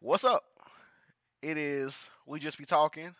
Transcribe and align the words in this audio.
What's 0.00 0.24
up? 0.24 0.44
It 1.42 1.56
is 1.58 2.10
we 2.26 2.38
just 2.40 2.58
be 2.58 2.64
talking. 2.64 3.14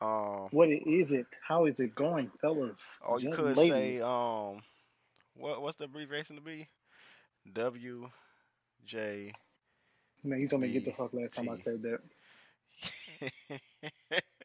Um, 0.00 0.48
What 0.50 0.68
is 0.70 1.12
it? 1.12 1.26
How 1.46 1.66
is 1.66 1.80
it 1.80 1.94
going, 1.94 2.30
fellas? 2.40 3.00
or 3.00 3.20
you 3.20 3.30
could 3.30 3.56
ladies? 3.56 4.00
say 4.00 4.00
um, 4.00 4.62
what 5.34 5.62
what's 5.62 5.76
the 5.76 5.84
abbreviation 5.84 6.36
to 6.36 6.42
be? 6.42 6.68
W 7.52 8.10
J. 8.84 9.32
Man, 10.22 10.38
he's 10.38 10.50
gonna 10.52 10.68
get 10.68 10.84
the 10.84 10.92
fuck 10.92 11.12
last 11.12 11.34
time 11.34 11.48
I 11.48 11.58
said 11.60 11.82
that. 11.82 12.00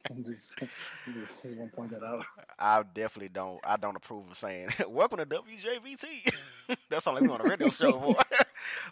I'm 0.09 0.23
just, 0.25 0.61
I'm 1.07 1.13
just, 1.13 1.41
to 1.41 1.70
point 1.75 1.91
that 1.91 2.04
out. 2.04 2.25
I 2.57 2.84
definitely 2.84 3.29
don't. 3.29 3.59
I 3.63 3.77
don't 3.77 3.95
approve 3.95 4.29
of 4.29 4.38
saying 4.38 4.70
"Welcome 4.88 5.20
to 5.20 5.25
WJBT." 5.25 6.77
That's 6.89 7.07
only 7.07 7.21
we 7.21 7.29
on 7.29 7.41
a 7.41 7.43
radio 7.43 7.70
show, 7.70 7.93
boy. 8.00 8.13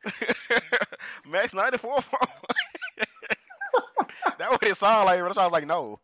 Max 1.27 1.53
ninety 1.53 1.77
four. 1.77 1.99
that 4.37 4.51
what 4.51 4.63
it 4.63 4.77
sounded 4.77 5.05
like. 5.05 5.21
That's 5.21 5.35
why 5.35 5.43
I 5.43 5.45
was 5.45 5.53
like, 5.53 5.67
no. 5.67 5.99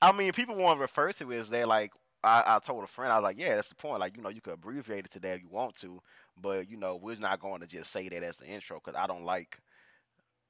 I 0.00 0.12
mean, 0.12 0.32
people 0.32 0.56
want 0.56 0.78
to 0.78 0.82
refer 0.82 1.12
to 1.12 1.30
it 1.32 1.38
as 1.38 1.50
that. 1.50 1.68
Like, 1.68 1.92
I, 2.22 2.42
I 2.46 2.58
told 2.58 2.84
a 2.84 2.86
friend, 2.86 3.12
I 3.12 3.16
was 3.16 3.24
like, 3.24 3.38
yeah, 3.38 3.56
that's 3.56 3.68
the 3.68 3.74
point. 3.74 4.00
Like, 4.00 4.16
you 4.16 4.22
know, 4.22 4.28
you 4.30 4.40
could 4.40 4.54
abbreviate 4.54 5.04
it 5.06 5.10
to 5.12 5.20
that 5.20 5.36
if 5.36 5.42
you 5.42 5.48
want 5.48 5.76
to, 5.76 6.00
but 6.40 6.70
you 6.70 6.76
know, 6.76 6.96
we're 6.96 7.16
not 7.16 7.40
going 7.40 7.60
to 7.60 7.66
just 7.66 7.92
say 7.92 8.08
that 8.08 8.22
as 8.22 8.36
the 8.36 8.46
intro 8.46 8.80
because 8.84 8.98
I 9.00 9.06
don't 9.06 9.24
like, 9.24 9.58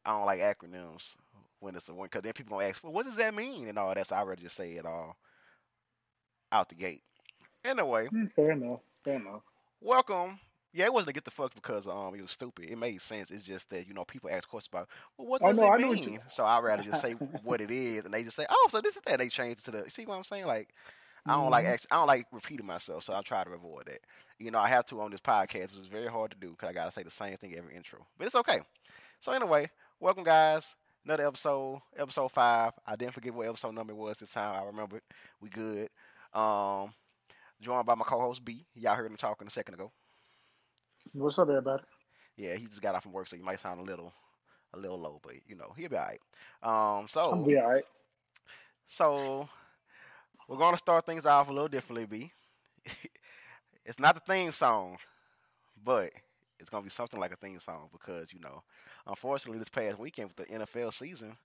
I 0.05 0.11
don't 0.11 0.27
like 0.27 0.41
acronyms 0.41 1.17
when 1.61 1.77
it's 1.77 1.89
a 1.89 1.95
one. 1.95 2.07
Because 2.07 2.23
then 2.23 2.33
people 2.33 2.57
gonna 2.59 2.69
ask, 2.69 2.83
well, 2.83 2.93
what 2.93 3.07
does 3.07 3.17
that 3.17 3.35
mean 3.35 3.69
and 3.69 3.79
all 3.79 3.95
that. 3.95 4.07
So 4.07 4.17
I 4.17 4.23
rather 4.23 4.43
just 4.43 4.57
say 4.57 4.73
it 4.73 4.87
all 4.87 5.17
out 6.53 6.69
the 6.69 6.75
gate. 6.75 7.03
Anyway, 7.65 8.09
Hmm, 8.11 8.27
Fair 8.35 8.53
enough. 8.53 8.81
Fair 9.05 9.17
enough. 9.17 9.43
welcome. 9.81 10.39
Yeah, 10.73 10.87
it 10.87 10.93
wasn't 10.93 11.09
to 11.09 11.13
get 11.15 11.25
the 11.25 11.31
fuck 11.31 11.55
because 11.55 11.87
um 11.89 12.15
it 12.15 12.23
was 12.23 12.31
stupid. 12.31 12.67
It 12.71 12.77
made 12.79 13.01
sense. 13.01 13.31
It's 13.31 13.45
just 13.45 13.69
that 13.71 13.87
you 13.87 13.95
know 13.95 14.05
people 14.05 14.31
ask 14.31 14.49
questions 14.49 14.69
about 14.73 14.89
well 15.17 15.29
what 15.29 15.43
Oh 15.43 15.51
does 15.51 15.61
no, 15.61 15.63
it 15.63 15.73
I 15.73 15.79
knew 15.79 15.89
what 15.89 16.05
you. 16.07 16.13
mean. 16.13 16.21
So 16.29 16.45
I'd 16.45 16.63
rather 16.63 16.83
just 16.83 17.01
say 17.01 17.13
what 17.43 17.61
it 17.61 17.71
is, 17.71 18.05
and 18.05 18.13
they 18.15 18.23
just 18.23 18.37
say 18.37 18.47
oh 18.49 18.69
so 18.71 18.81
this 18.81 18.97
is 18.97 19.03
that. 19.07 19.19
They 19.19 19.29
changed 19.29 19.61
it 19.61 19.65
to 19.65 19.71
the 19.71 19.91
see 19.91 20.05
what 20.07 20.17
I'm 20.17 20.25
saying 20.25 20.47
like 20.47 20.69
I 21.27 21.35
don't 21.35 21.51
like 21.51 21.65
Mhm. 21.65 21.67
act- 21.67 21.87
I 21.91 21.97
don't 21.97 22.07
like 22.07 22.27
repeating 22.33 22.67
myself, 22.67 23.05
so 23.05 23.15
I 23.15 23.21
try 23.23 23.45
to 23.45 23.51
avoid 23.51 23.87
that. 23.87 24.01
You 24.39 24.51
know 24.51 24.59
I 24.59 24.69
have 24.69 24.87
to 24.87 25.01
on 25.01 25.11
this 25.11 25.21
podcast, 25.21 25.73
which 25.73 25.81
is 25.83 25.87
very 25.89 26.09
hard 26.09 26.31
to 26.33 26.37
do 26.39 26.51
because 26.51 26.69
I 26.69 26.73
gotta 26.73 26.91
say 26.93 27.03
the 27.03 27.11
same 27.11 27.37
thing 27.37 27.57
every 27.57 27.75
intro, 27.77 28.07
but 28.19 28.27
it's 28.27 28.37
okay. 28.37 28.61
So 29.21 29.33
anyway, 29.33 29.71
welcome 30.01 30.25
guys. 30.25 30.75
Another 31.05 31.27
episode, 31.27 31.81
episode 31.97 32.29
five. 32.31 32.73
I 32.87 32.97
didn't 32.97 33.15
forget 33.15 33.35
what 33.35 33.47
episode 33.49 33.75
number 33.75 33.93
it 33.93 33.97
was 33.97 34.19
this 34.19 34.31
time. 34.33 34.55
I 34.55 34.67
remembered. 34.67 35.03
We 35.41 35.49
good. 35.49 35.89
Um, 36.33 36.93
joined 37.61 37.87
by 37.87 37.95
my 37.95 38.05
co-host 38.05 38.45
B. 38.45 38.67
Y'all 38.75 38.95
heard 38.95 39.11
him 39.11 39.17
talking 39.17 39.47
a 39.47 39.51
second 39.51 39.75
ago. 39.75 39.93
What's 41.13 41.39
up, 41.39 41.49
everybody? 41.49 41.83
Yeah, 42.37 42.55
he 42.57 42.67
just 42.67 42.83
got 42.83 42.95
off 42.95 43.03
from 43.03 43.13
work, 43.13 43.27
so 43.29 43.37
you 43.37 43.45
might 43.45 43.61
sound 43.61 43.81
a 43.81 43.85
little, 43.85 44.13
a 44.75 44.79
little 44.79 44.99
low, 44.99 45.21
but 45.23 45.35
you 45.47 45.57
know 45.57 45.73
he'll 45.77 45.89
be 45.89 45.97
alright. 45.97 46.21
Um, 46.63 46.73
I'm 46.73 47.09
so, 47.09 47.37
be 47.37 47.59
all 47.59 47.71
right. 47.71 47.85
so 48.87 49.49
we're 50.49 50.59
gonna 50.59 50.77
start 50.77 51.07
things 51.07 51.25
off 51.25 51.49
a 51.49 51.53
little 51.53 51.69
differently. 51.69 52.07
B, 52.07 52.33
it's 53.87 53.99
not 53.99 54.15
the 54.15 54.21
theme 54.21 54.53
song, 54.53 54.99
but 55.85 56.11
it's 56.61 56.69
gonna 56.69 56.83
be 56.85 56.91
something 56.91 57.19
like 57.19 57.33
a 57.33 57.37
theme 57.37 57.59
song 57.59 57.89
because 57.93 58.33
you 58.33 58.41
know, 58.41 58.63
unfortunately, 59.07 59.59
this 59.59 59.71
past 59.71 59.99
weekend 59.99 60.29
with 60.29 60.49
the 60.49 60.55
NFL 60.55 60.93
season, 60.93 61.37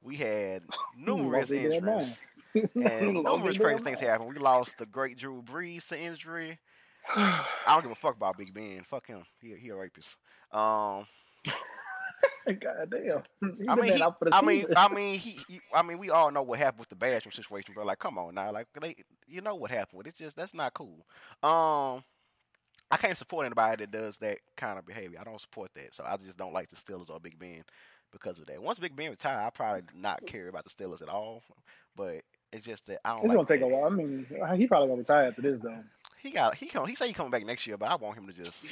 we 0.00 0.16
had 0.16 0.62
numerous 0.96 1.50
injuries 1.50 2.20
and 2.54 3.24
numerous 3.24 3.58
crazy 3.58 3.82
things 3.82 4.00
happened. 4.00 4.32
We 4.32 4.38
lost 4.38 4.78
the 4.78 4.86
great 4.86 5.18
Drew 5.18 5.42
Brees 5.42 5.88
to 5.88 5.98
injury. 5.98 6.58
I 7.08 7.44
don't 7.66 7.82
give 7.82 7.90
a 7.90 7.96
fuck 7.96 8.16
about 8.16 8.38
Big 8.38 8.54
Ben. 8.54 8.82
Fuck 8.84 9.06
him. 9.06 9.22
He 9.40 9.54
he 9.56 9.68
a 9.70 9.76
rapist. 9.76 10.16
Um. 10.52 11.06
God 12.46 12.90
damn. 12.90 13.22
He 13.56 13.68
I 13.68 13.76
mean, 13.76 13.94
he, 13.94 14.02
out 14.02 14.18
for 14.18 14.24
the 14.26 14.34
I 14.34 14.42
mean. 14.42 14.66
I 14.76 14.92
mean, 14.92 15.18
he, 15.18 15.38
he, 15.48 15.60
I 15.72 15.82
mean, 15.82 15.98
we 15.98 16.10
all 16.10 16.30
know 16.30 16.42
what 16.42 16.58
happened 16.58 16.80
with 16.80 16.88
the 16.88 16.96
bathroom 16.96 17.32
situation, 17.32 17.74
bro. 17.74 17.84
Like, 17.84 17.98
come 17.98 18.18
on 18.18 18.34
now, 18.34 18.52
like, 18.52 18.66
they, 18.80 18.96
you 19.26 19.40
know 19.40 19.54
what 19.54 19.70
happened 19.70 19.98
with 19.98 20.06
it. 20.06 20.10
It's 20.10 20.18
just 20.18 20.36
that's 20.36 20.54
not 20.54 20.74
cool. 20.74 21.06
Um, 21.42 22.02
I 22.90 22.96
can't 22.98 23.16
support 23.16 23.46
anybody 23.46 23.76
that 23.84 23.90
does 23.90 24.18
that 24.18 24.38
kind 24.56 24.78
of 24.78 24.86
behavior. 24.86 25.18
I 25.20 25.24
don't 25.24 25.40
support 25.40 25.70
that, 25.74 25.94
so 25.94 26.04
I 26.06 26.16
just 26.16 26.36
don't 26.36 26.52
like 26.52 26.68
the 26.68 26.76
Steelers 26.76 27.10
or 27.10 27.20
Big 27.20 27.38
Ben 27.38 27.62
because 28.12 28.38
of 28.38 28.46
that. 28.46 28.62
Once 28.62 28.78
Big 28.78 28.94
Ben 28.96 29.10
retired, 29.10 29.46
I 29.46 29.50
probably 29.50 29.82
not 29.94 30.26
care 30.26 30.48
about 30.48 30.64
the 30.64 30.70
Steelers 30.70 31.02
at 31.02 31.08
all. 31.08 31.42
But 31.96 32.22
it's 32.52 32.64
just 32.64 32.86
that 32.86 33.00
I 33.04 33.10
don't 33.16 33.20
It's 33.20 33.28
like. 33.28 33.36
gonna 33.36 33.48
take 33.48 33.60
a 33.62 33.66
while. 33.66 33.84
I 33.84 33.90
mean, 33.90 34.26
he 34.56 34.66
probably 34.66 34.88
gonna 34.88 34.98
retire 34.98 35.28
after 35.28 35.42
this 35.42 35.60
though. 35.62 35.78
He 36.22 36.30
got 36.32 36.54
he 36.56 36.66
come 36.68 36.86
he 36.86 36.94
say 36.94 37.08
he 37.08 37.12
coming 37.14 37.30
back 37.30 37.44
next 37.44 37.66
year, 37.66 37.76
but 37.76 37.90
I 37.90 37.96
want 37.96 38.16
him 38.18 38.26
to 38.28 38.32
just 38.32 38.66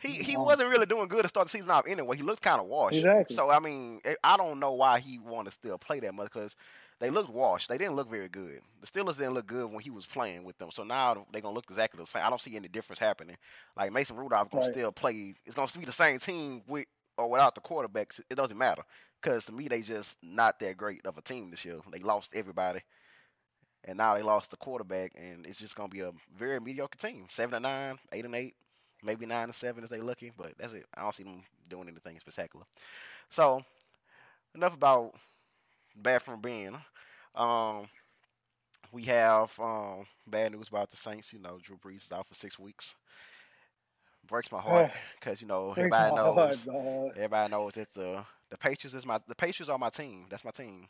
he 0.00 0.22
he 0.22 0.36
wasn't 0.36 0.70
really 0.70 0.86
doing 0.86 1.08
good 1.08 1.22
to 1.22 1.28
start 1.28 1.46
the 1.46 1.50
season 1.50 1.70
off 1.70 1.86
anyway. 1.86 2.16
He 2.16 2.22
looked 2.22 2.42
kind 2.42 2.60
of 2.60 2.66
washed. 2.68 3.06
Exactly. 3.06 3.28
So 3.28 3.50
I 3.50 3.60
mean, 3.60 4.00
eh, 4.04 4.14
I 4.24 4.36
don't 4.36 4.60
know 4.60 4.72
why 4.74 5.00
he 5.00 5.18
want 5.18 5.46
to 5.46 5.52
still 5.52 5.78
play 5.78 6.00
that 6.00 6.14
much 6.14 6.32
because 6.32 6.56
they 7.00 7.10
looked 7.10 7.30
washed. 7.30 7.68
They 7.68 7.78
didn't 7.78 7.96
look 7.96 8.10
very 8.10 8.28
good. 8.28 8.60
The 8.80 8.86
Steelers 8.86 9.18
didn't 9.18 9.34
look 9.34 9.46
good 9.46 9.70
when 9.70 9.80
he 9.80 9.90
was 9.90 10.06
playing 10.06 10.44
with 10.44 10.58
them. 10.58 10.70
So 10.70 10.84
now 10.84 11.26
they're 11.32 11.42
gonna 11.42 11.54
look 11.54 11.66
exactly 11.70 11.98
the 12.00 12.06
same. 12.06 12.24
I 12.24 12.30
don't 12.30 12.40
see 12.40 12.56
any 12.56 12.68
difference 12.68 13.00
happening. 13.00 13.36
Like 13.76 13.92
Mason 13.92 14.16
Rudolph 14.16 14.50
gonna 14.50 14.62
Right. 14.62 14.64
still 14.64 14.92
play. 14.92 15.34
It's 15.46 15.54
gonna 15.54 15.68
be 15.78 15.84
the 15.86 15.92
same 15.92 16.18
team 16.18 16.62
with 16.68 16.86
or 17.18 17.30
without 17.30 17.54
the 17.54 17.60
quarterbacks. 17.60 18.20
It 18.30 18.34
doesn't 18.36 18.58
matter 18.58 18.82
because 19.20 19.46
to 19.46 19.52
me 19.52 19.68
they 19.68 19.82
just 19.82 20.16
not 20.22 20.58
that 20.60 20.76
great 20.76 21.04
of 21.06 21.18
a 21.18 21.22
team 21.22 21.50
this 21.50 21.64
year. 21.64 21.80
They 21.90 22.00
lost 22.00 22.34
everybody. 22.34 22.82
And 23.86 23.98
now 23.98 24.14
they 24.14 24.22
lost 24.22 24.50
the 24.50 24.56
quarterback, 24.56 25.12
and 25.16 25.46
it's 25.46 25.58
just 25.58 25.76
gonna 25.76 25.88
be 25.88 26.00
a 26.00 26.12
very 26.36 26.60
mediocre 26.60 26.98
team. 26.98 27.26
Seven 27.30 27.54
and 27.54 27.62
nine, 27.64 27.98
eight 28.12 28.24
and 28.24 28.34
eight, 28.34 28.54
maybe 29.02 29.26
nine 29.26 29.44
and 29.44 29.54
seven 29.54 29.84
if 29.84 29.90
they're 29.90 30.02
lucky, 30.02 30.32
but 30.36 30.52
that's 30.58 30.74
it. 30.74 30.86
I 30.94 31.02
don't 31.02 31.14
see 31.14 31.24
them 31.24 31.42
doing 31.68 31.88
anything 31.88 32.18
spectacular. 32.20 32.64
So 33.30 33.62
enough 34.54 34.74
about 34.74 35.14
bathroom 35.96 36.40
Ben. 36.40 36.76
Um, 37.34 37.88
we 38.92 39.04
have 39.04 39.58
um, 39.60 40.06
bad 40.26 40.52
news 40.52 40.68
about 40.68 40.90
the 40.90 40.96
Saints. 40.96 41.32
You 41.32 41.40
know, 41.40 41.58
Drew 41.62 41.76
Brees 41.76 42.04
is 42.06 42.12
out 42.12 42.26
for 42.26 42.34
six 42.34 42.58
weeks. 42.58 42.94
Breaks 44.26 44.50
my 44.52 44.60
heart 44.60 44.88
because 45.18 45.40
you 45.40 45.46
know 45.48 45.70
everybody 45.72 46.12
knows. 46.14 46.66
heart. 46.74 47.14
Everybody 47.14 47.50
knows 47.50 47.76
it's 47.76 47.96
uh 47.96 48.24
the 48.50 48.56
Patriots 48.58 48.94
is 48.94 49.06
my 49.06 49.18
the 49.26 49.34
Patriots 49.34 49.70
are 49.70 49.78
my 49.78 49.90
team. 49.90 50.26
That's 50.30 50.44
my 50.44 50.50
team. 50.50 50.88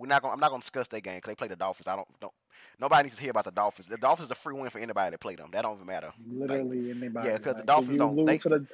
We're 0.00 0.06
not 0.08 0.22
gonna 0.22 0.34
I'm 0.34 0.40
not 0.40 0.50
gonna 0.50 0.60
discuss 0.62 0.88
that 0.88 1.02
game 1.02 1.16
because 1.16 1.30
they 1.30 1.34
play 1.34 1.48
the 1.48 1.56
Dolphins. 1.56 1.86
I 1.86 1.94
don't 1.96 2.08
don't 2.20 2.32
nobody 2.80 3.04
needs 3.06 3.16
to 3.16 3.22
hear 3.22 3.30
about 3.32 3.44
the 3.44 3.50
Dolphins. 3.50 3.86
The 3.88 3.98
Dolphins 3.98 4.26
is 4.28 4.30
a 4.32 4.34
free 4.34 4.54
win 4.54 4.70
for 4.70 4.78
anybody 4.78 5.10
that 5.10 5.20
play 5.20 5.36
them. 5.36 5.50
That 5.52 5.62
don't 5.62 5.74
even 5.74 5.86
matter. 5.86 6.12
Like, 6.26 6.48
Literally 6.50 6.90
anybody. 6.90 7.28
yeah, 7.28 7.38
'cause 7.38 7.44
the 7.44 7.52
like, 7.52 7.60
if 7.60 7.66
Dolphins 7.66 7.90
you 7.90 7.98
don't- 7.98 8.16
Lose 8.16 8.26
they- 8.26 8.38
the, 8.38 8.66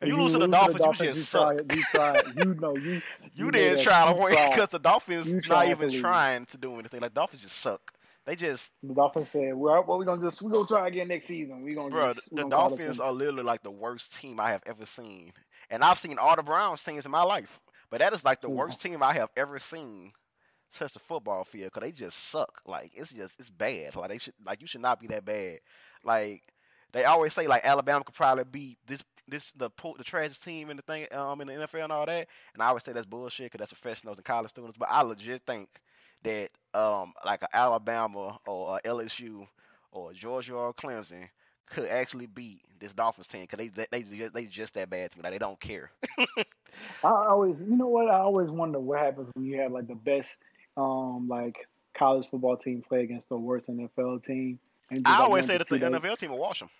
if 0.00 0.08
you 0.08 0.16
lose 0.20 0.32
to 0.32 0.38
the 0.38 0.46
Dolphins, 0.48 1.00
you 1.00 1.06
just 1.06 1.28
suck. 1.30 1.56
Tried, 1.56 1.72
you 1.76 1.82
tried. 1.82 2.22
You 2.36 2.54
know 2.54 2.76
you. 2.76 3.00
you 3.34 3.44
know 3.46 3.50
didn't 3.50 3.76
that 3.78 3.82
try 3.82 4.12
to 4.12 4.20
win 4.20 4.50
because 4.50 4.68
the 4.68 4.78
Dolphins 4.78 5.28
You 5.28 5.40
not 5.48 5.66
even 5.68 5.92
trying 6.00 6.46
to 6.46 6.58
do 6.58 6.78
anything. 6.78 7.00
Like 7.00 7.14
Dolphins 7.14 7.42
just 7.42 7.56
suck. 7.58 7.80
They 8.24 8.36
just 8.36 8.70
The 8.84 8.94
Dolphins 8.94 9.30
said, 9.30 9.54
"Well, 9.54 9.82
what 9.82 9.98
we 9.98 10.04
gonna 10.04 10.22
just 10.22 10.40
we 10.42 10.52
gonna 10.52 10.66
try 10.66 10.86
again 10.86 11.08
next 11.08 11.26
season. 11.26 11.62
We 11.62 11.74
gonna 11.74 11.90
bro, 11.90 12.12
just, 12.14 12.34
the 12.34 12.44
Dolphins 12.48 13.00
are 13.00 13.12
literally 13.12 13.42
like 13.42 13.62
the 13.64 13.70
worst 13.72 14.14
team 14.20 14.38
I 14.38 14.50
have 14.52 14.62
ever 14.64 14.86
seen. 14.86 15.32
And 15.70 15.82
I've 15.82 15.98
seen 15.98 16.18
all 16.18 16.36
the 16.36 16.42
Browns 16.42 16.84
teams 16.84 17.04
in 17.04 17.10
my 17.10 17.22
life. 17.24 17.60
But 17.90 17.98
that 17.98 18.12
is 18.12 18.24
like 18.24 18.40
the 18.40 18.48
Yeah. 18.48 18.54
worst 18.54 18.80
team 18.80 19.02
I 19.02 19.12
have 19.14 19.30
ever 19.36 19.58
seen 19.58 20.12
touch 20.72 20.92
the 20.92 20.98
football 20.98 21.44
field 21.44 21.70
because 21.72 21.88
they 21.88 21.92
just 21.92 22.18
suck. 22.30 22.62
Like 22.66 22.90
it's 22.94 23.12
just 23.12 23.38
it's 23.38 23.50
bad. 23.50 23.94
Like 23.96 24.10
they 24.10 24.18
should 24.18 24.34
like 24.44 24.60
you 24.60 24.66
should 24.66 24.80
not 24.82 25.00
be 25.00 25.06
that 25.08 25.24
bad. 25.24 25.58
Like 26.04 26.42
they 26.92 27.04
always 27.04 27.32
say 27.32 27.46
like 27.46 27.64
Alabama 27.64 28.04
could 28.04 28.14
probably 28.14 28.44
beat 28.44 28.78
this 28.86 29.02
this 29.28 29.52
the 29.52 29.70
the 29.96 30.04
trash 30.04 30.38
team 30.38 30.70
in 30.70 30.76
the 30.76 30.82
thing 30.82 31.06
um 31.12 31.40
in 31.40 31.48
the 31.48 31.54
NFL 31.54 31.84
and 31.84 31.92
all 31.92 32.06
that. 32.06 32.28
And 32.54 32.62
I 32.62 32.66
always 32.66 32.84
say 32.84 32.92
that's 32.92 33.06
bullshit 33.06 33.50
because 33.50 33.58
that's 33.66 33.80
professionals 33.80 34.18
and 34.18 34.24
college 34.24 34.50
students. 34.50 34.76
But 34.78 34.88
I 34.90 35.02
legit 35.02 35.42
think 35.46 35.68
that 36.24 36.50
um 36.74 37.12
like 37.24 37.42
Alabama 37.52 38.38
or 38.46 38.80
LSU 38.84 39.46
or 39.92 40.12
Georgia 40.12 40.54
or 40.54 40.74
Clemson 40.74 41.28
could 41.66 41.86
actually 41.86 42.26
beat 42.26 42.60
this 42.80 42.92
Dolphins 42.92 43.28
team 43.28 43.42
because 43.42 43.70
they, 43.70 43.86
they 43.90 44.02
they 44.02 44.28
they 44.28 44.46
just 44.46 44.74
that 44.74 44.90
bad 44.90 45.10
to 45.10 45.18
me. 45.18 45.22
Like 45.22 45.32
they 45.32 45.38
don't 45.38 45.60
care. 45.60 45.90
I 47.04 47.08
always, 47.10 47.60
you 47.60 47.76
know 47.76 47.88
what? 47.88 48.08
I 48.08 48.18
always 48.18 48.50
wonder 48.50 48.80
what 48.80 48.98
happens 48.98 49.30
when 49.34 49.44
you 49.44 49.58
have 49.60 49.72
like 49.72 49.86
the 49.86 49.94
best, 49.94 50.38
um, 50.76 51.28
like 51.28 51.66
college 51.94 52.28
football 52.28 52.56
team 52.56 52.82
play 52.82 53.02
against 53.02 53.28
the 53.28 53.36
worst 53.36 53.68
NFL 53.68 54.24
team. 54.24 54.58
And 54.90 55.02
I 55.06 55.20
always 55.22 55.46
say 55.46 55.58
that 55.58 55.68
the 55.68 55.78
that- 55.78 55.92
NFL 55.92 56.18
team 56.18 56.30
will 56.30 56.38
wash 56.38 56.60
them. 56.60 56.70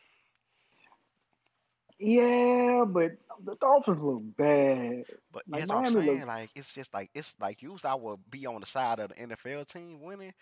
Yeah, 1.98 2.84
but 2.86 3.12
the 3.44 3.54
Dolphins 3.60 4.02
look 4.02 4.22
bad. 4.36 5.04
But 5.30 5.44
Like, 5.48 5.60
here's 5.60 5.68
what 5.68 5.86
I'm 5.86 5.92
saying. 5.92 6.18
look- 6.18 6.26
Like 6.26 6.50
it's 6.56 6.72
just 6.72 6.92
like 6.92 7.10
it's 7.14 7.36
like 7.40 7.62
usually 7.62 7.90
I 7.90 7.94
would 7.94 8.18
be 8.30 8.46
on 8.46 8.60
the 8.60 8.66
side 8.66 8.98
of 8.98 9.10
the 9.10 9.14
NFL 9.14 9.64
team 9.66 10.00
winning, 10.02 10.32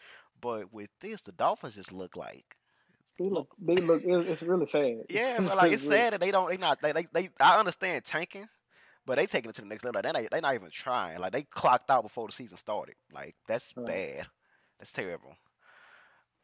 but 0.41 0.73
with 0.73 0.89
this, 1.01 1.21
the 1.21 1.33
Dolphins 1.33 1.75
just 1.75 1.93
look 1.93 2.17
like 2.17 2.57
They 3.19 3.29
look, 3.29 3.49
they 3.59 3.75
look. 3.77 4.03
It's 4.05 4.43
really 4.43 4.67
sad. 4.67 5.05
yeah, 5.11 5.37
but 5.47 5.57
like 5.57 5.73
it's 5.73 5.87
sad 5.87 6.15
that 6.15 6.21
they 6.21 6.31
don't 6.31 6.51
they 6.51 6.57
not 6.57 6.81
they 6.81 6.93
they, 6.93 7.07
they 7.13 7.29
I 7.39 7.59
understand 7.59 8.05
tanking, 8.07 8.49
but 9.07 9.17
they 9.17 9.27
taking 9.27 9.51
it 9.51 9.55
to 9.57 9.63
the 9.63 9.69
next 9.69 9.85
level. 9.85 10.01
They 10.03 10.13
not, 10.13 10.31
they 10.31 10.41
not 10.41 10.55
even 10.55 10.71
trying. 10.71 11.19
Like 11.21 11.33
they 11.33 11.43
clocked 11.43 11.91
out 11.91 12.03
before 12.03 12.27
the 12.29 12.33
season 12.33 12.57
started. 12.59 12.95
Like 13.13 13.35
that's 13.47 13.73
Right. 13.77 13.87
bad. 13.87 14.27
That's 14.79 14.93
terrible. 14.93 15.35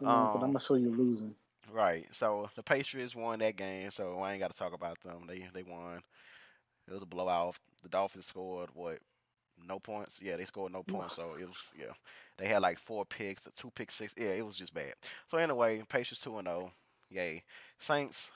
You 0.01 0.09
know, 0.09 0.27
so 0.27 0.39
um, 0.39 0.45
I'm 0.45 0.51
gonna 0.53 0.61
show 0.61 0.75
you 0.75 0.91
losing. 0.91 1.35
Right. 1.71 2.07
So 2.15 2.49
the 2.57 2.63
Patriots 2.63 3.15
won 3.15 3.39
that 3.41 3.57
game, 3.57 3.91
so 3.91 4.21
I 4.21 4.33
ain't 4.33 4.41
got 4.41 4.51
to 4.51 4.57
talk 4.57 4.73
about 4.73 5.01
them. 5.03 5.25
They 5.27 5.47
they 5.53 5.63
won. 5.63 6.03
It 6.89 6.93
was 6.93 7.03
a 7.03 7.07
blowout. 7.07 7.57
The 7.83 7.89
Dolphins 7.89 8.27
scored 8.27 8.71
what? 8.75 8.99
No 9.67 9.79
points. 9.79 10.19
Yeah, 10.23 10.37
they 10.37 10.45
scored 10.45 10.73
no 10.73 10.83
points. 10.83 11.15
So 11.15 11.35
it 11.35 11.47
was 11.47 11.57
yeah. 11.79 11.93
They 12.39 12.47
had 12.49 12.63
like 12.63 12.79
four 12.79 13.05
picks, 13.05 13.49
two 13.57 13.71
pick 13.71 13.91
six. 13.91 14.15
Yeah, 14.17 14.31
it 14.31 14.45
was 14.47 14.57
just 14.57 14.75
bad. 14.75 14.95
So 15.31 15.39
anyway, 15.39 15.83
Patriots 15.89 16.21
two 16.23 16.39
and 16.39 16.47
zero. 16.47 16.71
Yay. 17.11 17.43
Saints 17.79 18.31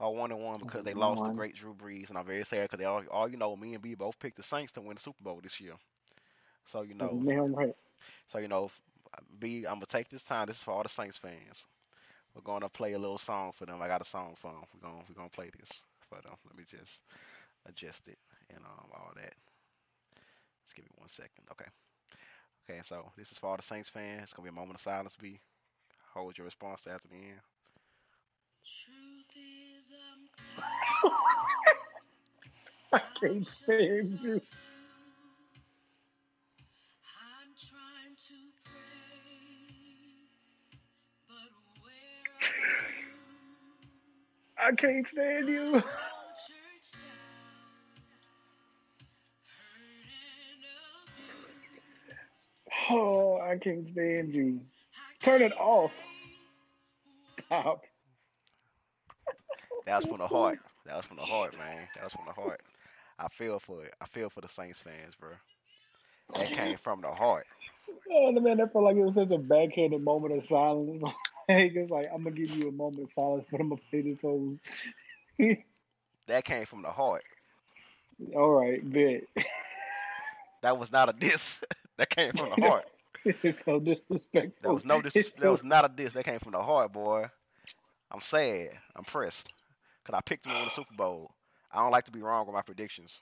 are 0.00 0.10
one 0.12 0.30
and 0.32 0.40
one 0.42 0.58
because 0.58 0.84
they 0.84 0.94
lost 0.94 1.24
the 1.24 1.30
great 1.30 1.54
Drew 1.54 1.74
Brees, 1.74 2.08
and 2.10 2.18
I'm 2.18 2.26
very 2.26 2.44
sad 2.44 2.64
because 2.64 2.78
they 2.78 2.84
all, 2.84 3.02
all 3.10 3.28
you 3.28 3.36
know, 3.36 3.56
me 3.56 3.74
and 3.74 3.82
B 3.82 3.94
both 3.94 4.18
picked 4.18 4.36
the 4.36 4.42
Saints 4.42 4.72
to 4.72 4.80
win 4.80 4.94
the 4.94 5.00
Super 5.00 5.22
Bowl 5.22 5.40
this 5.42 5.60
year. 5.60 5.74
So 6.66 6.82
you 6.82 6.94
know, 6.94 7.24
right. 7.54 7.74
so 8.26 8.38
you 8.38 8.48
know, 8.48 8.70
B, 9.38 9.64
I'm 9.66 9.74
gonna 9.74 9.86
take 9.86 10.08
this 10.08 10.22
time. 10.24 10.46
This 10.46 10.56
is 10.58 10.62
for 10.62 10.72
all 10.72 10.82
the 10.82 10.88
Saints 10.88 11.18
fans. 11.18 11.66
We're 12.34 12.42
gonna 12.42 12.68
play 12.68 12.92
a 12.92 12.98
little 12.98 13.18
song 13.18 13.52
for 13.52 13.66
them. 13.66 13.80
I 13.82 13.88
got 13.88 14.02
a 14.02 14.04
song 14.04 14.34
for 14.36 14.52
them. 14.52 14.62
We're 14.74 14.88
gonna 14.88 15.02
we're 15.08 15.14
gonna 15.14 15.28
play 15.30 15.50
this 15.58 15.84
for 16.08 16.20
them. 16.22 16.34
Let 16.46 16.56
me 16.56 16.64
just 16.68 17.02
adjust 17.66 18.08
it 18.08 18.18
and 18.50 18.64
um 18.64 18.90
all 18.92 19.12
that. 19.16 19.34
Just 20.64 20.74
give 20.76 20.84
me 20.84 20.90
one 20.96 21.08
second. 21.08 21.44
Okay. 21.52 21.66
Okay, 22.68 22.80
so 22.84 23.10
this 23.16 23.30
is 23.32 23.38
for 23.38 23.48
all 23.48 23.56
the 23.56 23.62
Saints 23.62 23.88
fans. 23.88 24.22
It's 24.24 24.32
gonna 24.32 24.46
be 24.46 24.50
a 24.50 24.52
moment 24.60 24.76
of 24.76 24.80
silence. 24.80 25.16
Be 25.16 25.40
hold 26.12 26.36
your 26.38 26.44
response 26.46 26.86
after 26.86 27.08
the 27.08 27.14
end. 27.16 27.40
I 32.92 33.00
can't 33.20 33.46
stand 33.46 34.18
you. 34.22 34.40
I 44.60 44.72
can't 44.74 45.06
stand 45.06 45.48
you. 45.48 45.82
Oh, 52.90 53.38
I 53.40 53.56
can't 53.56 53.88
stand 53.88 54.34
you. 54.34 54.60
Turn 55.22 55.42
it 55.42 55.52
off. 55.52 55.92
Stop. 57.46 57.84
That 59.88 59.96
was 59.96 60.04
from 60.04 60.18
the 60.18 60.26
heart. 60.28 60.58
That 60.84 60.96
was 60.96 61.06
from 61.06 61.16
the 61.16 61.22
heart, 61.22 61.56
man. 61.56 61.88
That 61.94 62.04
was 62.04 62.12
from 62.12 62.26
the 62.26 62.32
heart. 62.32 62.60
I 63.18 63.28
feel 63.28 63.58
for 63.58 63.82
it. 63.86 63.94
I 64.02 64.04
feel 64.04 64.28
for 64.28 64.42
the 64.42 64.48
Saints 64.48 64.82
fans, 64.82 65.14
bro. 65.18 65.30
That 66.34 66.50
came 66.50 66.76
from 66.76 67.00
the 67.00 67.10
heart. 67.10 67.46
Oh 68.12 68.32
man, 68.32 68.58
that 68.58 68.74
felt 68.74 68.84
like 68.84 68.96
it 68.96 69.02
was 69.02 69.14
such 69.14 69.30
a 69.30 69.38
backhanded 69.38 70.04
moment 70.04 70.36
of 70.36 70.44
silence. 70.44 71.02
it's 71.48 71.90
like 71.90 72.06
I'm 72.12 72.22
gonna 72.22 72.36
give 72.36 72.50
you 72.50 72.68
a 72.68 72.72
moment 72.72 73.04
of 73.04 73.12
silence, 73.14 73.46
but 73.50 73.62
I'm 73.62 73.70
gonna 73.70 73.80
play 73.88 74.02
this 74.02 74.18
over. 74.22 74.56
that 76.26 76.44
came 76.44 76.66
from 76.66 76.82
the 76.82 76.90
heart. 76.90 77.24
All 78.36 78.50
right, 78.50 78.82
bet. 78.92 79.22
That 80.60 80.78
was 80.78 80.92
not 80.92 81.08
a 81.08 81.14
diss. 81.14 81.62
that 81.96 82.10
came 82.10 82.32
from 82.34 82.50
the 82.50 82.66
heart. 82.66 82.84
so 83.64 83.80
disrespectful. 83.80 84.52
There 84.60 84.74
was 84.74 84.84
no 84.84 85.00
disrespect. 85.00 85.40
That 85.40 85.50
was 85.50 85.64
not 85.64 85.86
a 85.86 85.88
diss. 85.88 86.12
That 86.12 86.26
came 86.26 86.40
from 86.40 86.52
the 86.52 86.62
heart, 86.62 86.92
boy. 86.92 87.30
I'm 88.10 88.20
sad. 88.20 88.70
I'm 88.94 89.04
pressed. 89.04 89.52
Cause 90.08 90.16
I 90.16 90.22
picked 90.22 90.44
them 90.44 90.52
to 90.52 90.58
win 90.58 90.64
the 90.64 90.70
Super 90.70 90.94
Bowl. 90.94 91.30
I 91.70 91.82
don't 91.82 91.90
like 91.90 92.04
to 92.04 92.12
be 92.12 92.22
wrong 92.22 92.46
with 92.46 92.54
my 92.54 92.62
predictions. 92.62 93.20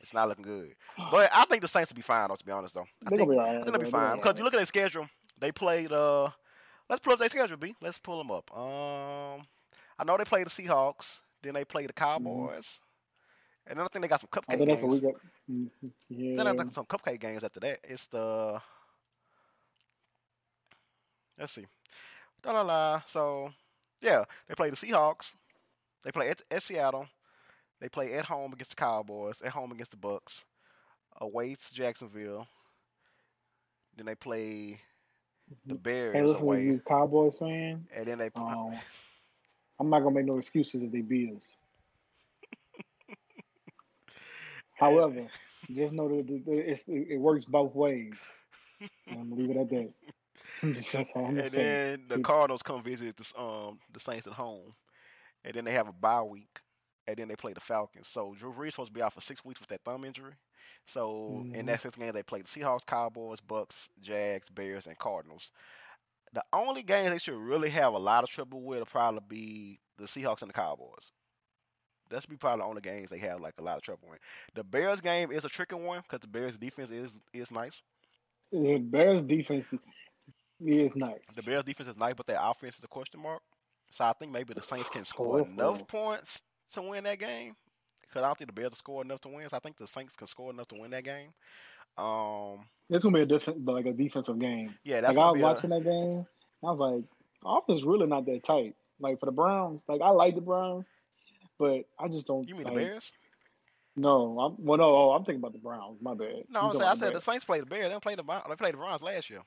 It's 0.00 0.12
not 0.12 0.28
looking 0.28 0.44
good. 0.44 0.74
But 1.12 1.30
I 1.32 1.44
think 1.44 1.62
the 1.62 1.68
Saints 1.68 1.92
will 1.92 1.96
be 1.96 2.02
fine, 2.02 2.28
though, 2.28 2.34
to 2.34 2.44
be 2.44 2.50
honest, 2.50 2.74
though. 2.74 2.86
I 3.06 3.10
think, 3.10 3.30
be 3.30 3.38
I 3.38 3.52
think 3.52 3.66
they'll 3.66 3.78
be 3.78 3.88
fine. 3.88 4.16
Because 4.16 4.36
you 4.36 4.42
look 4.42 4.52
at 4.52 4.56
their 4.56 4.66
schedule, 4.66 5.08
they 5.38 5.52
played, 5.52 5.92
uh, 5.92 6.28
let's 6.88 7.00
pull 7.00 7.12
up 7.12 7.20
their 7.20 7.28
schedule, 7.28 7.56
B. 7.56 7.76
Let's 7.80 7.98
pull 7.98 8.18
them 8.18 8.32
up. 8.32 8.50
Um, 8.56 9.46
I 9.96 10.04
know 10.04 10.16
they 10.16 10.24
played 10.24 10.46
the 10.46 10.50
Seahawks. 10.50 11.20
Then 11.42 11.54
they 11.54 11.64
played 11.64 11.88
the 11.88 11.92
mm-hmm. 11.92 12.24
Cowboys. 12.24 12.66
Mm-hmm. 12.66 13.70
And 13.70 13.78
then 13.78 13.84
I 13.84 13.88
think 13.92 14.02
they 14.02 14.08
got 14.08 14.20
some 14.20 14.30
cupcake 14.32 14.66
games. 14.66 15.00
got. 15.00 15.14
Yeah. 16.08 16.36
Then 16.36 16.46
I 16.48 16.52
think 16.54 16.72
some 16.72 16.86
cupcake 16.86 17.20
games 17.20 17.44
after 17.44 17.60
that. 17.60 17.78
It's 17.84 18.08
the. 18.08 18.60
Let's 21.38 21.52
see. 21.52 21.66
Da 22.42 22.50
la 22.50 22.62
la. 22.62 23.02
So, 23.06 23.52
yeah, 24.00 24.24
they 24.48 24.54
play 24.54 24.70
the 24.70 24.76
Seahawks. 24.76 25.34
They 26.04 26.12
play 26.12 26.28
at, 26.28 26.40
at 26.50 26.62
Seattle. 26.62 27.06
They 27.80 27.88
play 27.88 28.14
at 28.14 28.24
home 28.24 28.52
against 28.52 28.70
the 28.70 28.76
Cowboys, 28.76 29.40
at 29.42 29.52
home 29.52 29.72
against 29.72 29.90
the 29.90 29.96
Bucks, 29.96 30.44
away 31.20 31.54
to 31.54 31.74
Jacksonville. 31.74 32.46
Then 33.96 34.06
they 34.06 34.14
play 34.14 34.78
the 35.66 35.74
Bears 35.74 36.14
hey, 36.14 36.22
listen, 36.22 36.42
away. 36.42 36.64
You 36.64 36.82
Cowboys 36.86 37.36
fan, 37.38 37.86
and 37.94 38.06
then 38.06 38.18
they. 38.18 38.30
Um, 38.36 38.74
I'm 39.78 39.88
not 39.88 40.00
gonna 40.00 40.14
make 40.14 40.26
no 40.26 40.38
excuses 40.38 40.82
if 40.82 40.92
they 40.92 41.00
beat 41.00 41.34
us. 41.36 41.48
However, 44.74 45.26
just 45.72 45.94
know 45.94 46.08
that 46.08 46.28
it, 46.28 46.84
it 46.86 47.18
works 47.18 47.44
both 47.46 47.74
ways. 47.74 48.14
I'm 49.10 49.30
gonna 49.30 49.34
leave 49.34 49.50
it 49.50 49.56
at 49.56 49.70
that. 49.70 49.92
That's 50.92 51.10
all 51.14 51.26
I'm 51.26 51.38
and 51.38 51.50
then 51.50 52.04
the 52.08 52.18
Cardinals 52.18 52.62
come 52.62 52.82
visit 52.82 53.16
the 53.16 53.40
um 53.40 53.78
the 53.92 54.00
Saints 54.00 54.26
at 54.26 54.32
home, 54.34 54.74
and 55.44 55.54
then 55.54 55.64
they 55.64 55.72
have 55.72 55.88
a 55.88 55.92
bye 55.92 56.22
week 56.22 56.60
and 57.06 57.16
then 57.16 57.28
they 57.28 57.36
play 57.36 57.52
the 57.52 57.60
Falcons. 57.60 58.08
So 58.08 58.34
Drew 58.38 58.52
Brees 58.52 58.72
supposed 58.72 58.90
to 58.90 58.94
be 58.94 59.02
out 59.02 59.12
for 59.12 59.20
six 59.20 59.44
weeks 59.44 59.60
with 59.60 59.68
that 59.70 59.82
thumb 59.84 60.04
injury. 60.04 60.32
So 60.86 61.42
mm-hmm. 61.42 61.54
in 61.54 61.66
that 61.66 61.80
sixth 61.80 61.98
game, 61.98 62.12
they 62.12 62.22
played 62.22 62.46
the 62.46 62.60
Seahawks, 62.60 62.86
Cowboys, 62.86 63.40
Bucks, 63.40 63.88
Jags, 64.00 64.48
Bears, 64.48 64.86
and 64.86 64.98
Cardinals. 64.98 65.50
The 66.32 66.44
only 66.52 66.82
game 66.82 67.10
they 67.10 67.18
should 67.18 67.38
really 67.38 67.70
have 67.70 67.94
a 67.94 67.98
lot 67.98 68.22
of 68.22 68.30
trouble 68.30 68.62
with 68.62 68.78
will 68.78 68.86
probably 68.86 69.20
be 69.28 69.80
the 69.98 70.04
Seahawks 70.04 70.42
and 70.42 70.48
the 70.48 70.54
Cowboys. 70.54 71.10
That's 72.08 72.26
be 72.26 72.36
probably 72.36 72.62
the 72.62 72.68
only 72.68 72.80
games 72.80 73.10
they 73.10 73.18
have 73.18 73.40
like 73.40 73.54
a 73.58 73.62
lot 73.62 73.76
of 73.76 73.82
trouble 73.82 74.08
with. 74.10 74.18
The 74.54 74.64
Bears 74.64 75.00
game 75.00 75.30
is 75.30 75.44
a 75.44 75.48
tricky 75.48 75.76
one 75.76 76.02
because 76.02 76.20
the 76.20 76.28
Bears 76.28 76.58
defense 76.58 76.90
is 76.90 77.20
is 77.32 77.50
nice. 77.50 77.82
The 78.52 78.78
Bears 78.78 79.22
defense 79.22 79.72
is 80.60 80.96
nice. 80.96 81.20
The 81.34 81.42
Bears 81.42 81.64
defense 81.64 81.88
is 81.88 81.96
nice, 81.96 82.14
but 82.14 82.26
their 82.26 82.38
offense 82.40 82.78
is 82.78 82.84
a 82.84 82.88
question 82.88 83.20
mark. 83.20 83.42
So 83.90 84.04
I 84.04 84.12
think 84.12 84.32
maybe 84.32 84.54
the 84.54 84.62
Saints 84.62 84.88
can 84.88 85.04
score 85.04 85.40
enough 85.40 85.86
points 85.88 86.40
to 86.72 86.82
win 86.82 87.04
that 87.04 87.18
game 87.18 87.54
because 88.02 88.22
I 88.22 88.26
don't 88.28 88.38
think 88.38 88.48
the 88.48 88.54
Bears 88.54 88.70
will 88.70 88.76
score 88.76 89.02
enough 89.02 89.20
to 89.22 89.28
win. 89.28 89.48
So 89.48 89.56
I 89.56 89.60
think 89.60 89.76
the 89.76 89.86
Saints 89.86 90.14
can 90.14 90.26
score 90.26 90.50
enough 90.50 90.68
to 90.68 90.76
win 90.76 90.90
that 90.90 91.04
game. 91.04 91.30
Um, 91.98 92.66
it's 92.88 93.04
gonna 93.04 93.18
be 93.18 93.22
a 93.22 93.26
different, 93.26 93.64
like 93.64 93.86
a 93.86 93.92
defensive 93.92 94.38
game. 94.38 94.74
Yeah, 94.84 95.00
that's 95.00 95.16
like 95.16 95.24
I 95.24 95.30
was 95.32 95.42
watching 95.42 95.72
a... 95.72 95.78
that 95.78 95.84
game. 95.84 96.26
I 96.64 96.70
was 96.72 96.78
like, 96.78 97.04
offense 97.44 97.84
really 97.84 98.06
not 98.06 98.26
that 98.26 98.44
tight. 98.44 98.74
Like 99.00 99.18
for 99.18 99.26
the 99.26 99.32
Browns, 99.32 99.84
like 99.88 100.00
I 100.00 100.10
like 100.10 100.34
the 100.34 100.40
Browns, 100.40 100.86
but 101.58 101.84
I 101.98 102.08
just 102.08 102.26
don't. 102.26 102.48
You 102.48 102.54
mean 102.54 102.64
like, 102.64 102.74
the 102.74 102.80
Bears? 102.80 103.12
No, 103.96 104.38
I'm 104.38 104.64
well. 104.64 104.78
No, 104.78 104.94
oh, 104.94 105.10
I'm 105.12 105.24
thinking 105.24 105.40
about 105.40 105.52
the 105.52 105.58
Browns. 105.58 105.98
My 106.00 106.14
bad. 106.14 106.44
No, 106.48 106.60
I'm 106.60 106.72
saying, 106.72 106.84
I 106.84 106.94
said 106.94 107.14
the 107.14 107.20
Saints 107.20 107.44
played 107.44 107.62
the 107.62 107.66
Bears. 107.66 107.84
They 107.84 107.88
didn't 107.88 108.02
play 108.02 108.14
the 108.14 108.22
Browns 108.22 108.44
they 108.48 108.56
played 108.56 108.74
the 108.74 108.78
Browns 108.78 109.02
last 109.02 109.30
year. 109.30 109.40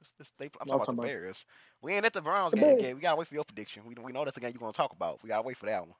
It's, 0.00 0.14
it's, 0.18 0.30
they, 0.38 0.46
I'm 0.60 0.68
talking, 0.68 0.94
about 0.94 0.96
the 0.96 1.02
Bears. 1.02 1.44
We 1.82 1.92
ain't 1.92 2.06
at 2.06 2.12
the 2.12 2.22
Browns 2.22 2.54
game 2.54 2.78
yet. 2.80 2.94
We 2.94 3.00
gotta 3.00 3.16
wait 3.16 3.28
for 3.28 3.34
your 3.34 3.44
prediction. 3.44 3.82
We 3.86 3.94
we 4.02 4.12
know 4.12 4.24
that's 4.24 4.34
the 4.34 4.40
game 4.40 4.52
you're 4.54 4.60
gonna 4.60 4.72
talk 4.72 4.92
about. 4.92 5.22
We 5.22 5.28
gotta 5.28 5.42
wait 5.42 5.56
for 5.56 5.66
that 5.66 5.82
one. 5.86 5.94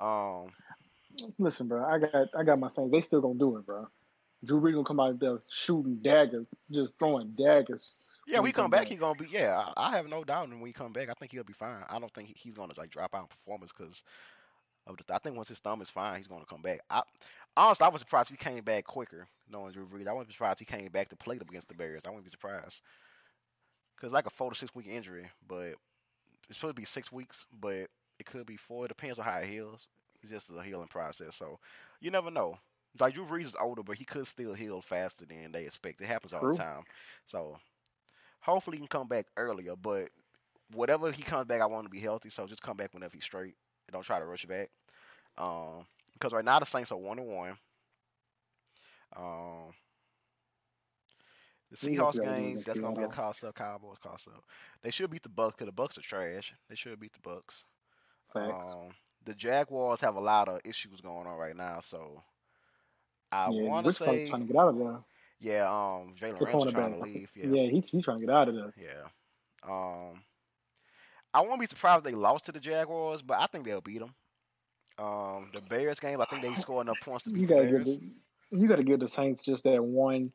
Um, 0.00 0.52
listen, 1.38 1.68
bro, 1.68 1.84
I 1.84 1.98
got 1.98 2.28
I 2.38 2.44
got 2.44 2.58
my 2.58 2.68
saying. 2.68 2.90
They 2.90 3.00
still 3.00 3.20
gonna 3.20 3.38
do 3.38 3.56
it, 3.56 3.66
bro. 3.66 3.88
Drew 4.44 4.60
Brees 4.60 4.72
gonna 4.72 4.84
come 4.84 5.00
out 5.00 5.20
there 5.20 5.40
shooting 5.48 5.98
daggers, 6.02 6.46
just 6.70 6.92
throwing 6.98 7.28
daggers. 7.38 7.98
Yeah, 8.26 8.40
we 8.40 8.52
come, 8.52 8.64
come 8.64 8.70
back, 8.70 8.80
back, 8.82 8.88
he 8.88 8.96
gonna 8.96 9.18
be. 9.18 9.26
Yeah, 9.30 9.64
I, 9.76 9.88
I, 9.88 9.96
have 9.96 10.08
no 10.08 10.24
doubt. 10.24 10.48
And 10.48 10.60
when 10.60 10.66
he 10.66 10.72
come 10.72 10.92
back, 10.92 11.08
I 11.08 11.12
think 11.14 11.32
he'll 11.32 11.44
be 11.44 11.52
fine. 11.52 11.84
I 11.88 11.98
don't 11.98 12.12
think 12.12 12.28
he, 12.28 12.34
he's 12.36 12.54
gonna 12.54 12.74
like 12.76 12.90
drop 12.90 13.14
out 13.14 13.22
in 13.22 13.26
performance 13.28 13.72
because 13.76 14.02
of 14.86 14.96
the. 14.96 15.14
I 15.14 15.18
think 15.18 15.36
once 15.36 15.48
his 15.48 15.58
thumb 15.58 15.80
is 15.82 15.90
fine, 15.90 16.18
he's 16.18 16.26
gonna 16.28 16.44
come 16.44 16.62
back. 16.62 16.80
I 16.90 17.02
honestly, 17.56 17.84
I 17.86 17.88
was 17.90 18.00
surprised 18.00 18.30
he 18.30 18.36
came 18.36 18.62
back 18.62 18.84
quicker. 18.84 19.26
Knowing 19.50 19.72
Drew 19.72 19.86
Brees, 19.86 20.06
I 20.08 20.12
wouldn't 20.12 20.28
be 20.28 20.34
surprised 20.34 20.58
he 20.58 20.64
came 20.64 20.88
back 20.90 21.08
to 21.08 21.16
play 21.16 21.36
against 21.36 21.68
the 21.68 21.74
Bears. 21.74 22.02
I 22.06 22.10
wouldn't 22.10 22.24
be 22.24 22.30
surprised 22.30 22.80
because 23.96 24.12
like 24.12 24.26
a 24.26 24.30
four 24.30 24.50
to 24.50 24.56
six 24.56 24.74
week 24.74 24.86
injury, 24.88 25.28
but 25.46 25.74
it's 26.48 26.58
supposed 26.58 26.76
to 26.76 26.80
be 26.80 26.84
six 26.86 27.10
weeks, 27.12 27.46
but 27.60 27.88
it 28.18 28.26
could 28.26 28.46
be 28.46 28.56
four. 28.56 28.84
It 28.86 28.88
depends 28.88 29.18
on 29.18 29.24
how 29.24 29.38
it 29.38 29.48
heals. 29.48 29.88
It's 30.22 30.30
just 30.32 30.50
a 30.56 30.62
healing 30.62 30.88
process. 30.88 31.36
So 31.36 31.58
you 32.00 32.10
never 32.10 32.30
know. 32.30 32.56
Like 32.98 33.14
Drew 33.14 33.26
Brees 33.26 33.46
is 33.46 33.56
older, 33.60 33.82
but 33.82 33.98
he 33.98 34.04
could 34.04 34.26
still 34.26 34.54
heal 34.54 34.80
faster 34.80 35.24
than 35.26 35.52
they 35.52 35.64
expect. 35.64 36.00
It 36.00 36.06
happens 36.06 36.32
all 36.32 36.46
True. 36.46 36.52
the 36.52 36.62
time. 36.62 36.82
So 37.26 37.56
hopefully 38.40 38.76
he 38.76 38.80
can 38.80 38.88
come 38.88 39.08
back 39.08 39.26
earlier. 39.36 39.76
But 39.76 40.08
whatever 40.72 41.10
he 41.12 41.22
comes 41.22 41.46
back, 41.46 41.60
I 41.60 41.66
want 41.66 41.84
to 41.84 41.90
be 41.90 42.00
healthy. 42.00 42.30
So 42.30 42.46
just 42.46 42.62
come 42.62 42.76
back 42.76 42.92
whenever 42.94 43.14
he's 43.14 43.24
straight. 43.24 43.54
Don't 43.92 44.04
try 44.04 44.18
to 44.18 44.26
rush 44.26 44.46
back. 44.46 44.70
Um, 45.38 45.86
because 46.14 46.32
right 46.32 46.44
now 46.44 46.58
the 46.58 46.66
Saints 46.66 46.92
are 46.92 46.98
one 46.98 47.18
and 47.18 47.28
one. 47.28 47.56
Um, 49.16 49.72
the 51.70 51.76
Seahawks 51.76 52.22
games, 52.22 52.64
that's 52.64 52.78
gonna 52.78 52.96
be 52.96 53.04
a 53.04 53.08
cost 53.08 53.44
up. 53.44 53.54
Cowboys 53.54 53.98
cost 53.98 54.28
up. 54.28 54.44
They 54.82 54.90
should 54.90 55.10
beat 55.10 55.22
the 55.22 55.28
Bucks 55.28 55.54
because 55.54 55.66
the 55.66 55.72
Bucks 55.72 55.98
are 55.98 56.02
trash. 56.02 56.54
They 56.68 56.74
should 56.74 57.00
beat 57.00 57.12
the 57.12 57.20
Bucks. 57.20 57.64
Thanks. 58.34 58.66
Um, 58.66 58.90
the 59.24 59.34
Jaguars 59.34 60.00
have 60.00 60.16
a 60.16 60.20
lot 60.20 60.48
of 60.48 60.60
issues 60.64 61.00
going 61.00 61.26
on 61.26 61.36
right 61.38 61.56
now, 61.56 61.80
so 61.80 62.22
I 63.30 63.48
yeah, 63.50 63.62
want 63.62 63.86
to 63.86 63.92
say 63.92 64.28
trying 64.28 64.46
to 64.46 64.52
get 64.52 64.56
out 64.60 64.68
of 64.68 64.78
there. 64.78 64.98
Yeah, 65.40 65.68
um, 65.68 66.14
Jalen 66.20 66.40
Ramsey 66.40 66.72
trying 66.72 66.92
to 66.92 67.00
leave. 67.00 67.30
Yeah, 67.34 67.46
yeah, 67.48 67.70
he's 67.70 67.84
he's 67.90 68.04
trying 68.04 68.20
to 68.20 68.26
get 68.26 68.34
out 68.34 68.48
of 68.48 68.54
there. 68.54 68.72
Yeah, 68.76 69.08
um, 69.68 70.22
I 71.34 71.40
won't 71.40 71.60
be 71.60 71.66
surprised 71.66 71.98
if 71.98 72.04
they 72.04 72.16
lost 72.16 72.46
to 72.46 72.52
the 72.52 72.60
Jaguars, 72.60 73.22
but 73.22 73.38
I 73.38 73.46
think 73.46 73.64
they'll 73.64 73.80
beat 73.80 74.00
them. 74.00 74.14
Um, 74.98 75.50
the 75.54 75.60
Bears 75.60 75.98
game, 75.98 76.20
I 76.20 76.26
think 76.26 76.42
they 76.42 76.54
scored 76.60 76.86
enough 76.86 77.00
points 77.02 77.24
to 77.24 77.30
beat 77.30 77.40
You 77.40 77.46
gotta 77.46 77.64
give 77.64 77.84
Bears. 77.84 77.98
the 77.98 78.10
you 78.50 78.68
gotta 78.68 78.82
give 78.82 79.00
the 79.00 79.08
Saints 79.08 79.42
just 79.42 79.64
that 79.64 79.82
one 79.82 80.32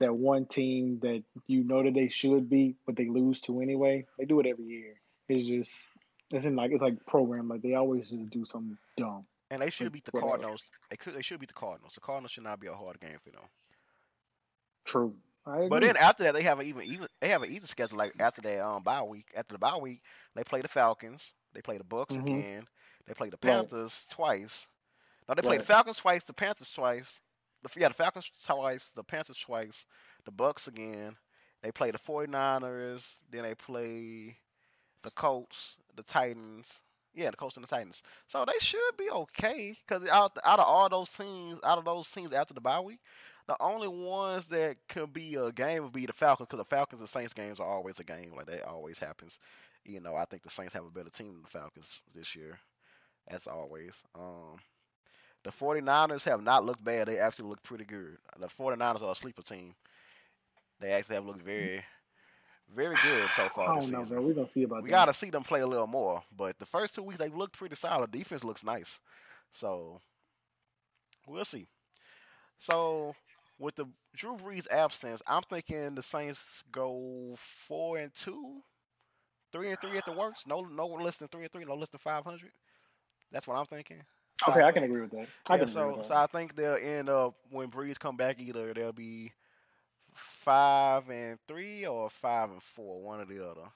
that 0.00 0.14
one 0.14 0.46
team 0.46 0.98
that 1.02 1.22
you 1.46 1.62
know 1.62 1.82
that 1.82 1.94
they 1.94 2.08
should 2.08 2.50
be, 2.50 2.74
but 2.86 2.96
they 2.96 3.08
lose 3.08 3.40
to 3.42 3.60
anyway. 3.60 4.06
They 4.18 4.24
do 4.24 4.40
it 4.40 4.46
every 4.46 4.64
year. 4.64 4.94
It's 5.28 5.46
just 5.46 5.88
it's 6.32 6.44
in 6.44 6.56
like 6.56 6.72
it's 6.72 6.82
like 6.82 7.04
program 7.06 7.48
like 7.48 7.62
they 7.62 7.74
always 7.74 8.10
just 8.10 8.30
do 8.30 8.44
something 8.44 8.76
dumb. 8.96 9.24
And 9.50 9.62
they 9.62 9.70
should 9.70 9.92
beat 9.92 10.04
the 10.04 10.12
whatever. 10.12 10.30
Cardinals. 10.30 10.62
They 10.90 10.96
could. 10.96 11.14
They 11.14 11.22
should 11.22 11.40
beat 11.40 11.48
the 11.48 11.54
Cardinals. 11.54 11.94
The 11.94 12.00
Cardinals 12.00 12.32
should 12.32 12.44
not 12.44 12.60
be 12.60 12.68
a 12.68 12.74
hard 12.74 13.00
game 13.00 13.18
for 13.22 13.30
them. 13.30 13.48
True. 14.84 15.14
But 15.66 15.82
then 15.82 15.96
after 15.96 16.24
that, 16.24 16.34
they 16.34 16.42
have 16.42 16.58
an 16.60 16.66
even 16.66 16.82
even 16.84 17.08
they 17.20 17.28
have 17.28 17.42
an 17.42 17.50
easy 17.50 17.66
schedule. 17.66 17.98
Like 17.98 18.14
after 18.18 18.40
that 18.42 18.60
um 18.60 18.82
bye 18.82 19.02
week, 19.02 19.32
after 19.36 19.54
the 19.54 19.58
bye 19.58 19.76
week, 19.76 20.02
they 20.34 20.44
play 20.44 20.60
the 20.62 20.68
Falcons. 20.68 21.32
They 21.52 21.62
play 21.62 21.78
the 21.78 21.84
Bucks 21.84 22.16
Mhm. 22.16 22.44
again. 22.44 22.66
They 23.06 23.14
play 23.14 23.30
the 23.30 23.38
Right. 23.42 23.70
Panthers 23.70 24.06
twice. 24.10 24.66
No, 25.28 25.34
they 25.34 25.42
play 25.42 25.56
the 25.58 25.62
Falcons 25.62 25.98
twice, 25.98 26.22
the 26.24 26.32
Panthers 26.32 26.70
twice. 26.70 27.20
The 27.62 27.70
yeah, 27.80 27.88
the 27.88 27.94
Falcons 27.94 28.30
twice, 28.46 28.88
the 28.90 29.04
Panthers 29.04 29.38
twice, 29.38 29.86
the 30.24 30.32
Bucks 30.32 30.66
again. 30.68 31.16
They 31.62 31.72
play 31.72 31.90
the 31.90 31.98
49ers. 31.98 33.22
Then 33.30 33.42
they 33.42 33.54
play 33.54 34.38
the 35.02 35.10
Colts, 35.10 35.76
the 35.96 36.02
Titans. 36.02 36.82
Yeah, 37.14 37.30
the 37.30 37.36
Colts 37.36 37.56
and 37.56 37.64
the 37.64 37.68
Titans. 37.68 38.02
So 38.28 38.44
they 38.44 38.58
should 38.60 38.96
be 38.96 39.10
okay 39.10 39.76
because 39.86 40.08
out 40.08 40.36
out 40.44 40.60
of 40.60 40.66
all 40.66 40.88
those 40.88 41.10
teams, 41.10 41.60
out 41.64 41.78
of 41.78 41.84
those 41.84 42.08
teams 42.10 42.32
after 42.32 42.54
the 42.54 42.60
bye 42.60 42.80
week, 42.80 43.00
the 43.48 43.56
only 43.60 43.88
ones 43.88 44.46
that 44.48 44.76
could 44.88 45.12
be 45.12 45.34
a 45.34 45.50
game 45.50 45.82
would 45.82 45.92
be 45.92 46.06
the 46.06 46.12
Falcons 46.12 46.46
because 46.46 46.58
the 46.60 46.64
Falcons 46.76 47.00
and 47.00 47.10
Saints 47.10 47.32
games 47.34 47.58
are 47.58 47.66
always 47.66 47.98
a 47.98 48.04
game 48.04 48.32
like 48.36 48.46
that 48.46 48.64
always 48.64 48.98
happens. 48.98 49.38
You 49.84 50.00
know, 50.00 50.14
I 50.14 50.24
think 50.26 50.42
the 50.44 50.50
Saints 50.50 50.72
have 50.74 50.84
a 50.84 50.90
better 50.90 51.10
team 51.10 51.32
than 51.32 51.42
the 51.42 51.48
Falcons 51.48 52.02
this 52.14 52.36
year, 52.36 52.58
as 53.28 53.46
always. 53.46 53.94
Um, 54.14 54.58
the 55.44 55.52
49ers 55.52 56.24
have 56.24 56.42
not 56.42 56.64
looked 56.64 56.84
bad. 56.84 57.08
They 57.08 57.18
actually 57.18 57.48
look 57.50 57.62
pretty 57.62 57.84
good. 57.84 58.18
The 58.38 58.48
49ers 58.48 59.02
are 59.02 59.12
a 59.12 59.16
sleeper 59.16 59.42
team. 59.42 59.74
They 60.80 60.90
actually 60.92 61.16
have 61.16 61.26
looked 61.26 61.42
very, 61.42 61.84
very 62.74 62.96
good 62.98 63.30
so 63.32 63.48
far 63.48 63.72
this 63.72 63.86
don't 63.86 63.90
know, 63.90 64.04
season. 64.04 64.06
man. 64.06 64.24
We're 64.24 64.34
gonna 64.34 64.46
see 64.46 64.62
about 64.64 64.84
We 64.84 64.88
that. 64.88 64.90
got 64.90 65.06
to 65.06 65.14
see 65.14 65.30
them 65.30 65.42
play 65.44 65.60
a 65.60 65.66
little 65.66 65.86
more. 65.86 66.22
But 66.36 66.58
the 66.58 66.66
first 66.66 66.94
two 66.94 67.02
weeks 67.02 67.18
they've 67.18 67.34
looked 67.34 67.56
pretty 67.58 67.76
solid. 67.76 68.10
Defense 68.10 68.44
looks 68.44 68.64
nice. 68.64 69.00
So 69.52 70.00
we'll 71.26 71.44
see. 71.44 71.66
So 72.58 73.14
with 73.58 73.74
the 73.76 73.86
Drew 74.14 74.36
Brees 74.36 74.68
absence, 74.70 75.22
I'm 75.26 75.42
thinking 75.42 75.94
the 75.94 76.02
Saints 76.02 76.62
go 76.72 77.34
four 77.38 77.98
and 77.98 78.14
two, 78.14 78.60
three 79.52 79.70
and 79.70 79.80
three 79.80 79.96
at 79.98 80.04
the 80.04 80.12
worst. 80.12 80.46
No, 80.46 80.60
no 80.62 80.86
less 80.86 81.16
than 81.16 81.28
three 81.28 81.42
and 81.44 81.52
three. 81.52 81.64
No 81.64 81.74
less 81.74 81.88
than 81.90 81.98
500. 82.00 82.52
That's 83.32 83.46
what 83.46 83.56
I'm 83.58 83.66
thinking. 83.66 84.02
So 84.38 84.52
Okay, 84.52 84.62
I 84.62 84.72
can 84.72 84.84
agree 84.84 85.00
with 85.00 85.10
that. 85.12 85.28
I 85.48 85.56
yeah, 85.56 85.66
so 85.66 85.98
with 85.98 86.06
so. 86.06 86.14
I 86.14 86.26
think 86.26 86.54
they'll 86.54 86.76
end 86.76 87.08
up 87.08 87.34
when 87.50 87.70
Brees 87.70 87.98
come 87.98 88.16
back 88.16 88.38
either 88.40 88.72
they'll 88.74 88.92
be 88.92 89.32
five 90.40 91.08
and 91.10 91.38
three 91.48 91.86
or 91.86 92.10
five 92.10 92.50
and 92.50 92.62
four, 92.62 93.02
one 93.02 93.20
or 93.20 93.26
the 93.26 93.48
other. 93.48 93.68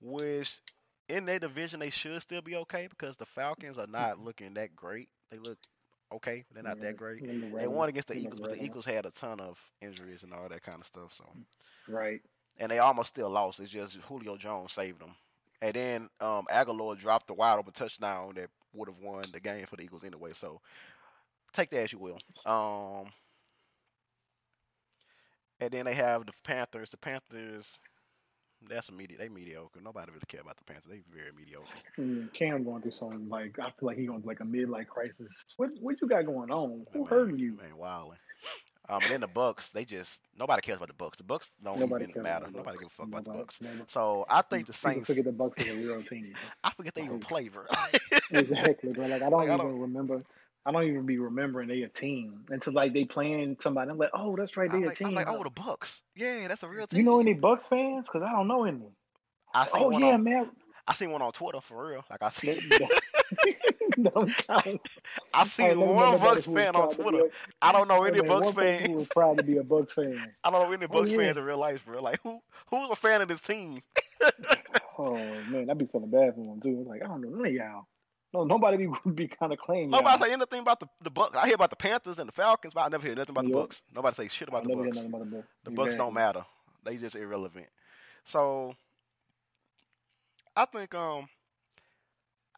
Which 0.00 0.60
in 1.08 1.24
their 1.26 1.38
division 1.40 1.80
they 1.80 1.90
should 1.90 2.20
still 2.22 2.42
be 2.42 2.56
okay 2.56 2.86
because 2.88 3.16
the 3.16 3.26
Falcons 3.26 3.78
are 3.78 3.86
not 3.86 4.18
looking 4.20 4.54
that 4.54 4.74
great. 4.76 5.08
They 5.30 5.38
look 5.38 5.58
okay, 6.12 6.44
but 6.48 6.54
they're 6.54 6.62
not 6.64 6.80
Yeah, 6.80 6.82
that 6.82 6.96
great. 6.96 7.24
the 7.24 7.34
They 7.58 7.68
won 7.68 7.88
against 7.88 8.08
the 8.08 8.16
Eagles, 8.16 8.40
but 8.40 8.50
the. 8.50 8.62
Eagles 8.62 8.84
had 8.86 9.06
a 9.06 9.10
ton 9.10 9.40
of 9.40 9.58
injuries 9.80 10.22
and 10.22 10.32
all 10.32 10.48
that 10.48 10.62
kind 10.62 10.80
of 10.80 10.86
stuff. 10.86 11.12
So 11.12 11.24
Right. 11.88 12.22
and 12.58 12.70
they 12.70 12.78
almost 12.78 13.08
still 13.08 13.30
lost. 13.30 13.60
It's 13.60 13.70
just 13.70 13.94
Julio 13.96 14.36
Jones 14.36 14.72
saved 14.72 15.00
them. 15.00 15.14
And 15.60 15.74
then 15.74 16.08
um, 16.20 16.46
Agholor 16.50 16.98
dropped 16.98 17.26
the 17.28 17.34
wide 17.34 17.58
open 17.58 17.72
touchdown 17.72 18.34
that 18.36 18.50
would 18.72 18.88
have 18.88 18.98
won 18.98 19.30
the 19.32 19.40
game 19.40 19.66
for 19.66 19.76
the 19.76 19.82
Eagles 19.84 20.04
anyway. 20.04 20.32
So 20.34 20.60
take 21.52 21.70
that 21.70 21.80
as 21.82 21.92
you 21.92 21.98
will. 21.98 22.22
Um, 22.44 23.12
and 25.60 25.70
then 25.70 25.84
they 25.86 25.94
have 25.94 26.26
the 26.26 26.32
Panthers. 26.44 26.90
The 26.90 26.96
Panthers, 26.98 27.78
that's 28.68 28.90
medi- 28.90 29.16
they 29.16 29.28
mediocre. 29.28 29.80
Nobody 29.82 30.10
really 30.10 30.22
care 30.28 30.40
about 30.40 30.56
the 30.56 30.64
Panthers. 30.64 30.90
They 30.90 31.02
very 31.14 31.30
mediocre. 31.36 31.66
Mm, 31.98 32.32
Cam 32.32 32.64
going 32.64 32.82
through 32.82 32.90
something 32.92 33.28
like 33.28 33.58
I 33.58 33.64
feel 33.78 33.86
like 33.88 33.98
he 33.98 34.06
going 34.06 34.22
through 34.22 34.30
like 34.30 34.40
a 34.40 34.44
midlife 34.44 34.86
crisis. 34.88 35.44
What 35.56 35.70
what 35.80 36.00
you 36.00 36.08
got 36.08 36.26
going 36.26 36.50
on? 36.50 36.86
Who 36.92 37.00
Man, 37.00 37.08
hurting 37.08 37.38
you? 37.38 37.52
Man, 37.56 37.76
wilding. 37.76 38.18
Um, 38.88 39.00
and 39.02 39.10
then 39.10 39.20
the 39.20 39.26
Bucks, 39.26 39.70
they 39.70 39.84
just 39.84 40.20
nobody 40.38 40.60
cares 40.62 40.76
about 40.76 40.86
the 40.88 40.94
Bucks. 40.94 41.18
The 41.18 41.24
Bucks 41.24 41.50
don't 41.64 41.80
Nobody 41.80 42.06
even 42.08 42.22
matter. 42.22 42.46
Nobody 42.54 42.78
gives 42.78 42.92
a 42.92 42.94
fuck 42.96 43.08
about 43.08 43.24
the 43.24 43.30
Nobody- 43.30 43.42
Bucks. 43.44 43.60
nobody- 43.60 43.82
So 43.88 44.24
I 44.28 44.42
think 44.42 44.66
the 44.66 44.72
Saints. 44.72 45.08
forget 45.08 45.24
the 45.24 45.32
Bucks 45.32 45.60
is 45.64 45.72
a 45.72 45.88
real 45.88 46.02
team. 46.02 46.34
I 46.64 46.70
forget 46.70 46.94
they 46.94 47.02
even 47.02 47.18
play, 47.18 47.48
bro. 47.48 47.64
exactly, 48.30 48.92
bro. 48.92 49.06
Like 49.06 49.22
I 49.22 49.30
don't 49.30 49.32
Like, 49.32 49.50
I 49.50 49.54
even 49.54 49.66
don't- 49.66 49.80
remember. 49.80 50.22
I 50.66 50.72
don't 50.72 50.82
even 50.82 51.06
be 51.06 51.18
remembering 51.18 51.68
they 51.68 51.82
a 51.82 51.88
team 51.88 52.44
until 52.48 52.72
like 52.72 52.92
they 52.92 53.04
playing 53.04 53.56
somebody. 53.60 53.90
I'm 53.90 53.98
like, 53.98 54.10
oh, 54.12 54.34
that's 54.36 54.56
right, 54.56 54.68
they 54.68 54.78
I'm 54.78 54.82
a 54.82 54.86
like, 54.88 54.96
team. 54.96 55.08
I'm 55.08 55.14
like, 55.14 55.28
oh, 55.28 55.44
the 55.44 55.50
Bucks. 55.50 56.02
Yeah, 56.16 56.48
that's 56.48 56.64
a 56.64 56.68
real 56.68 56.88
team. 56.88 56.98
you 56.98 57.06
know 57.06 57.20
any 57.20 57.34
Bucks 57.34 57.68
fans? 57.68 58.06
Because 58.06 58.22
I 58.22 58.32
don't 58.32 58.48
know 58.48 58.64
any. 58.64 58.80
I 59.54 59.66
seen 59.66 59.82
Oh 59.82 59.88
one 59.90 60.00
yeah, 60.00 60.14
on. 60.14 60.24
man. 60.24 60.50
I 60.88 60.94
seen 60.94 61.12
one 61.12 61.22
on 61.22 61.32
Twitter 61.32 61.60
for 61.60 61.88
real. 61.88 62.04
Like 62.10 62.22
I 62.22 62.30
see, 62.30 62.58
count. 62.78 62.92
I 64.48 64.80
I 65.32 65.44
seen 65.46 65.80
one 65.80 66.18
Bucks 66.18 66.46
fan 66.46 66.74
on 66.74 66.90
Twitter. 66.90 67.30
I 67.62 67.72
don't 67.72 67.86
know 67.86 68.04
I 68.04 68.08
any 68.08 68.20
met 68.20 68.28
Bucks 68.28 68.46
one 68.46 68.54
person 68.54 68.78
who 68.80 68.86
fan. 68.86 68.94
was 68.96 69.08
proud 69.08 69.38
to 69.38 69.44
be 69.44 69.56
a 69.58 69.64
Bucks 69.64 69.94
fan. 69.94 70.34
I 70.44 70.50
don't 70.50 70.68
know 70.68 70.72
any 70.72 70.84
oh, 70.84 70.88
Bucks 70.88 71.10
yeah. 71.10 71.18
fans 71.18 71.36
in 71.36 71.44
real 71.44 71.58
life, 71.58 71.84
bro. 71.86 72.02
Like 72.02 72.20
who 72.22 72.40
who's 72.70 72.90
a 72.90 72.96
fan 72.96 73.22
of 73.22 73.28
this 73.28 73.40
team? 73.40 73.82
Oh 74.98 75.14
man, 75.50 75.68
I'd 75.68 75.76
be 75.76 75.84
feeling 75.84 76.08
bad 76.08 76.34
for 76.34 76.40
one 76.40 76.60
too. 76.60 76.82
Like 76.88 77.02
I 77.02 77.06
don't 77.06 77.20
know 77.20 77.28
none 77.28 77.46
of 77.46 77.52
y'all. 77.52 77.86
No, 78.36 78.44
nobody 78.44 78.76
be 78.86 78.88
be 79.14 79.28
kind 79.28 79.52
of 79.52 79.58
claiming. 79.58 79.90
Nobody 79.90 80.22
say 80.24 80.32
anything 80.32 80.60
about 80.60 80.80
the 80.80 80.88
the 81.02 81.10
Bucks. 81.10 81.36
I 81.36 81.46
hear 81.46 81.54
about 81.54 81.70
the 81.70 81.76
Panthers 81.76 82.18
and 82.18 82.28
the 82.28 82.32
Falcons, 82.32 82.74
but 82.74 82.82
I 82.82 82.88
never 82.88 83.06
hear 83.06 83.16
nothing 83.16 83.32
about 83.32 83.44
the. 83.46 83.50
Bucks. 83.50 83.82
Nobody 83.94 84.14
say 84.14 84.28
shit 84.28 84.48
I 84.48 84.50
about 84.50 84.64
the 84.64 84.70
Bucks. 84.70 85.06
about 85.06 85.20
the 85.20 85.24
Bucks. 85.26 85.48
The 85.64 85.70
Bucks 85.70 85.94
don't 85.96 86.14
matter. 86.14 86.44
They 86.84 86.96
just 86.98 87.16
irrelevant. 87.16 87.68
So 88.24 88.74
I 90.56 90.66
think 90.66 90.94
um 90.94 91.28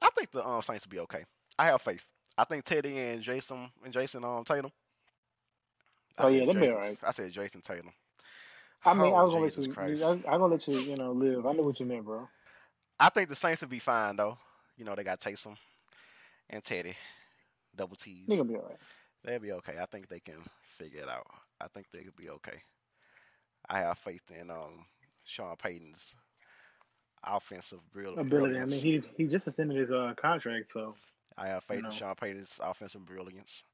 I 0.03 0.11
think 0.17 0.33
the 0.33 0.47
um 0.47 0.63
Saints 0.63 0.87
will 0.87 0.91
be 0.91 1.01
okay. 1.01 1.25
I 1.59 1.67
have 1.67 1.83
faith. 1.83 2.05
I 2.37 2.45
think 2.45 2.65
Teddy 2.65 2.99
and 2.99 3.23
Jason 3.23 3.71
and 3.85 3.93
Jason 3.93 4.25
um 4.25 4.45
Tatum. 4.45 4.73
I 6.19 6.25
Oh, 6.25 6.29
yeah, 6.29 6.45
they'll 6.47 6.55
be 6.55 6.69
alright. 6.69 6.99
I 7.03 7.13
said 7.13 7.33
Jason 7.33 7.61
Tatum. 7.61 7.93
I 8.85 8.95
mean, 8.95 9.15
I 9.15 9.23
Oh, 9.23 9.25
was 9.25 9.33
gonna 9.33 9.45
Jesus 9.45 9.69
let 9.69 9.77
you. 9.81 10.05
I, 10.05 10.11
I'm 10.11 10.41
gonna 10.41 10.47
let 10.47 10.67
you, 10.69 10.75
you 10.79 10.97
know, 10.97 11.13
live. 11.13 11.47
I 11.47 11.53
know 11.53 11.63
what 11.63 11.81
you 11.81 11.87
meant, 11.87 12.05
bro. 12.05 12.29
I 12.99 13.11
think 13.11 13.29
the 13.29 13.37
Saints 13.37 13.63
will 13.63 13.69
be 13.69 13.79
fine 13.79 14.17
though. 14.17 14.39
You 14.77 14.85
know 14.85 14.95
they 14.95 15.05
got 15.05 15.21
Taysom 15.21 15.57
and 16.51 16.63
Teddy, 16.63 16.97
double 17.77 17.97
T's. 17.97 18.27
They 18.27 18.37
gonna 18.37 18.49
be 18.49 18.57
alright. 18.57 18.77
They'll 19.25 19.39
be 19.41 19.53
okay. 19.53 19.75
I 19.81 19.87
think 19.87 20.09
they 20.09 20.21
can 20.21 20.37
figure 20.63 21.03
it 21.03 21.09
out. 21.09 21.27
I 21.61 21.67
think 21.69 21.87
they 21.93 22.03
could 22.03 22.17
be 22.17 22.31
okay. 22.31 22.63
I 23.69 23.81
have 23.81 23.99
faith 23.99 24.23
in 24.41 24.51
um 24.51 24.85
Sean 25.25 25.57
Payton's 25.57 26.15
offensive 27.25 27.81
brilliance. 27.93 28.27
Ability. 28.27 28.59
I 28.59 28.65
mean, 28.65 28.81
he 28.81 29.03
he 29.17 29.27
just 29.27 29.47
extended 29.47 29.77
his 29.77 29.91
uh 29.91 30.15
contract, 30.17 30.71
so 30.71 30.95
I 31.37 31.49
have 31.49 31.65
faith 31.65 31.83
know. 31.83 31.89
in 31.89 31.95
Sean 31.95 32.15
Payton's 32.15 32.59
offensive 32.63 33.05
brilliance, 33.05 33.65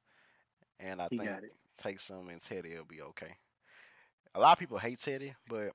and 0.79 1.01
I 1.01 1.07
he 1.09 1.17
think. 1.17 1.29
Taysom 1.81 2.29
and 2.29 2.41
Teddy 2.41 2.75
will 2.75 2.85
be 2.85 3.01
okay. 3.01 3.35
A 4.33 4.39
lot 4.39 4.53
of 4.53 4.59
people 4.59 4.77
hate 4.77 4.99
Teddy, 4.99 5.33
but 5.47 5.71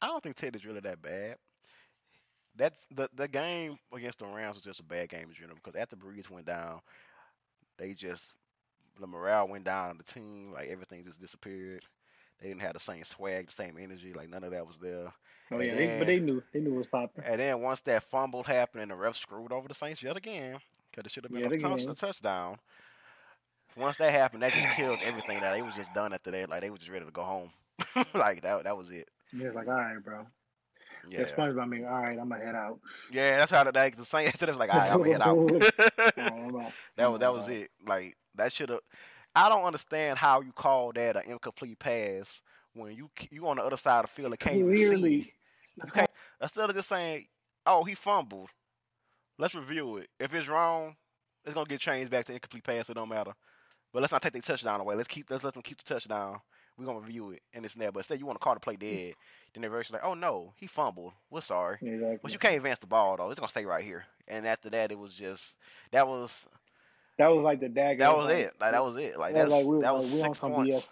I 0.00 0.08
don't 0.08 0.22
think 0.22 0.36
Teddy's 0.36 0.66
really 0.66 0.80
that 0.80 1.00
bad. 1.00 1.36
That 2.56 2.74
the 2.90 3.08
the 3.14 3.28
game 3.28 3.78
against 3.94 4.18
the 4.18 4.26
Rams 4.26 4.56
was 4.56 4.64
just 4.64 4.80
a 4.80 4.84
bad 4.84 5.08
game 5.08 5.28
in 5.28 5.34
general 5.34 5.56
because 5.62 5.78
after 5.78 5.96
Brees 5.96 6.30
went 6.30 6.46
down, 6.46 6.80
they 7.78 7.92
just 7.94 8.34
the 9.00 9.06
morale 9.06 9.48
went 9.48 9.64
down 9.64 9.90
on 9.90 9.96
the 9.98 10.04
team. 10.04 10.52
Like 10.52 10.68
everything 10.68 11.04
just 11.04 11.20
disappeared. 11.20 11.84
They 12.40 12.48
didn't 12.48 12.62
have 12.62 12.74
the 12.74 12.80
same 12.80 13.04
swag, 13.04 13.46
the 13.46 13.52
same 13.52 13.76
energy. 13.78 14.12
Like 14.12 14.28
none 14.28 14.44
of 14.44 14.50
that 14.52 14.66
was 14.66 14.78
there. 14.78 15.12
Oh 15.50 15.58
And 15.58 15.70
yeah, 15.70 15.74
they, 15.76 15.86
but 15.86 16.06
they 16.06 16.18
knew 16.20 16.42
they 16.52 16.60
knew 16.60 16.74
it 16.74 16.78
was 16.78 16.86
popping. 16.86 17.24
And 17.24 17.40
then 17.40 17.60
once 17.60 17.80
that 17.82 18.02
fumble 18.04 18.42
happened 18.44 18.82
and 18.82 18.90
the 18.90 18.96
ref 18.96 19.16
screwed 19.16 19.52
over 19.52 19.68
the 19.68 19.74
Saints 19.74 20.02
yet 20.02 20.16
again, 20.16 20.58
because 20.90 21.06
it 21.06 21.12
should 21.12 21.24
have 21.24 21.32
been 21.32 21.44
Yet 21.44 21.52
a, 21.52 21.52
touch, 21.52 21.86
a 21.88 21.94
touchdown. 21.94 22.58
Once 23.76 23.96
that 23.98 24.12
happened, 24.12 24.42
that 24.42 24.52
just 24.52 24.68
killed 24.68 25.02
everything. 25.02 25.40
That 25.40 25.52
they 25.52 25.62
was 25.62 25.74
just 25.74 25.92
done 25.92 26.12
after 26.12 26.30
that. 26.30 26.48
Like 26.50 26.60
they 26.62 26.70
was 26.70 26.80
just 26.80 26.90
ready 26.90 27.04
to 27.04 27.10
go 27.10 27.22
home. 27.22 27.50
like 28.14 28.42
that. 28.42 28.64
That 28.64 28.76
was 28.76 28.90
it. 28.90 29.08
Yeah, 29.32 29.50
like 29.52 29.68
all 29.68 29.74
right, 29.74 30.02
bro. 30.02 30.26
Yeah. 31.06 31.24
Yeah. 31.24 31.24
SpongeBob, 31.24 31.62
I 31.62 31.66
mean, 31.66 31.84
all 31.84 32.02
right, 32.02 32.18
I'm 32.18 32.28
gonna 32.28 32.44
head 32.44 32.54
out. 32.54 32.80
Yeah, 33.10 33.36
that's 33.38 33.50
how 33.50 33.64
the, 33.64 33.72
like, 33.72 33.96
the 33.96 34.18
after 34.26 34.46
that 34.46 34.52
was 34.52 34.58
like, 34.58 34.70
all 34.70 34.78
right, 34.78 34.90
I'm 34.92 34.98
gonna 34.98 35.10
head 35.10 35.22
out. 35.22 35.38
Right, 35.46 35.54
oh, 36.18 36.72
that 36.96 37.06
was 37.08 37.20
that 37.20 37.32
was 37.32 37.48
it. 37.48 37.70
Like 37.84 38.16
that 38.34 38.52
should 38.52 38.70
have. 38.70 38.80
I 39.34 39.48
don't 39.48 39.64
understand 39.64 40.18
how 40.18 40.40
you 40.40 40.52
call 40.52 40.92
that 40.92 41.16
an 41.16 41.30
incomplete 41.30 41.78
pass 41.78 42.42
when 42.74 42.94
you 42.94 43.10
you 43.30 43.46
on 43.48 43.56
the 43.56 43.62
other 43.64 43.76
side 43.76 44.00
of 44.00 44.06
the 44.06 44.12
field 44.12 44.32
and 44.32 44.38
can't 44.40 44.60
even 44.60 44.74
see. 44.76 45.32
You 45.84 45.92
can't, 45.92 46.08
instead 46.40 46.68
of 46.70 46.76
just 46.76 46.88
saying, 46.88 47.26
"Oh, 47.66 47.84
he 47.84 47.94
fumbled," 47.94 48.50
let's 49.38 49.54
review 49.54 49.96
it. 49.98 50.08
If 50.18 50.34
it's 50.34 50.48
wrong, 50.48 50.96
it's 51.44 51.54
gonna 51.54 51.66
get 51.66 51.80
changed 51.80 52.10
back 52.10 52.24
to 52.26 52.32
incomplete 52.32 52.64
pass. 52.64 52.88
It 52.90 52.94
don't 52.94 53.08
matter. 53.08 53.32
But 53.92 54.02
let's 54.02 54.12
not 54.12 54.22
take 54.22 54.32
the 54.32 54.40
touchdown 54.40 54.80
away. 54.80 54.94
Let's 54.96 55.08
keep 55.08 55.30
let's 55.30 55.44
let 55.44 55.54
them 55.54 55.62
keep 55.62 55.78
the 55.78 55.84
touchdown. 55.84 56.40
We're 56.78 56.86
gonna 56.86 57.00
review 57.00 57.30
it 57.30 57.42
and 57.52 57.64
it's 57.64 57.74
there. 57.74 57.92
But 57.92 58.00
instead, 58.00 58.18
you 58.18 58.26
want 58.26 58.40
to 58.40 58.44
call 58.44 58.54
the 58.54 58.60
play 58.60 58.76
mm. 58.76 58.80
dead. 58.80 59.14
Then 59.54 59.62
they're 59.62 59.70
like, 59.70 60.04
"Oh 60.04 60.14
no, 60.14 60.52
he 60.56 60.66
fumbled. 60.66 61.12
We're 61.30 61.42
sorry." 61.42 61.78
exactly. 61.82 62.18
But 62.22 62.32
you 62.32 62.38
can't 62.38 62.56
advance 62.56 62.78
the 62.78 62.86
ball 62.86 63.16
though. 63.16 63.30
It's 63.30 63.38
gonna 63.38 63.50
stay 63.50 63.66
right 63.66 63.84
here. 63.84 64.04
And 64.28 64.46
after 64.46 64.70
that, 64.70 64.90
it 64.90 64.98
was 64.98 65.14
just 65.14 65.56
that 65.90 66.08
was 66.08 66.46
That 67.18 67.28
was 67.28 67.44
like 67.44 67.60
the 67.60 67.68
dagger. 67.68 67.98
That 67.98 68.16
was 68.16 68.26
like, 68.26 68.36
it. 68.36 68.54
Like 68.60 68.72
that 68.72 68.84
was 68.84 68.96
it. 68.96 69.18
Like 69.18 69.34
that 69.34 69.48
that's 69.48 69.54
was 69.54 69.64
like 69.64 69.74
we, 69.74 69.82
that 69.82 69.94
was 69.94 70.22
on 70.22 70.34
six 70.34 70.38
points. 70.38 70.76
BS. 70.76 70.88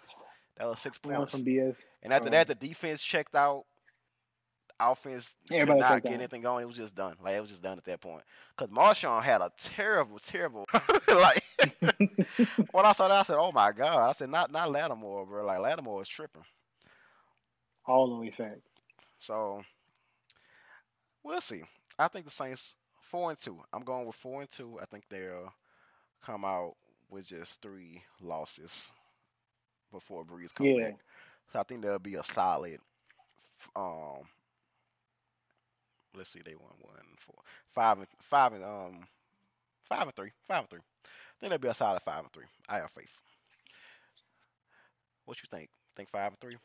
That 0.57 0.67
was 0.67 0.79
six 0.79 0.97
points. 0.99 1.31
some 1.31 1.43
BS. 1.43 1.89
And 2.03 2.13
after 2.13 2.27
So, 2.27 2.31
that, 2.31 2.47
the 2.47 2.55
defense 2.55 3.01
checked 3.01 3.35
out. 3.35 3.65
Offense 4.81 5.33
Everybody 5.51 5.83
not 5.83 5.83
checked 5.83 6.05
get 6.05 6.15
out. 6.15 6.21
anything 6.21 6.41
going. 6.41 6.63
It 6.63 6.67
was 6.67 6.77
just 6.77 6.95
done. 6.95 7.15
Like 7.23 7.35
it 7.35 7.41
was 7.41 7.49
just 7.49 7.63
done 7.63 7.77
at 7.77 7.85
that 7.85 8.01
point. 8.01 8.23
Cause 8.57 8.69
Marshon 8.69 9.21
had 9.23 9.41
a 9.41 9.51
terrible, 9.57 10.19
terrible. 10.19 10.65
like 11.07 11.43
when 12.71 12.85
I 12.85 12.93
saw 12.93 13.07
that, 13.07 13.19
I 13.19 13.23
said, 13.23 13.37
"Oh 13.37 13.51
my 13.51 13.71
god!" 13.71 14.09
I 14.09 14.11
said, 14.13 14.29
"Not, 14.29 14.51
not 14.51 14.71
Lattimore, 14.71 15.25
bro. 15.25 15.45
Like 15.45 15.59
Lattimore 15.59 16.01
is 16.01 16.07
tripping." 16.09 16.43
all 17.85 18.09
the 18.09 18.15
way 18.15 18.31
fact. 18.31 18.61
So 19.19 19.63
we'll 21.23 21.41
see. 21.41 21.63
I 21.99 22.07
think 22.07 22.25
the 22.25 22.31
Saints 22.31 22.75
four 23.01 23.29
and 23.31 23.39
two. 23.39 23.61
I'm 23.73 23.83
going 23.83 24.05
with 24.05 24.15
four 24.15 24.41
and 24.41 24.49
two. 24.51 24.79
I 24.81 24.85
think 24.85 25.03
they'll 25.09 25.51
come 26.23 26.43
out 26.45 26.75
with 27.09 27.25
just 27.27 27.61
three 27.61 28.01
losses 28.21 28.91
before 29.91 30.23
Brees 30.25 30.53
come 30.53 30.71
Yeah. 30.71 30.91
back. 30.91 30.95
So 31.51 31.59
I 31.59 31.63
think 31.63 31.81
there'll 31.81 31.99
be 31.99 32.15
a 32.15 32.23
solid. 32.23 32.79
Um, 33.75 34.23
let's 36.15 36.29
see, 36.31 36.41
they 36.43 36.55
won 36.55 36.71
one, 36.81 36.95
four, 37.17 37.35
five, 37.69 37.97
and 37.97 38.07
five 38.19 38.53
and 38.53 38.63
um, 38.63 38.99
five 39.87 40.03
and 40.03 40.15
three, 40.15 40.31
five 40.47 40.59
and 40.61 40.69
three. 40.69 40.79
I 40.79 41.39
think 41.39 41.49
there'll 41.49 41.57
be 41.59 41.67
a 41.67 41.73
solid 41.73 42.01
five 42.01 42.23
and 42.23 42.31
three. 42.31 42.45
I 42.69 42.77
have 42.77 42.91
faith. 42.91 43.11
What 45.25 45.37
you 45.41 45.47
think? 45.51 45.69
Think 45.95 46.09
five 46.09 46.31
and 46.31 46.39
three? 46.39 46.55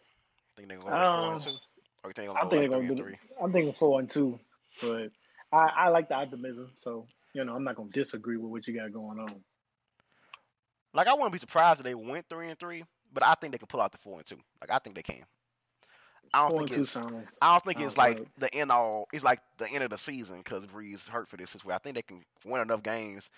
Think 0.57 0.69
they're 0.69 0.79
gonna 0.79 0.91
go 0.91 0.97
four 0.97 1.27
Um, 1.27 1.33
and 1.35 1.43
two? 1.43 1.51
Or 2.05 2.11
you 2.11 2.13
think 2.13 2.17
they're 2.17 2.27
gonna 2.27 2.45
go 2.45 2.51
they're 2.51 2.61
like 2.69 2.71
three 2.71 2.87
and 2.89 2.97
do. 2.97 3.03
three? 3.03 3.15
I'm 3.43 3.53
thinking 3.53 3.73
four 3.73 4.01
and 4.01 4.11
two, 4.11 4.39
but 4.83 5.11
I, 5.53 5.71
I 5.77 5.89
like 5.89 6.09
the 6.09 6.15
optimism. 6.15 6.71
So 6.75 7.07
you 7.33 7.45
know, 7.45 7.55
I'm 7.55 7.65
not 7.65 7.77
gonna 7.77 7.91
disagree 7.91 8.37
with 8.37 8.51
what 8.51 8.67
you 8.67 8.75
got 8.75 8.93
going 8.93 9.19
on. 9.19 9.43
Like 10.95 11.09
I 11.09 11.15
wouldn't 11.15 11.33
be 11.33 11.39
surprised 11.39 11.81
if 11.81 11.85
they 11.85 11.95
went 11.95 12.27
three 12.31 12.49
and 12.49 12.59
three, 12.59 12.85
but 13.13 13.23
I 13.23 13.35
think 13.35 13.53
they 13.53 13.59
can 13.59 13.67
pull 13.67 13.81
out 13.81 13.93
the 13.93 13.99
four 13.99 14.19
and 14.19 14.27
two. 14.27 14.39
Like 14.61 14.71
I 14.71 14.79
think 14.79 14.97
they 14.97 15.03
can. 15.03 15.25
I 16.33 16.43
don't 16.43 16.55
think 16.55 16.71
it's. 16.71 17.03
I 17.41 17.53
don't 17.53 17.65
think 17.65 17.81
it's 17.81 17.97
like 17.97 18.21
the 18.39 18.53
end 18.55 18.71
all. 18.71 19.09
It's 19.13 19.25
like 19.25 19.41
the 19.59 19.69
end 19.69 19.83
of 19.85 19.91
the 19.91 19.99
season 19.99 20.39
because 20.39 20.67
Brees 20.67 21.09
hurt 21.09 21.29
for 21.29 21.37
this 21.37 21.55
as 21.55 21.65
well. 21.65 21.77
I 21.77 21.79
think 21.79 21.97
they 21.97 22.03
can 22.03 22.23
win 22.45 22.61
enough 22.63 22.83
games 22.83 23.31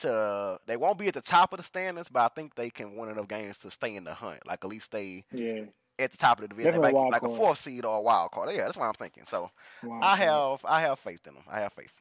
to. 0.00 0.58
They 0.66 0.76
won't 0.76 0.98
be 0.98 1.08
at 1.08 1.14
the 1.14 1.22
top 1.22 1.52
of 1.52 1.58
the 1.58 1.62
standings, 1.64 2.08
but 2.08 2.20
I 2.20 2.28
think 2.34 2.54
they 2.54 2.70
can 2.70 2.96
win 2.96 3.10
enough 3.10 3.28
games 3.28 3.58
to 3.58 3.70
stay 3.70 3.96
in 3.96 4.04
the 4.04 4.14
hunt. 4.14 4.46
Like 4.46 4.64
at 4.64 4.68
least 4.70 4.86
stay 4.86 5.24
Yeah, 5.32 5.66
at 5.98 6.10
the 6.12 6.16
top 6.18 6.38
of 6.38 6.42
the 6.42 6.48
division, 6.48 6.80
like, 6.80 6.96
like 7.08 7.24
a 7.24 7.28
card. 7.28 7.30
fourth 7.30 7.58
seed 7.58 7.84
or 7.84 7.98
a 7.98 8.00
wild 8.02 8.30
card. 8.32 8.50
Yeah, 8.52 8.64
that's 8.64 8.76
what 8.76 8.86
I'm 8.86 8.94
thinking. 8.94 9.24
So 9.26 9.50
Wow, 9.82 10.00
I 10.00 10.16
have 10.16 10.64
I 10.64 10.80
have 10.80 10.98
faith 10.98 11.26
in 11.26 11.34
them. 11.34 11.44
I 11.48 11.60
have 11.60 11.72
faith. 11.72 11.92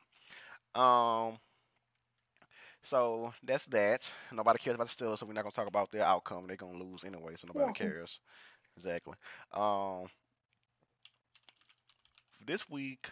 Um. 0.75 1.37
So 2.83 3.33
that's 3.43 3.65
that. 3.67 4.13
Nobody 4.31 4.59
cares 4.59 4.75
about 4.75 4.87
the 4.87 4.93
Steelers, 4.93 5.19
so 5.19 5.25
we're 5.25 5.33
not 5.33 5.43
gonna 5.43 5.51
talk 5.51 5.67
about 5.67 5.91
their 5.91 6.03
outcome. 6.03 6.47
They're 6.47 6.55
gonna 6.57 6.77
lose 6.83 7.03
anyway, 7.03 7.35
so 7.35 7.47
nobody 7.47 7.71
Yeah. 7.73 7.73
cares. 7.73 8.19
Exactly. 8.77 9.15
Um. 9.53 10.07
This 12.45 12.69
week, 12.69 13.09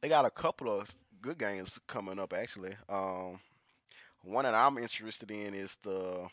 they 0.00 0.08
got 0.08 0.24
a 0.24 0.30
couple 0.30 0.68
of 0.68 0.94
good 1.22 1.38
games 1.38 1.78
coming 1.86 2.18
up. 2.18 2.32
Actually, 2.32 2.76
um, 2.88 3.38
one 4.22 4.44
that 4.44 4.54
I'm 4.54 4.78
interested 4.78 5.30
in 5.30 5.54
is 5.54 5.76
the 5.82 6.28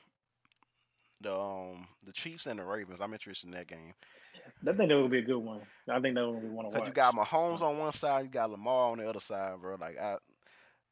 the 1.22 1.36
um 1.38 1.88
the 2.06 2.12
Chiefs 2.12 2.48
and 2.48 2.60
the 2.60 2.64
Ravens. 2.64 3.02
I'm 3.02 3.14
interested 3.14 3.48
in 3.48 3.54
that 3.54 3.68
game. 3.68 3.94
I 4.68 4.74
think 4.74 4.90
that 4.90 4.96
would 4.96 5.12
be 5.12 5.20
a 5.20 5.24
good 5.24 5.38
one. 5.38 5.62
I 5.90 6.00
think 6.00 6.16
that 6.16 6.28
would 6.28 6.42
be 6.42 6.48
one 6.48 6.72
to 6.72 6.78
Cause 6.78 6.88
you 6.88 6.94
got 6.94 7.16
Mahomes 7.16 7.62
on 7.62 7.78
one 7.78 7.94
side, 7.94 8.26
you 8.26 8.30
got 8.30 8.50
Lamar 8.50 8.92
on 8.92 8.98
the 8.98 9.10
other 9.10 9.20
side, 9.20 9.60
bro. 9.62 9.76
Like 9.80 10.00
I, 10.00 10.16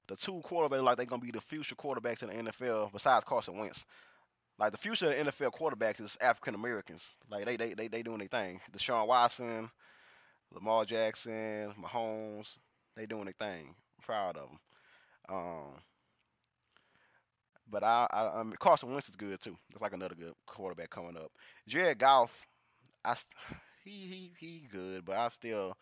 the 0.08 0.16
two 0.16 0.42
quarterbacks, 0.46 0.84
like 0.84 0.98
they're 0.98 1.06
gonna 1.06 1.22
be 1.22 1.32
the 1.32 1.42
future 1.42 1.76
quarterbacks 1.76 2.24
in 2.24 2.30
the 2.30 2.52
NFL 2.52 2.92
besides 2.92 3.26
Carson 3.26 3.58
Wentz. 3.58 3.86
Like 4.58 4.72
the 4.72 4.78
future 4.78 5.12
of 5.12 5.26
the 5.26 5.32
NFL 5.32 5.52
quarterbacks 5.52 6.02
is 6.02 6.18
African 6.22 6.56
Americans. 6.56 7.18
Like 7.32 7.46
they 7.46 7.56
they 7.56 7.74
they 7.74 7.88
they 7.88 8.04
doing 8.04 8.20
their 8.20 8.28
thing. 8.28 8.60
Deshaun 8.76 9.08
Watson, 9.08 9.70
Lamar 10.54 10.86
Jackson, 10.86 11.74
Mahomes, 11.82 12.58
they 12.96 13.06
doing 13.06 13.26
their 13.26 13.34
thing. 13.40 13.68
I'm 13.70 14.04
proud 14.04 14.38
of 14.38 14.50
them. 14.50 14.60
Um, 15.30 15.82
but 17.70 17.84
I, 17.84 18.08
I, 18.12 18.40
I 18.40 18.44
mean, 18.44 18.56
Carson 18.60 18.92
Wentz 18.92 19.10
is 19.10 19.16
good 19.16 19.40
too. 19.42 19.58
Looks 19.72 19.82
like 19.82 19.94
another 19.94 20.16
good 20.16 20.34
quarterback 20.46 20.90
coming 20.90 21.18
up. 21.18 21.32
Jared 21.68 22.00
Goff, 22.00 22.46
I, 23.04 23.16
he 23.84 23.92
he 24.08 24.32
he 24.40 24.68
good, 24.72 25.06
but 25.06 25.18
I 25.18 25.28
still, 25.30 25.76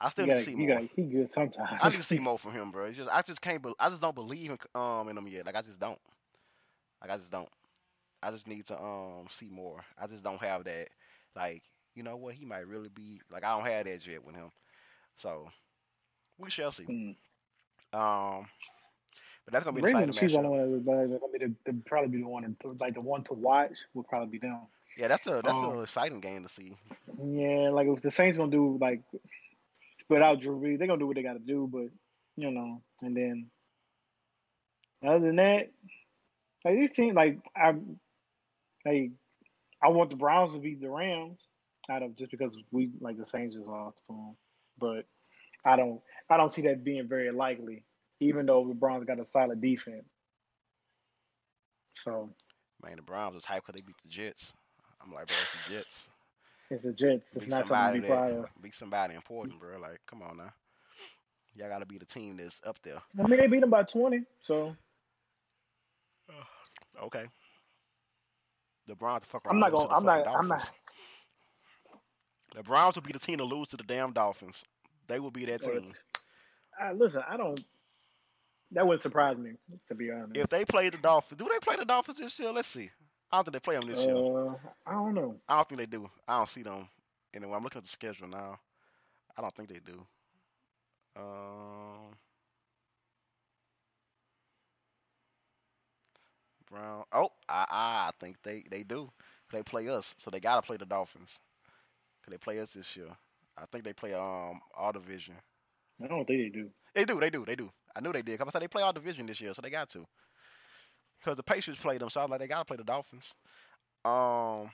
I 0.00 0.08
still 0.10 0.26
you 0.26 0.28
need 0.28 0.34
to 0.34 0.40
see 0.40 0.54
more. 0.56 0.80
got, 0.80 0.82
he 0.94 1.02
good 1.04 1.30
sometimes. 1.30 1.80
I 1.80 1.88
need 1.88 1.96
to 1.96 2.02
see 2.02 2.18
more 2.20 2.38
from 2.38 2.52
him, 2.52 2.70
bro. 2.70 2.86
It's 2.86 2.96
just 2.96 3.10
I 3.12 3.22
just 3.22 3.40
can't. 3.40 3.62
Be, 3.62 3.72
I 3.78 3.88
just 3.90 4.02
don't 4.02 4.14
believe 4.14 4.50
in 4.50 4.58
um 4.74 5.08
in 5.08 5.16
him 5.16 5.26
yet. 5.28 5.46
Like 5.46 5.56
I 5.56 5.62
just 5.62 5.80
don't. 5.80 5.98
Like 7.00 7.10
I 7.10 7.16
just 7.16 7.32
don't. 7.32 7.48
I 8.22 8.30
just 8.30 8.46
need 8.48 8.66
to 8.66 8.80
um 8.80 9.26
see 9.30 9.48
more. 9.48 9.84
I 9.98 10.06
just 10.06 10.22
don't 10.24 10.40
have 10.40 10.64
that. 10.64 10.88
Like 11.34 11.62
you 11.96 12.02
know 12.02 12.16
what? 12.16 12.34
He 12.34 12.44
might 12.44 12.68
really 12.68 12.90
be 12.90 13.20
like 13.32 13.44
I 13.44 13.56
don't 13.56 13.66
have 13.66 13.86
that 13.86 14.06
yet 14.06 14.24
with 14.24 14.36
him. 14.36 14.50
So 15.16 15.48
we 16.38 16.50
shall 16.50 16.70
see. 16.70 16.84
Mm. 16.84 17.16
Um, 17.92 18.46
but 19.44 19.52
that's 19.52 19.64
gonna 19.64 19.80
be 19.80 19.82
exciting 19.82 20.12
she's 20.12 20.32
the 20.32 20.38
only 20.38 20.50
one 20.50 20.72
that's 20.72 20.86
gonna 20.86 21.32
be 21.32 21.38
the, 21.38 21.54
the 21.64 21.80
probably 21.86 22.10
be 22.10 22.22
the 22.22 22.28
one 22.28 22.56
to, 22.60 22.76
like 22.78 22.94
the 22.94 23.00
one 23.00 23.24
to 23.24 23.32
watch 23.32 23.78
will 23.94 24.02
probably 24.02 24.38
be 24.38 24.46
them. 24.46 24.60
Yeah, 24.96 25.08
that's 25.08 25.26
a 25.26 25.40
that's 25.42 25.56
Um, 25.56 25.76
an 25.76 25.82
exciting 25.82 26.20
game 26.20 26.42
to 26.42 26.48
see. 26.48 26.76
Yeah, 27.22 27.70
like 27.70 27.88
if 27.88 28.02
the 28.02 28.10
Saints 28.10 28.36
gonna 28.36 28.50
do 28.50 28.78
like 28.80 29.02
split 29.98 30.22
out 30.22 30.40
Drew 30.40 30.60
Brees, 30.60 30.78
they're 30.78 30.86
gonna 30.86 30.98
do 30.98 31.06
what 31.06 31.16
they 31.16 31.22
gotta 31.22 31.38
do, 31.38 31.68
but 31.70 31.88
you 32.36 32.50
know, 32.50 32.82
and 33.02 33.16
then 33.16 33.46
other 35.02 35.20
than 35.20 35.36
that, 35.36 35.70
like 36.64 36.74
these 36.74 36.92
teams, 36.92 37.14
like 37.14 37.38
I, 37.56 37.74
like 38.84 39.12
I 39.82 39.88
want 39.88 40.10
the 40.10 40.16
Browns 40.16 40.52
to 40.52 40.58
beat 40.58 40.80
the 40.80 40.90
Rams 40.90 41.38
out 41.90 42.02
of 42.02 42.16
just 42.16 42.30
because 42.30 42.56
we 42.70 42.90
like 43.00 43.18
the 43.18 43.24
Saints 43.24 43.54
just 43.56 43.68
lost 43.68 43.98
to 44.08 44.14
them, 44.14 44.36
but 44.78 45.06
I 45.64 45.76
don't, 45.76 46.00
I 46.30 46.36
don't 46.36 46.52
see 46.52 46.62
that 46.62 46.84
being 46.84 47.08
very 47.08 47.32
likely, 47.32 47.84
even 48.20 48.46
though 48.46 48.66
the 48.68 48.74
Browns 48.74 49.04
got 49.04 49.20
a 49.20 49.24
solid 49.24 49.60
defense. 49.60 50.06
So 51.96 52.30
Man, 52.82 52.96
the 52.96 53.02
Browns 53.02 53.34
was 53.34 53.44
hyped 53.44 53.56
because 53.66 53.74
they 53.76 53.82
beat 53.86 53.96
the 54.02 54.08
Jets. 54.08 54.54
I'm 55.02 55.12
like, 55.12 55.28
bro, 55.28 55.36
it's 55.42 55.52
the 55.52 55.74
Jets. 55.74 56.10
it's 56.70 56.82
the 56.82 56.92
Jets. 56.92 57.36
It's 57.36 57.46
Beat 57.46 57.50
not 57.50 57.66
something 57.66 57.86
to 57.86 57.92
be 57.92 58.00
proud 58.00 58.32
of. 58.32 58.46
beat 58.62 58.74
somebody 58.74 59.14
important, 59.14 59.60
bro. 59.60 59.78
Like, 59.78 60.00
come 60.06 60.22
on 60.22 60.36
now. 60.38 60.52
Y'all 61.54 61.68
gotta 61.70 61.86
be 61.86 61.98
the 61.98 62.04
team 62.06 62.36
that's 62.36 62.60
up 62.66 62.78
there. 62.82 63.00
I 63.18 63.26
mean, 63.26 63.40
they 63.40 63.46
beat 63.46 63.60
them 63.60 63.70
by 63.70 63.82
twenty, 63.84 64.22
so 64.42 64.76
Okay. 67.02 67.26
The 68.86 68.94
Browns 68.94 69.24
fuck 69.24 69.46
around. 69.46 69.56
I'm 69.56 69.60
not 69.60 69.72
gonna. 69.72 69.94
I'm 69.94 70.04
not. 70.04 70.28
I'm 70.28 70.48
not. 70.48 70.70
The 72.54 72.62
Browns 72.62 72.94
will 72.94 73.02
be 73.02 73.12
the 73.12 73.18
team 73.18 73.38
to 73.38 73.44
lose 73.44 73.68
to 73.68 73.76
the 73.76 73.82
damn 73.82 74.12
Dolphins. 74.12 74.64
They 75.06 75.18
will 75.18 75.30
be 75.30 75.44
that 75.46 75.62
team. 75.62 75.96
I, 76.80 76.92
listen, 76.92 77.22
I 77.28 77.36
don't. 77.36 77.60
That 78.72 78.86
wouldn't 78.86 79.02
surprise 79.02 79.36
me, 79.36 79.52
to 79.88 79.94
be 79.94 80.10
honest. 80.10 80.32
If 80.34 80.48
they 80.48 80.64
play 80.64 80.88
the 80.90 80.98
Dolphins, 80.98 81.38
do 81.38 81.48
they 81.52 81.58
play 81.58 81.76
the 81.76 81.84
Dolphins 81.84 82.18
this 82.18 82.38
year? 82.38 82.52
Let's 82.52 82.68
see. 82.68 82.90
I 83.30 83.36
don't 83.38 83.44
think 83.44 83.52
they 83.54 83.60
play 83.60 83.76
them 83.76 83.86
this 83.88 84.06
year. 84.06 84.16
uh, 84.16 84.54
I 84.86 84.92
don't 84.92 85.14
know. 85.14 85.36
I 85.48 85.56
don't 85.56 85.68
think 85.68 85.78
they 85.80 85.86
do. 85.86 86.10
I 86.26 86.38
don't 86.38 86.48
see 86.48 86.62
them. 86.62 86.88
Anyway, 87.34 87.52
I'm 87.54 87.62
looking 87.62 87.78
at 87.78 87.84
the 87.84 87.90
schedule 87.90 88.28
now. 88.28 88.58
I 89.36 89.42
don't 89.42 89.54
think 89.54 89.68
they 89.68 89.80
do. 89.80 90.06
Um, 91.16 92.16
Brown. 96.70 97.04
Oh, 97.12 97.30
I 97.48 97.66
I 97.68 98.10
think 98.20 98.42
they 98.42 98.62
they 98.70 98.82
do. 98.82 99.10
They 99.50 99.62
play 99.62 99.88
us, 99.88 100.14
so 100.18 100.30
they 100.30 100.40
gotta 100.40 100.62
play 100.62 100.76
the 100.76 100.86
Dolphins. 100.86 101.38
Cause 102.26 102.32
they 102.32 102.38
play 102.38 102.60
us 102.60 102.72
this 102.74 102.96
year. 102.96 103.08
I 103.58 103.66
think 103.66 103.84
they 103.84 103.94
play 103.94 104.14
um 104.14 104.60
our 104.74 104.92
division. 104.92 105.36
I 106.02 106.08
don't 106.08 106.26
think 106.26 106.40
they 106.54 106.60
do. 106.60 106.70
They 106.94 107.04
do, 107.04 107.20
they 107.20 107.30
do, 107.30 107.44
they 107.46 107.56
do. 107.56 107.70
I 107.96 108.00
knew 108.00 108.12
they 108.12 108.22
did. 108.22 108.38
Cause 108.38 108.48
I 108.48 108.52
said 108.52 108.62
they 108.62 108.68
play 108.68 108.82
all 108.82 108.92
division 108.92 109.26
this 109.26 109.40
year, 109.40 109.54
so 109.54 109.62
they 109.62 109.70
got 109.70 109.90
to. 109.90 110.06
Cause 111.24 111.36
the 111.36 111.42
Patriots 111.44 111.82
played 111.82 112.00
them, 112.00 112.10
so 112.10 112.20
I 112.20 112.24
was 112.24 112.30
like, 112.30 112.40
they 112.40 112.48
gotta 112.48 112.64
play 112.64 112.76
the 112.76 112.84
Dolphins. 112.84 113.34
Um, 114.04 114.70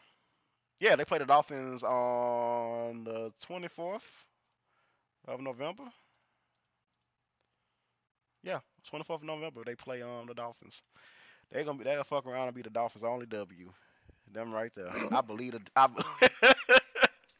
yeah, 0.80 0.96
they 0.96 1.04
play 1.04 1.18
the 1.18 1.26
Dolphins 1.26 1.82
on 1.84 3.04
the 3.04 3.32
24th 3.40 4.24
of 5.26 5.40
November. 5.40 5.84
Yeah, 8.42 8.60
24th 8.90 9.22
of 9.22 9.26
November 9.26 9.62
they 9.64 9.74
play 9.74 10.02
um 10.02 10.26
the 10.26 10.34
Dolphins. 10.34 10.82
They're 11.50 11.64
gonna 11.64 11.78
be 11.78 11.84
they'll 11.84 12.04
fuck 12.04 12.26
around 12.26 12.48
and 12.48 12.56
be 12.56 12.62
the 12.62 12.70
Dolphins 12.70 13.04
only 13.04 13.26
W. 13.26 13.72
Them 14.32 14.52
right 14.52 14.72
there. 14.74 14.94
I 15.12 15.20
believe 15.22 15.52
the 15.52 15.60
I, 15.76 15.88
Don't 15.88 16.20
get 16.20 16.32
this 16.40 16.52
right. 16.52 17.32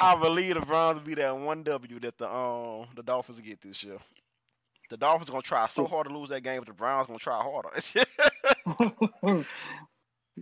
I 0.00 0.16
believe 0.20 0.54
the 0.54 0.60
Browns 0.60 0.98
will 0.98 1.06
be 1.06 1.14
that 1.14 1.36
one 1.36 1.62
W 1.62 1.98
that 2.00 2.18
the 2.18 2.28
um 2.30 2.86
the 2.94 3.02
Dolphins 3.02 3.40
get 3.40 3.60
this 3.62 3.82
year. 3.82 3.98
The 4.90 4.96
Dolphins 4.96 5.28
are 5.28 5.32
gonna 5.32 5.42
try 5.42 5.66
so 5.68 5.84
hard 5.86 6.06
to 6.08 6.16
lose 6.16 6.28
that 6.28 6.42
game, 6.42 6.60
but 6.60 6.68
the 6.68 6.74
Browns 6.74 7.06
gonna 7.06 7.18
try 7.18 7.40
harder. 7.42 7.70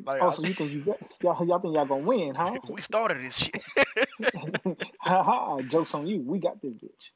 like 0.05 0.23
oh, 0.23 0.29
I- 0.29 0.31
so 0.33 0.43
you 0.43 0.53
think 0.55 0.73
you 0.73 0.85
y'all, 1.23 1.47
y'all 1.47 1.61
think 1.61 1.75
y'all 1.75 1.87
gonna 1.87 2.03
win, 2.03 2.35
huh? 2.35 2.59
we 2.69 2.81
started 2.83 3.23
this 3.23 3.37
shit. 3.37 3.63
ha 5.01 5.23
ha! 5.23 5.61
Jokes 5.63 5.95
on 5.95 6.07
you. 6.07 6.21
We 6.21 6.39
got 6.39 6.61
this 6.61 6.73
bitch. 6.73 7.11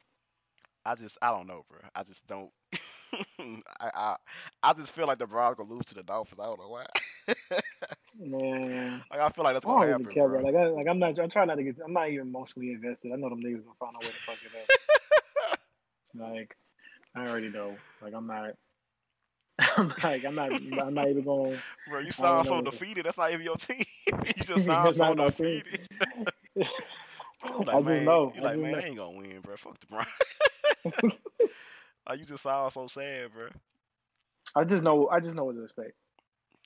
I 0.85 0.95
just 0.95 1.19
I 1.21 1.31
don't 1.33 1.47
know, 1.47 1.65
bro. 1.69 1.81
I 1.95 2.03
just 2.05 2.27
don't. 2.27 2.51
I, 3.81 3.91
I 3.95 4.17
I 4.63 4.73
just 4.75 4.93
feel 4.93 5.07
like 5.07 5.19
the 5.19 5.27
Browns 5.27 5.57
gonna 5.57 5.71
lose 5.71 5.87
to 5.87 5.95
the 5.95 6.03
Dolphins. 6.03 6.41
I 6.41 6.47
don't 6.47 6.59
know 6.59 6.69
why. 6.69 6.87
Man, 8.19 9.03
like 9.11 9.21
I 9.21 9.29
feel 9.31 9.45
like 9.45 9.55
that's 9.55 9.67
I 9.67 9.69
gonna 9.69 9.81
don't 9.81 9.89
happen, 9.89 10.07
care, 10.07 10.29
bro. 10.29 10.41
Like, 10.41 10.55
I, 10.55 10.67
like 10.67 10.87
I'm 10.89 10.99
not. 10.99 11.19
I'm 11.19 11.31
trying 11.31 11.49
not 11.49 11.57
to 11.57 11.63
get. 11.63 11.79
I'm 11.85 11.93
not 11.93 12.09
even 12.09 12.29
emotionally 12.29 12.73
invested. 12.73 13.13
I 13.13 13.17
know 13.17 13.29
them 13.29 13.41
niggas 13.43 13.65
gonna 13.65 13.77
find 13.79 13.95
a 14.01 14.07
way 14.07 14.13
to 14.13 14.21
fuck 14.21 14.39
it 14.45 14.55
up. 14.55 15.61
like, 16.15 16.57
I 17.15 17.27
already 17.29 17.49
know. 17.51 17.77
Like, 18.01 18.15
I'm 18.15 18.27
not. 18.27 18.51
I'm 19.77 19.93
like, 20.03 20.25
I'm 20.25 20.35
not. 20.35 20.53
I'm 20.53 20.95
not 20.95 21.09
even 21.09 21.25
going. 21.25 21.63
Bro, 21.87 22.01
you 22.01 22.13
sound 22.13 22.47
so 22.47 22.55
know 22.55 22.63
what 22.63 22.67
to- 22.67 22.71
defeated. 22.71 23.05
That's 23.07 23.19
not 23.19 23.33
even 23.33 23.45
your 23.45 23.57
team. 23.57 23.85
you 24.37 24.45
just 24.45 24.65
sound 24.65 24.97
so 24.97 25.13
not 25.13 25.17
my 25.17 25.31
team. 25.31 25.63
defeated. 25.63 25.89
You 27.45 27.63
I 27.73 27.75
like, 27.75 27.85
just 27.85 27.85
man, 27.85 28.05
know. 28.05 28.33
You 28.35 28.43
I 28.43 28.45
like, 28.45 28.59
man, 28.59 28.73
know. 28.73 28.81
they 28.81 28.87
ain't 28.87 28.97
gonna 28.97 29.17
win, 29.17 29.41
bro. 29.41 29.57
Fuck 29.57 29.79
the 29.81 29.87
Browns. 29.87 30.09
Like, 32.09 32.19
you 32.21 32.25
just 32.25 32.43
sound 32.43 32.73
so 32.73 32.87
sad, 32.87 33.33
bro. 33.33 33.49
I 34.55 34.65
just 34.65 34.85
know. 34.85 35.09
I 35.09 35.21
just 35.21 35.35
know 35.35 35.45
what 35.45 35.57
to 35.57 35.65
expect. 35.65 35.95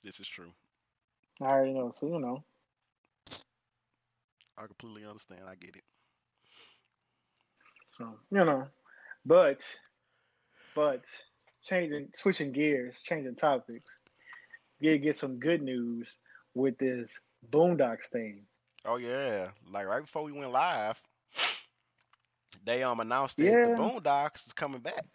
This 0.03 0.19
is 0.19 0.27
true. 0.27 0.53
I 1.41 1.45
already 1.45 1.73
know. 1.73 1.91
So 1.91 2.07
you 2.07 2.19
know. 2.19 2.43
I 4.57 4.67
completely 4.67 5.05
understand. 5.05 5.41
I 5.47 5.55
get 5.55 5.75
it. 5.75 5.83
So 7.97 8.19
you 8.31 8.45
know, 8.45 8.67
but 9.25 9.61
but 10.75 11.05
changing, 11.63 12.09
switching 12.13 12.51
gears, 12.51 12.99
changing 13.01 13.35
topics. 13.35 13.99
Get 14.81 14.99
get 15.03 15.15
some 15.17 15.39
good 15.39 15.61
news 15.61 16.19
with 16.53 16.77
this 16.77 17.19
Boondocks 17.49 18.07
thing. 18.07 18.45
Oh 18.85 18.97
yeah, 18.97 19.49
like 19.71 19.87
right 19.87 20.01
before 20.01 20.23
we 20.23 20.31
went 20.31 20.51
live, 20.51 21.01
they 22.65 22.83
um 22.83 22.99
announced 22.99 23.37
that 23.39 23.51
Yeah. 23.51 23.63
the 23.63 23.69
Boondocks 23.71 24.47
is 24.47 24.53
coming 24.53 24.81
back 24.81 25.05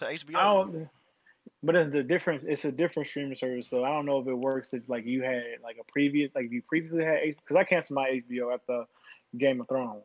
to 0.00 0.06
HBO. 0.06 0.36
I 0.36 0.42
don't. 0.42 0.88
But 1.62 1.76
it's 1.76 1.90
the 1.90 2.02
different. 2.02 2.44
It's 2.46 2.64
a 2.64 2.72
different 2.72 3.08
streaming 3.08 3.36
service, 3.36 3.68
so 3.68 3.84
I 3.84 3.88
don't 3.88 4.06
know 4.06 4.18
if 4.18 4.26
it 4.26 4.34
works 4.34 4.72
if 4.72 4.88
like 4.88 5.06
you 5.06 5.22
had 5.22 5.42
like 5.62 5.76
a 5.80 5.92
previous, 5.92 6.30
like 6.34 6.46
if 6.46 6.52
you 6.52 6.62
previously 6.62 7.04
had 7.04 7.20
because 7.22 7.56
I 7.56 7.64
canceled 7.64 7.96
my 7.96 8.22
HBO 8.30 8.52
after 8.54 8.84
Game 9.36 9.60
of 9.60 9.68
Thrones, 9.68 10.04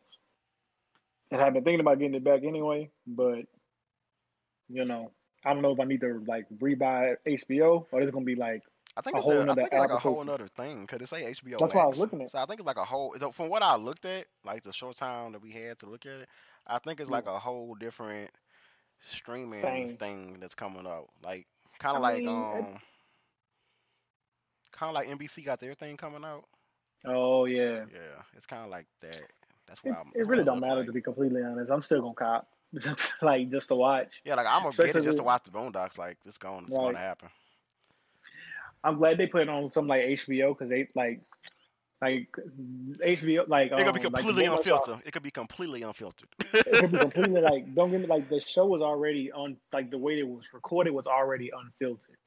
and 1.32 1.42
I've 1.42 1.54
been 1.54 1.64
thinking 1.64 1.80
about 1.80 2.00
getting 2.00 2.16
it 2.16 2.24
back 2.24 2.44
anyway. 2.44 2.90
But 3.08 3.46
you 4.70 4.86
know, 4.86 5.12
I 5.46 5.54
don't 5.54 5.62
know 5.62 5.72
if 5.72 5.80
I 5.80 5.86
need 5.86 6.02
to 6.02 6.24
like 6.28 6.46
rebuy 6.58 7.16
HBO 7.26 7.86
or 7.92 8.02
it's 8.02 8.12
gonna 8.12 8.26
be 8.26 8.36
like 8.36 8.64
I 8.98 9.02
think 9.02 9.16
a 9.16 9.18
it's, 9.18 9.26
whole 9.26 9.38
a, 9.38 9.52
I 9.52 9.56
think 9.56 9.68
it's 9.72 9.78
like 9.78 9.90
a 9.90 9.98
whole 9.98 10.30
other 10.30 10.48
thing 10.48 10.82
because 10.82 11.02
it 11.02 11.10
say 11.10 11.24
HBO. 11.24 11.58
That's 11.58 11.74
what 11.74 11.84
I 11.84 11.86
was 11.86 12.00
looking 12.00 12.22
at. 12.22 12.32
So 12.32 12.40
I 12.40 12.46
think 12.46 12.60
it's 12.60 12.68
like 12.68 12.78
a 12.78 12.86
whole. 12.86 13.14
From 13.34 13.50
what 13.50 13.62
I 13.62 13.76
looked 13.76 14.06
at, 14.06 14.26
like 14.46 14.64
the 14.64 14.72
short 14.72 14.96
time 14.96 15.34
that 15.34 15.42
we 15.42 15.52
had 15.52 15.80
to 15.80 15.86
look 15.86 16.06
at 16.06 16.22
it, 16.22 16.30
I 16.66 16.80
think 16.80 17.00
it's 17.02 17.10
like 17.10 17.28
a 17.28 17.38
whole 17.38 17.76
different 17.76 18.32
streaming 19.02 19.62
Thing. 19.62 19.98
thing 19.98 20.38
that's 20.40 20.56
coming 20.56 20.88
out. 20.88 21.10
Like 21.24 21.46
kind 21.80 21.96
of 21.96 22.04
like 22.04 22.20
mean, 22.20 22.30
um, 22.30 22.80
kind 24.72 24.90
of 24.90 24.94
like 24.94 25.08
NBC 25.08 25.46
got 25.46 25.60
their 25.60 25.74
thing 25.74 25.98
coming 25.98 26.24
out. 26.24 26.46
oh 27.06 27.46
yeah, 27.46 27.86
Yeah, 27.94 28.22
it's 28.36 28.46
kind 28.46 28.64
of 28.64 28.70
like 28.70 28.88
that. 29.02 29.22
That's 29.68 29.84
what 29.84 29.92
it, 29.92 29.98
I'm. 30.00 30.12
it 30.16 30.28
really 30.28 30.44
don't 30.44 30.60
matter 30.60 30.78
like. 30.78 30.88
to 30.88 30.92
be 30.94 31.02
completely 31.02 31.42
honest. 31.42 31.72
I'm 31.72 31.82
still 31.82 32.02
gonna 32.02 32.14
cop, 32.14 32.48
like 33.22 33.50
just 33.50 33.70
to 33.70 33.76
watch. 33.76 34.22
Yeah, 34.24 34.36
like 34.36 34.48
I'm 34.50 34.64
gonna 34.64 34.76
get 34.76 34.96
it 34.96 35.04
just 35.04 35.18
to 35.18 35.24
watch 35.24 35.44
the 35.44 35.52
Boondocks. 35.52 35.98
Like 35.98 36.18
it's 36.26 36.38
going, 36.38 36.66
it's 36.68 36.74
to 36.74 36.98
happen. 36.98 37.30
I'm 38.84 38.98
glad 38.98 39.18
they 39.18 39.26
put 39.26 39.42
it 39.42 39.50
on 39.50 39.68
something 39.68 39.90
like 39.90 40.04
HBO 40.04 40.56
because 40.56 40.70
they 40.70 40.88
like 40.94 41.22
like 42.06 42.28
HBO 43.16 43.48
like 43.48 43.72
It 43.72 43.86
could 43.86 43.94
be 43.94 44.06
um, 44.06 44.14
like 44.14 44.24
completely 44.24 44.48
are- 44.48 44.58
unfiltered. 44.58 45.00
It 45.06 45.12
could 45.14 45.24
be 45.24 45.32
completely 45.32 45.82
unfiltered. 45.84 46.30
it 46.54 46.80
could 46.82 46.92
be 46.92 46.98
completely 47.08 47.42
like 47.42 47.64
don't 47.76 47.92
get 47.92 48.02
me 48.02 48.08
like 48.08 48.30
the 48.30 48.40
show 48.40 48.66
was 48.66 48.82
already 48.82 49.32
on 49.32 49.58
like 49.74 49.90
the 49.92 49.98
way 49.98 50.14
it 50.20 50.28
was 50.28 50.46
recorded 50.54 50.92
was 50.94 51.08
already 51.08 51.52
unfiltered, 51.62 52.18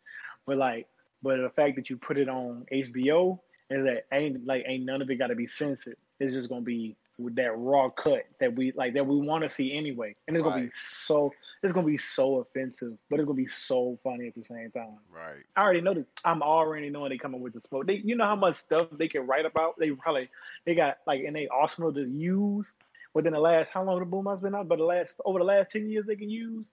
but 0.47 0.57
like 0.57 0.87
but 1.23 1.37
the 1.47 1.51
fact 1.51 1.77
that 1.77 1.91
you 1.91 1.97
put 1.97 2.19
it 2.19 2.29
on 2.29 2.67
HBO 2.73 3.39
is 3.71 3.85
that 3.85 4.05
ain't 4.13 4.47
like 4.47 4.65
ain't 4.67 4.85
none 4.85 5.03
of 5.03 5.11
it 5.11 5.17
got 5.17 5.29
to 5.29 5.35
be 5.35 5.47
censored. 5.47 5.97
It's 6.21 6.35
just 6.35 6.49
gonna 6.49 6.63
be 6.63 6.97
with 7.19 7.35
that 7.37 7.57
raw 7.57 7.91
cut 7.91 8.25
that 8.41 8.55
we 8.55 8.73
like 8.73 8.95
that 8.95 9.07
we 9.07 9.17
want 9.17 9.43
to 9.43 9.51
see 9.51 9.77
anyway, 9.77 10.15
and 10.27 10.37
it's 10.37 10.45
gonna 10.45 10.61
be 10.61 10.71
so 10.75 11.33
it's 11.63 11.73
gonna 11.73 11.87
be 11.87 11.99
so 11.99 12.37
offensive, 12.39 12.99
but 13.11 13.19
it's 13.19 13.27
gonna 13.27 13.37
be 13.37 13.47
so 13.49 13.99
funny 14.03 14.29
at 14.29 14.35
the 14.35 14.43
same 14.43 14.71
time. 14.71 14.99
right. 15.11 15.43
I 15.57 15.63
already 15.63 15.81
know 15.81 15.95
that. 15.95 16.07
I'm 16.25 16.43
already 16.43 16.89
knowing 16.91 17.11
they 17.11 17.19
coming 17.19 17.41
with 17.41 17.53
the 17.55 17.61
smoke. 17.61 17.87
They, 17.87 17.95
you 17.97 18.15
know 18.17 18.25
how 18.27 18.37
much 18.37 18.55
stuff 18.57 18.87
they 18.93 19.09
can 19.09 19.27
write 19.27 19.45
about. 19.47 19.79
They 19.79 19.91
probably 19.91 20.29
they 20.65 20.75
got 20.77 20.99
like 21.07 21.23
in 21.23 21.35
their 21.35 21.49
arsenal 21.53 21.93
to 21.95 22.05
use 22.05 22.75
within 23.15 23.33
the 23.33 23.41
last 23.41 23.71
how 23.73 23.83
long 23.83 23.99
the 23.99 24.05
boom 24.05 24.27
has 24.27 24.41
been 24.41 24.55
out, 24.55 24.69
but 24.69 24.79
the 24.79 24.85
last 24.85 25.15
over 25.25 25.39
the 25.41 25.45
last 25.45 25.71
ten 25.73 25.89
years 25.91 26.07
they 26.07 26.17
can 26.17 26.31
use. 26.31 26.65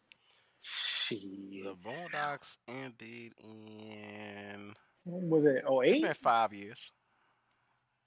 Shit, 0.62 1.22
The 1.64 1.76
Boondocks 1.84 2.58
ended 2.68 3.34
in. 3.40 4.74
was 5.06 5.46
it? 5.46 5.64
Oh 5.68 5.82
It's 5.82 5.98
eight? 5.98 6.02
been 6.04 6.14
five 6.14 6.54
years. 6.54 6.92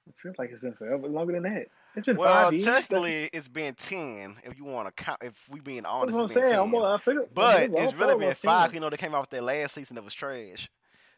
It 0.08 0.14
feels 0.22 0.36
like 0.38 0.50
it's 0.50 0.62
been 0.62 0.74
forever 0.74 1.08
longer 1.08 1.32
than 1.34 1.42
that. 1.44 1.66
It's 1.96 2.06
been 2.06 2.16
Well, 2.16 2.50
five 2.50 2.52
years. 2.52 2.86
That's, 2.88 2.88
technically, 2.88 3.30
it's 3.32 3.48
been 3.48 3.74
ten. 3.74 4.36
If 4.44 4.58
you 4.58 4.64
want 4.64 4.88
to 4.94 5.04
count, 5.04 5.18
if 5.22 5.48
we 5.50 5.60
being 5.60 5.84
that's 6.00 6.12
honest, 6.12 6.12
what 6.12 6.22
I'm 6.22 6.28
it's 6.28 6.34
saying. 6.34 6.54
10. 6.54 6.58
Almost, 6.58 6.84
I 6.84 6.98
figured, 7.04 7.28
But 7.34 7.70
I'm 7.76 7.76
it's 7.76 7.94
really 7.94 8.14
been 8.14 8.34
10. 8.34 8.34
five. 8.34 8.74
You 8.74 8.80
know, 8.80 8.90
they 8.90 8.96
came 8.96 9.14
out 9.14 9.22
with 9.22 9.30
their 9.30 9.42
last 9.42 9.74
season 9.74 9.96
that 9.96 10.04
was 10.04 10.14
trash. 10.14 10.68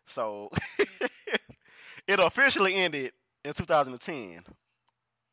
So 0.06 0.50
it 2.06 2.18
officially 2.20 2.74
ended 2.74 3.12
in 3.44 3.52
2010 3.52 4.42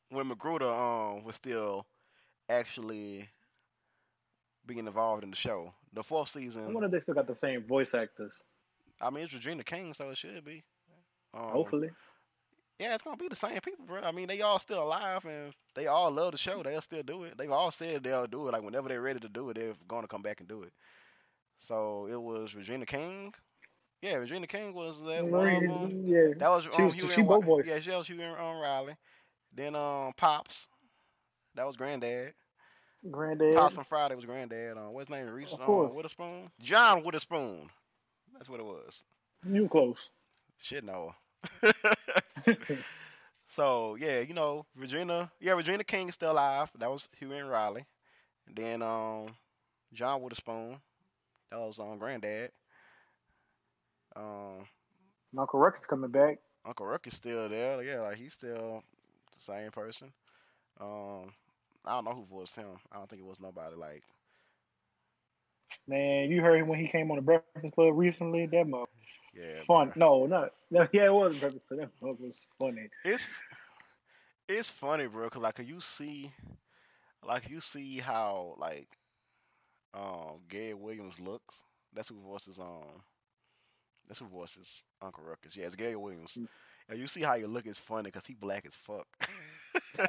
when 0.09 0.29
McGruder 0.29 0.71
um 1.17 1.23
was 1.23 1.35
still 1.35 1.85
actually 2.49 3.29
being 4.65 4.79
involved 4.87 5.23
in 5.23 5.29
the 5.31 5.35
show. 5.35 5.73
The 5.93 6.03
fourth 6.03 6.29
I 6.65 6.69
season, 6.69 6.71
wonder 6.71 6.87
if 6.87 6.91
they 6.91 6.99
still 6.99 7.15
got 7.15 7.27
the 7.27 7.35
same 7.35 7.63
voice 7.65 7.93
actors. 7.93 8.43
I 9.01 9.09
mean, 9.09 9.23
it's 9.25 9.33
Regina 9.33 9.63
King, 9.63 9.93
so 9.93 10.09
it 10.09 10.17
should 10.17 10.43
be. 10.45 10.63
Um, 11.33 11.49
Hopefully, 11.51 11.89
Yeah, 12.79 12.93
it's 12.93 13.03
gonna 13.03 13.17
be 13.17 13.27
the 13.27 13.35
same 13.35 13.59
people, 13.61 13.85
bro. 13.85 14.01
I 14.01 14.11
mean, 14.11 14.27
they 14.27 14.41
all 14.41 14.59
still 14.59 14.83
alive 14.83 15.25
and 15.25 15.51
they 15.75 15.87
all 15.87 16.11
love 16.11 16.31
the 16.33 16.37
show. 16.37 16.61
They'll 16.61 16.81
still 16.81 17.01
do 17.03 17.23
it. 17.23 17.37
They've 17.37 17.51
all 17.51 17.71
said 17.71 18.03
they'll 18.03 18.27
do 18.27 18.47
it. 18.47 18.51
Like 18.51 18.61
whenever 18.61 18.87
they're 18.87 19.01
ready 19.01 19.19
to 19.19 19.29
do 19.29 19.49
it, 19.49 19.55
they're 19.55 19.73
gonna 19.87 20.07
come 20.07 20.21
back 20.21 20.39
and 20.41 20.47
do 20.47 20.61
it. 20.63 20.71
So 21.59 22.07
it 22.11 22.21
was 22.21 22.53
Regina 22.55 22.85
King. 22.85 23.33
Yeah, 24.03 24.15
Regina 24.15 24.45
King 24.45 24.75
was 24.75 24.97
that 25.07 25.25
one 25.25 25.47
of 25.47 25.61
them. 25.63 26.03
yeah. 26.05 26.33
That 26.37 26.49
was 26.49 26.65
She 26.65 26.69
um, 26.77 26.85
was- 26.85 26.93
Hugh 26.93 27.09
she 27.09 27.21
and 27.21 27.27
both 27.27 27.45
voiced. 27.45 27.67
Yeah, 27.67 27.79
she 27.79 27.89
was 27.89 28.05
Hugh 28.07 28.21
and 28.21 28.33
um, 28.39 28.57
Riley. 28.59 28.95
Then 29.55 29.75
um, 29.75 30.13
Pops. 30.15 30.67
That 31.55 31.65
was 31.65 31.75
Granddad. 31.75 32.33
Granddad. 33.09 33.55
Pops 33.55 33.73
from 33.73 33.85
Friday 33.85 34.13
was 34.13 34.25
Granddad. 34.25 34.77
Um, 34.77 34.93
what's 34.93 35.07
his 35.09 35.15
name? 35.17 35.27
Reese 35.27 35.51
Of 35.53 35.61
um. 35.61 35.95
Witherspoon. 35.95 36.51
John 36.61 37.03
Witherspoon. 37.03 37.69
That's 38.33 38.47
what 38.49 38.59
it 38.59 38.65
was. 38.67 39.03
You 39.49 39.67
close. 39.67 39.97
Shit, 40.61 40.83
no. 40.83 41.15
So 43.47 43.95
yeah, 43.95 44.19
you 44.21 44.33
know, 44.33 44.65
Regina, 44.75 45.31
yeah, 45.39 45.53
Regina 45.53 45.83
King 45.83 46.09
is 46.09 46.15
still 46.15 46.31
alive. 46.31 46.71
That 46.79 46.91
was 46.91 47.07
Hugh 47.19 47.33
and 47.33 47.49
Riley. 47.49 47.85
Then 48.53 48.81
um, 48.81 49.35
John 49.93 50.21
Witherspoon, 50.21 50.79
that 51.51 51.59
was 51.59 51.79
um 51.79 51.97
Granddad. 51.99 52.51
Um, 54.15 54.67
Uncle 55.37 55.59
Ruckus 55.59 55.85
coming 55.85 56.11
back. 56.11 56.39
Uncle 56.65 56.85
Ruck 56.85 57.07
is 57.07 57.15
still 57.15 57.49
there. 57.49 57.81
Yeah, 57.83 58.01
like 58.01 58.17
he's 58.17 58.33
still 58.33 58.83
the 59.35 59.41
same 59.41 59.71
person. 59.71 60.13
Um, 60.79 61.33
I 61.85 61.91
don't 61.93 62.05
know 62.05 62.13
who 62.15 62.25
voiced 62.25 62.55
him. 62.55 62.77
I 62.91 62.97
don't 62.97 63.09
think 63.09 63.21
it 63.21 63.25
was 63.27 63.39
nobody 63.39 63.75
like. 63.75 64.03
Man, 65.87 66.31
you 66.31 66.41
heard 66.41 66.61
him 66.61 66.67
when 66.67 66.79
he 66.79 66.87
came 66.87 67.11
on 67.11 67.17
the 67.17 67.23
Breakfast 67.23 67.73
Club 67.75 67.93
recently. 67.97 68.47
That 68.47 68.67
mug 68.67 68.87
Yeah, 69.33 69.63
fun. 69.65 69.91
bruh. 69.91 69.95
No, 69.95 70.25
not 70.25 70.51
no, 70.71 70.87
yeah, 70.91 71.05
it 71.05 71.13
was 71.13 71.37
Breakfast 71.37 71.67
Club. 71.67 71.89
That 72.01 72.19
was 72.19 72.35
funny. 72.59 72.89
It's 73.03 73.25
it's 74.47 74.69
funny, 74.69 75.07
bro. 75.07 75.29
Cause 75.29 75.41
like 75.41 75.59
you 75.59 75.79
see, 75.79 76.31
like 77.25 77.49
you 77.49 77.61
see 77.61 77.99
how 77.99 78.55
like 78.57 78.87
um 79.93 80.39
Gary 80.49 80.73
Williams 80.73 81.19
looks. 81.19 81.61
That's 81.93 82.09
who 82.09 82.19
voices 82.21 82.59
um. 82.59 83.01
That's 84.07 84.19
who 84.19 84.25
voices 84.27 84.83
Uncle 85.01 85.23
Ruckus. 85.23 85.55
Yeah, 85.55 85.65
it's 85.65 85.75
Gary 85.75 85.95
Williams. 85.95 86.37
Mm. 86.39 86.47
And 86.89 86.99
you 86.99 87.07
see 87.07 87.21
how 87.21 87.35
you 87.35 87.47
look 87.47 87.67
is 87.67 87.77
funny 87.77 88.03
because 88.03 88.25
he 88.25 88.33
black 88.33 88.65
as 88.65 88.75
fuck. 88.75 89.07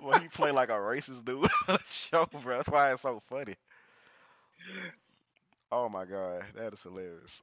well, 0.00 0.18
he 0.20 0.28
play 0.28 0.50
like 0.50 0.68
a 0.68 0.72
racist 0.72 1.24
dude 1.24 1.44
on 1.68 1.78
the 1.78 1.80
show, 1.88 2.26
bro. 2.42 2.58
That's 2.58 2.68
why 2.68 2.92
it's 2.92 3.02
so 3.02 3.20
funny. 3.28 3.54
Oh 5.70 5.88
my 5.88 6.04
god, 6.04 6.44
that 6.54 6.72
is 6.72 6.82
hilarious. 6.82 7.42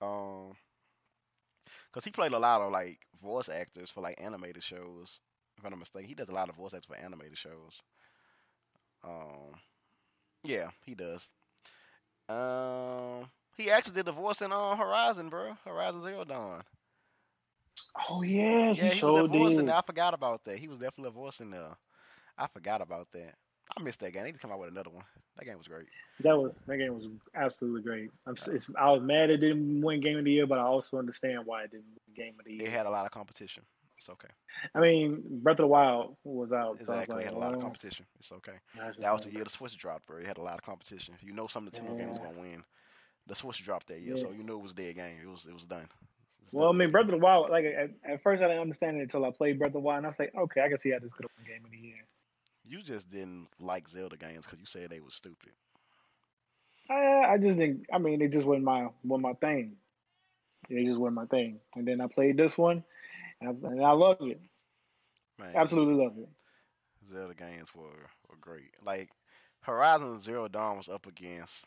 Um, 0.00 0.54
cause 1.92 2.04
he 2.04 2.10
played 2.10 2.32
a 2.32 2.38
lot 2.38 2.60
of 2.62 2.72
like 2.72 3.06
voice 3.22 3.48
actors 3.48 3.90
for 3.90 4.00
like 4.00 4.20
animated 4.20 4.62
shows. 4.62 5.20
If 5.56 5.64
I'm 5.64 5.70
not 5.70 5.78
mistaken, 5.80 6.08
he 6.08 6.14
does 6.14 6.28
a 6.28 6.34
lot 6.34 6.48
of 6.48 6.56
voice 6.56 6.72
actors 6.74 6.86
for 6.86 6.96
animated 6.96 7.38
shows. 7.38 7.80
Um, 9.04 9.54
yeah, 10.42 10.70
he 10.84 10.94
does. 10.94 11.30
Um, 12.28 13.30
he 13.56 13.70
actually 13.70 13.94
did 13.94 14.06
the 14.06 14.12
voice 14.12 14.40
in 14.42 14.52
uh, 14.52 14.76
Horizon, 14.76 15.28
bro. 15.28 15.54
Horizon 15.64 16.02
Zero 16.02 16.24
Dawn. 16.24 16.62
Oh 18.08 18.22
yeah, 18.22 18.72
Yeah, 18.72 18.92
he 18.92 18.92
he 18.94 19.02
was 19.02 19.16
a 19.16 19.22
voice 19.24 19.58
in 19.58 19.66
there. 19.66 19.74
I 19.76 19.82
forgot 19.82 20.14
about 20.14 20.44
that. 20.44 20.58
He 20.58 20.68
was 20.68 20.78
definitely 20.78 21.08
a 21.08 21.20
voice 21.22 21.40
in 21.40 21.50
there. 21.50 21.76
I 22.36 22.46
forgot 22.48 22.80
about 22.80 23.10
that. 23.12 23.34
I 23.76 23.82
missed 23.82 24.00
that 24.00 24.12
game. 24.12 24.22
They 24.22 24.28
need 24.30 24.34
to 24.34 24.38
come 24.40 24.52
out 24.52 24.60
with 24.60 24.70
another 24.70 24.90
one. 24.90 25.04
That 25.36 25.46
game 25.46 25.58
was 25.58 25.68
great. 25.68 25.86
That 26.20 26.36
was 26.36 26.52
that 26.66 26.76
game 26.76 26.94
was 26.94 27.08
absolutely 27.34 27.82
great. 27.82 28.10
I'm, 28.26 28.34
it's, 28.34 28.70
I 28.78 28.90
was 28.90 29.02
mad 29.02 29.30
it 29.30 29.38
didn't 29.38 29.82
win 29.82 30.00
game 30.00 30.18
of 30.18 30.24
the 30.24 30.30
year, 30.30 30.46
but 30.46 30.58
I 30.58 30.62
also 30.62 30.98
understand 30.98 31.40
why 31.44 31.64
it 31.64 31.72
didn't 31.72 31.86
win 32.06 32.14
game 32.14 32.34
of 32.38 32.44
the 32.44 32.54
year. 32.54 32.66
It 32.66 32.70
had 32.70 32.86
a 32.86 32.90
lot 32.90 33.04
of 33.04 33.10
competition. 33.10 33.64
It's 33.98 34.08
okay. 34.08 34.28
I 34.74 34.80
mean, 34.80 35.22
Breath 35.42 35.54
of 35.54 35.64
the 35.64 35.66
Wild 35.66 36.16
was 36.24 36.52
out. 36.52 36.76
Exactly. 36.80 36.86
So 36.86 36.92
was 36.92 37.08
like, 37.08 37.24
had 37.24 37.34
a 37.34 37.38
lot 37.38 37.52
of 37.52 37.58
oh, 37.58 37.62
competition. 37.62 38.06
It's 38.18 38.32
okay. 38.32 38.58
that's 38.76 38.96
That 38.98 39.12
was 39.12 39.24
the 39.24 39.32
year 39.32 39.44
the 39.44 39.50
Switch 39.50 39.76
dropped, 39.76 40.06
bro. 40.06 40.18
It 40.18 40.26
had 40.26 40.38
a 40.38 40.42
lot 40.42 40.54
of 40.54 40.62
competition. 40.62 41.14
You 41.20 41.32
know 41.32 41.46
some 41.46 41.66
of 41.66 41.72
the 41.72 41.80
Nintendo 41.80 41.98
games 41.98 42.18
Yeah. 42.20 42.30
gonna 42.30 42.40
win. 42.40 42.64
The 43.26 43.34
Switch 43.34 43.64
dropped 43.64 43.88
that 43.88 44.00
year, 44.00 44.14
Yeah. 44.16 44.22
so 44.22 44.32
you 44.32 44.42
knew 44.42 44.58
it 44.58 44.62
was 44.62 44.74
their 44.74 44.92
game. 44.92 45.16
It 45.22 45.28
was 45.28 45.46
it 45.46 45.54
was 45.54 45.66
done. 45.66 45.88
Well, 46.52 46.68
I 46.68 46.72
mean, 46.72 46.90
Breath 46.90 47.06
of 47.06 47.12
the 47.12 47.18
Wild. 47.18 47.50
Like 47.50 47.64
at, 47.64 47.90
at 48.08 48.22
first, 48.22 48.42
I 48.42 48.48
didn't 48.48 48.62
understand 48.62 48.98
it 48.98 49.02
until 49.02 49.24
I 49.24 49.30
played 49.30 49.58
Breath 49.58 49.70
of 49.70 49.74
the 49.74 49.80
Wild, 49.80 49.98
and 49.98 50.06
I 50.06 50.10
say, 50.10 50.30
okay, 50.36 50.60
I 50.60 50.68
can 50.68 50.78
see 50.78 50.90
how 50.90 50.98
this 50.98 51.12
could 51.12 51.24
have 51.24 51.30
won 51.38 51.46
game 51.46 51.64
of 51.64 51.70
the 51.70 51.78
year. 51.78 52.04
You 52.64 52.82
just 52.82 53.10
didn't 53.10 53.48
like 53.60 53.88
Zelda 53.88 54.16
games 54.16 54.44
because 54.44 54.60
you 54.60 54.66
said 54.66 54.90
they 54.90 55.00
were 55.00 55.10
stupid. 55.10 55.52
I, 56.90 57.32
I 57.34 57.38
just 57.38 57.58
didn't. 57.58 57.86
I 57.92 57.98
mean, 57.98 58.20
it 58.22 58.32
just 58.32 58.46
wasn't 58.46 58.64
my 58.64 58.88
wasn't 59.04 59.22
my 59.22 59.34
thing. 59.34 59.76
It 60.68 60.86
just 60.86 60.98
wasn't 60.98 61.16
my 61.16 61.26
thing. 61.26 61.60
And 61.74 61.86
then 61.86 62.00
I 62.00 62.06
played 62.08 62.36
this 62.36 62.56
one, 62.56 62.84
and 63.40 63.64
I, 63.64 63.68
and 63.68 63.84
I 63.84 63.92
loved 63.92 64.22
it. 64.22 64.40
Man, 65.38 65.54
Absolutely 65.54 65.94
love 66.04 66.18
it. 66.18 66.28
Zelda 67.10 67.34
games 67.34 67.74
were, 67.74 68.08
were 68.28 68.36
great. 68.40 68.74
Like 68.84 69.10
Horizon 69.60 70.18
Zero 70.20 70.48
Dawn 70.48 70.76
was 70.78 70.88
up 70.88 71.06
against 71.06 71.66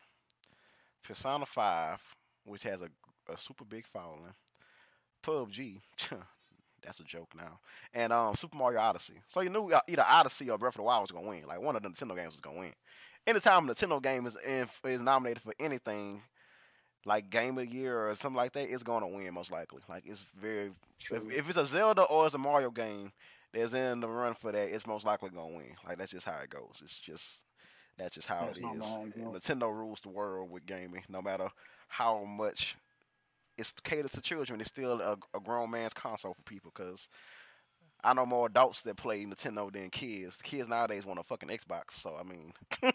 Persona 1.04 1.46
Five, 1.46 2.02
which 2.46 2.64
has 2.64 2.82
a, 2.82 2.90
a 3.32 3.38
super 3.38 3.66
big 3.66 3.86
following. 3.88 4.34
PUBG, 5.24 5.82
that's 6.84 7.00
a 7.00 7.04
joke 7.04 7.30
now, 7.36 7.60
and 7.94 8.12
um 8.12 8.36
Super 8.36 8.58
Mario 8.58 8.80
Odyssey. 8.80 9.16
So 9.28 9.42
you 9.42 9.50
knew 9.50 9.72
either 9.88 10.06
Odyssey 10.08 10.50
or 10.50 10.58
Breath 10.58 10.76
of 10.76 10.80
the 10.80 10.84
Wild 10.84 11.02
was 11.02 11.12
gonna 11.12 11.28
win. 11.28 11.46
Like 11.48 11.62
one 11.62 11.76
of 11.76 11.84
the 11.84 11.90
Nintendo 11.90 12.16
games 12.16 12.34
was 12.34 12.42
gonna 12.42 12.60
win. 12.60 12.74
Anytime 13.28 13.70
a 13.70 13.74
Nintendo 13.74 14.02
game 14.02 14.26
is 14.26 14.38
in, 14.46 14.68
is 14.86 15.02
nominated 15.02 15.42
for 15.42 15.54
anything, 15.60 16.22
like 17.06 17.30
Game 17.30 17.58
of 17.58 17.66
the 17.68 17.72
Year 17.74 18.08
or 18.08 18.16
something 18.16 18.36
like 18.38 18.54
that, 18.54 18.72
it's 18.72 18.84
gonna 18.84 19.08
win 19.08 19.34
most 19.34 19.52
likely. 19.52 19.82
Like 19.90 20.04
it's 20.06 20.26
very 20.40 20.72
if, 21.12 21.24
if 21.32 21.50
it's 21.50 21.58
a 21.58 21.66
Zelda 21.66 22.04
or 22.04 22.26
it's 22.26 22.36
a 22.36 22.38
Mario 22.40 22.70
game 22.72 23.12
that's 23.54 23.74
in 23.74 24.00
the 24.02 24.08
run 24.08 24.34
for 24.34 24.52
that, 24.52 24.70
it's 24.74 24.88
most 24.88 25.06
likely 25.06 25.30
gonna 25.30 25.56
win. 25.56 25.76
Like 25.86 25.98
that's 25.98 26.12
just 26.12 26.26
how 26.26 26.40
it 26.42 26.50
goes. 26.50 26.82
It's 26.84 26.98
just 26.98 27.44
that's 27.98 28.16
just 28.16 28.28
how 28.28 28.48
That's 28.48 28.58
it 28.58 28.62
is. 28.62 28.98
how 28.98 29.06
it 29.06 29.16
goes. 29.16 29.40
Nintendo 29.42 29.72
rules 29.74 30.00
the 30.02 30.10
world 30.10 30.50
with 30.52 30.66
gaming, 30.66 31.04
no 31.10 31.22
matter 31.22 31.50
how 31.88 32.24
much 32.24 32.76
it's 33.58 33.72
catered 33.84 34.12
to 34.12 34.22
children. 34.22 34.62
It's 34.62 34.70
still 34.70 35.02
a, 35.02 35.18
a 35.36 35.40
grown 35.40 35.72
man's 35.72 35.94
console 35.94 36.34
for 36.34 36.44
people. 36.44 36.72
Cause 36.72 37.08
I 38.04 38.14
know 38.14 38.26
more 38.26 38.48
adults 38.48 38.82
that 38.84 38.98
play 38.98 39.24
Nintendo 39.26 39.72
than 39.72 39.90
kids. 39.90 40.38
Kids 40.38 40.68
nowadays 40.68 41.06
want 41.06 41.20
a 41.20 41.24
fucking 41.24 41.50
Xbox. 41.50 41.92
So 41.92 42.16
I 42.20 42.24
mean, 42.24 42.54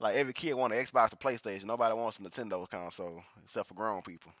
like 0.00 0.16
every 0.16 0.32
kid 0.32 0.54
want 0.54 0.72
an 0.72 0.84
Xbox 0.84 1.12
or 1.12 1.16
PlayStation. 1.16 1.64
Nobody 1.64 1.94
wants 1.94 2.18
a 2.18 2.22
Nintendo 2.22 2.68
console 2.68 3.22
except 3.42 3.68
for 3.68 3.74
grown 3.74 4.02
people. 4.02 4.32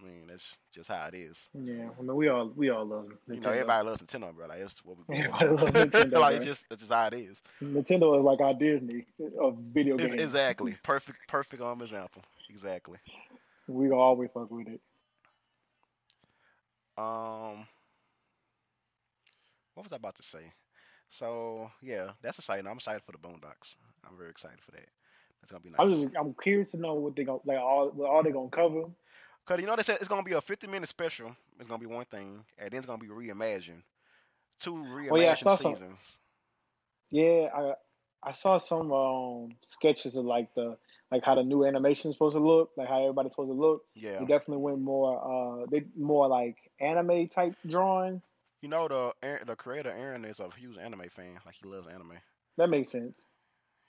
I 0.00 0.06
mean, 0.06 0.26
that's 0.28 0.56
just 0.72 0.88
how 0.88 1.06
it 1.06 1.14
is. 1.14 1.50
Yeah, 1.54 1.88
I 1.98 2.02
mean, 2.02 2.14
we 2.14 2.28
all 2.28 2.52
we 2.54 2.70
all 2.70 2.86
love 2.86 3.06
Nintendo. 3.28 3.34
You 3.34 3.40
know, 3.40 3.50
everybody 3.50 3.88
loves 3.88 4.02
Nintendo, 4.02 4.34
bro. 4.34 4.46
Like 4.46 4.60
that's 4.60 4.84
what 4.84 4.96
we 5.08 5.16
Everybody 5.16 5.48
loves 5.48 5.72
Nintendo, 5.72 6.20
like 6.20 6.36
it's 6.36 6.44
just 6.44 6.64
that's 6.68 6.82
just 6.82 6.92
how 6.92 7.06
it 7.08 7.14
is. 7.14 7.42
Nintendo 7.62 8.18
is 8.18 8.24
like 8.24 8.40
our 8.40 8.54
Disney 8.54 9.06
of 9.40 9.56
video 9.72 9.96
games. 9.96 10.14
Exactly. 10.14 10.76
Perfect. 10.82 11.18
Perfect 11.26 11.62
um 11.62 11.82
example. 11.82 12.22
Exactly. 12.50 12.98
We 13.66 13.90
always 13.90 14.30
fuck 14.32 14.50
with 14.50 14.68
it. 14.68 14.80
Um, 16.96 17.66
what 19.74 19.84
was 19.84 19.92
I 19.92 19.96
about 19.96 20.16
to 20.16 20.22
say? 20.22 20.52
So 21.10 21.70
yeah, 21.82 22.10
that's 22.22 22.38
exciting. 22.38 22.66
I'm 22.66 22.76
excited 22.76 23.02
for 23.02 23.12
the 23.12 23.18
Boondocks. 23.18 23.76
I'm 24.08 24.16
very 24.16 24.30
excited 24.30 24.60
for 24.60 24.72
that. 24.72 24.88
That's 25.40 25.52
gonna 25.52 25.62
be 25.62 25.70
nice. 25.70 25.78
I'm 25.80 25.90
just 25.90 26.08
I'm 26.18 26.34
curious 26.42 26.72
to 26.72 26.78
know 26.78 26.94
what 26.94 27.14
they 27.14 27.24
gonna 27.24 27.38
like 27.44 27.58
all 27.58 27.90
what 27.90 28.10
all 28.10 28.22
they 28.22 28.32
gonna 28.32 28.48
cover. 28.50 28.84
Cause 29.46 29.60
you 29.60 29.66
know 29.66 29.76
they 29.76 29.82
said 29.82 29.96
it's 30.00 30.08
gonna 30.08 30.22
be 30.22 30.32
a 30.32 30.40
50 30.40 30.66
minute 30.66 30.88
special. 30.88 31.34
It's 31.58 31.68
gonna 31.68 31.78
be 31.78 31.86
one 31.86 32.04
thing, 32.06 32.44
and 32.58 32.70
then 32.70 32.78
it's 32.78 32.86
gonna 32.86 32.98
be 32.98 33.06
reimagined. 33.08 33.82
Two 34.60 34.74
reimagined 34.74 35.12
Oh, 35.12 35.16
yeah, 35.16 35.32
I 35.32 35.34
saw 35.36 35.56
some- 35.56 35.74
seasons. 35.74 35.98
Yeah, 37.10 37.48
I 37.54 37.74
I 38.22 38.32
saw 38.32 38.58
some 38.58 38.92
um 38.92 39.50
sketches 39.64 40.16
of 40.16 40.24
like 40.24 40.52
the 40.54 40.76
like 41.10 41.24
how 41.24 41.34
the 41.34 41.42
new 41.42 41.64
animation 41.64 42.10
is 42.10 42.14
supposed 42.16 42.36
to 42.36 42.42
look, 42.42 42.70
like 42.76 42.88
how 42.88 43.00
everybody's 43.00 43.32
supposed 43.32 43.50
to 43.50 43.54
look. 43.54 43.82
Yeah. 43.94 44.18
They 44.18 44.26
definitely 44.26 44.58
went 44.58 44.80
more 44.80 45.62
uh 45.62 45.66
they 45.70 45.84
more 45.96 46.28
like 46.28 46.56
anime 46.80 47.28
type 47.28 47.54
drawing. 47.66 48.22
You 48.60 48.68
know 48.68 48.88
the 48.88 49.12
the 49.46 49.56
creator 49.56 49.90
Aaron 49.90 50.24
is 50.24 50.40
a 50.40 50.48
huge 50.58 50.76
anime 50.76 51.08
fan. 51.10 51.38
Like 51.46 51.54
he 51.62 51.68
loves 51.68 51.86
anime. 51.86 52.18
That 52.56 52.68
makes 52.68 52.90
sense. 52.90 53.26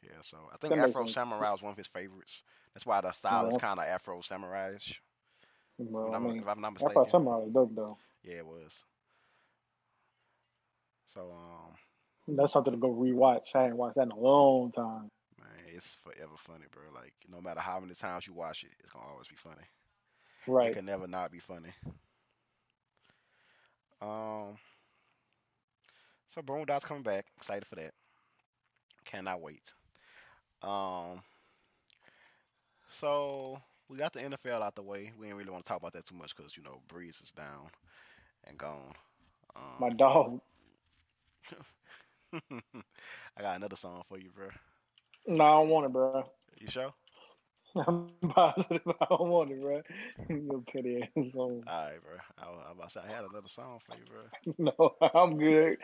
Yeah. 0.02 0.22
So 0.22 0.38
I 0.54 0.58
think 0.58 0.78
Afro 0.78 1.04
sense. 1.04 1.16
Samurai 1.16 1.52
was 1.52 1.62
one 1.62 1.72
of 1.72 1.78
his 1.78 1.88
favorites. 1.88 2.44
That's 2.74 2.86
why 2.86 3.02
the 3.02 3.12
style 3.12 3.50
is 3.50 3.58
kind 3.58 3.80
of 3.80 3.86
Afro 3.86 4.22
Samurai-ish. 4.22 5.02
Well, 5.80 6.08
if, 6.08 6.14
I 6.14 6.16
I'm, 6.18 6.24
mean, 6.24 6.38
if 6.40 6.48
I'm 6.48 6.62
not 6.62 6.74
mistaken. 6.74 7.08
somebody 7.08 7.44
was 7.46 7.52
dope 7.54 7.76
though. 7.76 7.98
Yeah, 8.24 8.36
it 8.36 8.46
was. 8.46 8.84
So 11.08 11.32
um. 11.32 11.76
That's 12.38 12.54
something 12.54 12.74
to 12.74 12.80
go 12.80 12.94
rewatch. 12.94 13.56
I 13.56 13.66
ain't 13.66 13.76
watched 13.76 13.96
that 13.96 14.04
in 14.04 14.12
a 14.12 14.20
long 14.20 14.72
time. 14.72 15.10
It's 15.80 15.96
forever 15.96 16.38
funny, 16.38 16.66
bro. 16.72 16.84
Like 16.94 17.14
no 17.30 17.42
matter 17.42 17.62
how 17.62 17.80
many 17.80 17.96
times 17.96 18.28
you 18.28 18.34
watch 18.34 18.64
it, 18.64 18.72
it's 18.80 18.92
gonna 18.92 19.06
always 19.08 19.28
be 19.28 19.36
funny. 19.36 19.64
Right. 20.48 20.72
It 20.72 20.72
can 20.74 20.86
never 20.86 21.08
not 21.08 21.32
be 21.32 21.40
funny. 21.40 21.74
Um. 24.02 24.58
So 26.28 26.42
Boondocks 26.42 26.84
coming 26.84 27.04
back. 27.04 27.28
Excited 27.38 27.68
for 27.68 27.76
that. 27.76 27.94
Cannot 29.06 29.42
wait. 29.42 29.74
Um. 30.62 31.24
So 32.90 33.62
we 33.90 33.98
got 33.98 34.14
the 34.14 34.24
NFL 34.24 34.62
out 34.62 34.76
the 34.76 34.84
way. 34.84 35.12
We 35.18 35.28
didn't 35.28 35.38
really 35.40 35.52
want 35.52 35.66
to 35.66 35.70
talk 35.70 35.80
about 35.80 35.94
that 35.94 36.06
too 36.06 36.16
much 36.16 36.36
because 36.36 36.58
you 36.58 36.64
know 36.64 36.82
Brees 36.88 37.22
is 37.24 37.32
down 37.32 37.70
and 38.46 38.58
gone. 38.58 38.94
Um, 39.56 39.64
My 39.80 39.90
dog. 39.90 40.42
I 43.38 43.42
got 43.42 43.56
another 43.58 43.76
song 43.78 44.04
for 44.08 44.18
you, 44.20 44.32
bro. 44.32 44.50
No, 45.28 45.44
I 45.46 45.50
don't 45.52 45.70
want 45.70 45.86
it, 45.86 45.94
bro. 45.94 46.24
You 46.60 46.68
sure? 46.68 46.94
I'm 47.88 48.10
positive 48.30 48.82
I 48.88 49.06
don't 49.10 49.30
want 49.30 49.52
it, 49.52 49.62
bro. 49.62 49.82
You 50.30 50.64
petty 50.72 51.02
ass 51.04 51.10
song. 51.34 51.64
All 51.68 51.84
right, 51.84 52.02
bro. 52.02 52.18
I, 52.38 52.46
I, 52.70 52.72
about 52.72 52.90
to 52.90 52.92
say 52.92 53.02
I 53.08 53.12
had 53.16 53.26
another 53.26 53.48
song 53.48 53.80
for 53.86 53.96
you, 53.96 54.06
bro. 54.06 54.74
No, 55.00 55.10
I'm 55.14 55.38
good. 55.38 55.78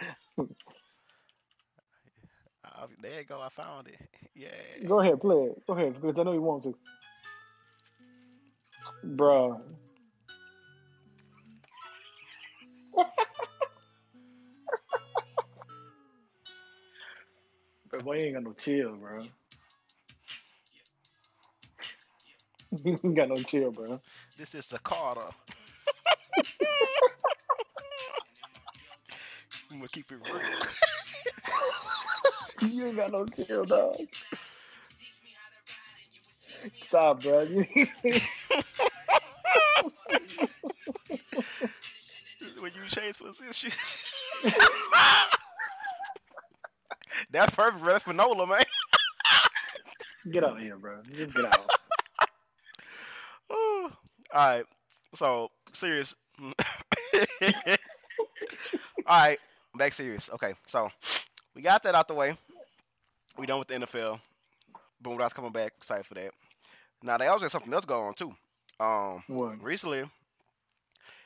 Uh, 2.66 2.88
there 3.02 3.20
you 3.20 3.26
go. 3.26 3.40
I 3.42 3.50
found 3.50 3.88
it. 3.88 4.00
Yeah. 4.36 4.50
Go 4.88 5.00
ahead, 5.00 5.22
play 5.22 5.44
it. 5.44 5.66
Go 5.68 5.74
ahead, 5.74 5.94
because 6.02 6.16
I 6.20 6.24
know 6.24 6.34
you 6.34 6.42
want 6.42 6.64
to. 6.64 6.76
Bro. 9.04 9.62
Boy, 18.06 18.20
you 18.20 18.26
ain't 18.26 18.36
got 18.36 18.44
no 18.44 18.54
chill, 18.54 18.96
bro. 18.98 19.26
you 22.86 23.00
ain't 23.04 23.16
got 23.16 23.30
no 23.30 23.36
chill, 23.38 23.72
bro. 23.72 24.00
This 24.38 24.54
is 24.54 24.68
the 24.68 24.78
Carter. 24.78 25.22
I'm 29.72 29.78
gonna 29.78 29.90
keep 29.90 30.12
it 30.12 30.20
real. 30.24 30.42
You 32.62 32.88
ain't 32.88 32.96
got 32.96 33.12
no 33.12 33.26
chill, 33.28 33.66
dog. 33.66 33.98
Stop, 36.84 37.24
bro. 37.24 37.42
You- 37.42 37.66
when 42.60 42.72
you 42.74 42.90
change 42.90 43.18
positions. 43.18 43.98
That's 47.36 47.56
perfect, 47.56 47.82
bro. 47.84 47.94
That's 47.94 48.06
Manola, 48.06 48.48
man. 48.48 48.64
get 50.32 50.44
out 50.44 50.58
of 50.58 50.60
here, 50.64 50.78
bro. 50.78 51.02
Just 51.16 51.34
get 51.36 51.46
out. 51.46 51.60
All 53.50 53.90
right. 54.34 54.66
So 55.16 55.50
serious. 55.74 56.16
All 56.42 56.54
right, 59.08 59.38
back 59.76 59.94
serious. 59.94 60.30
Okay, 60.34 60.54
so 60.68 60.90
we 61.56 61.62
got 61.62 61.84
that 61.84 61.96
out 61.96 62.08
the 62.08 62.14
way. 62.14 62.38
We 63.38 63.46
done 63.46 63.60
with 63.60 63.68
the 63.68 63.76
NFL. 63.76 64.20
Boondocks 65.04 65.34
coming 65.34 65.52
back. 65.52 65.74
Excited 65.78 66.06
for 66.06 66.16
that. 66.16 66.32
Now 67.04 67.18
they 67.18 67.28
also 67.28 67.46
got 67.46 67.52
something 67.52 67.74
else 67.74 67.86
going 67.86 68.08
on 68.08 68.14
too. 68.14 68.36
Um, 68.80 69.24
What? 69.28 69.62
recently 69.64 70.10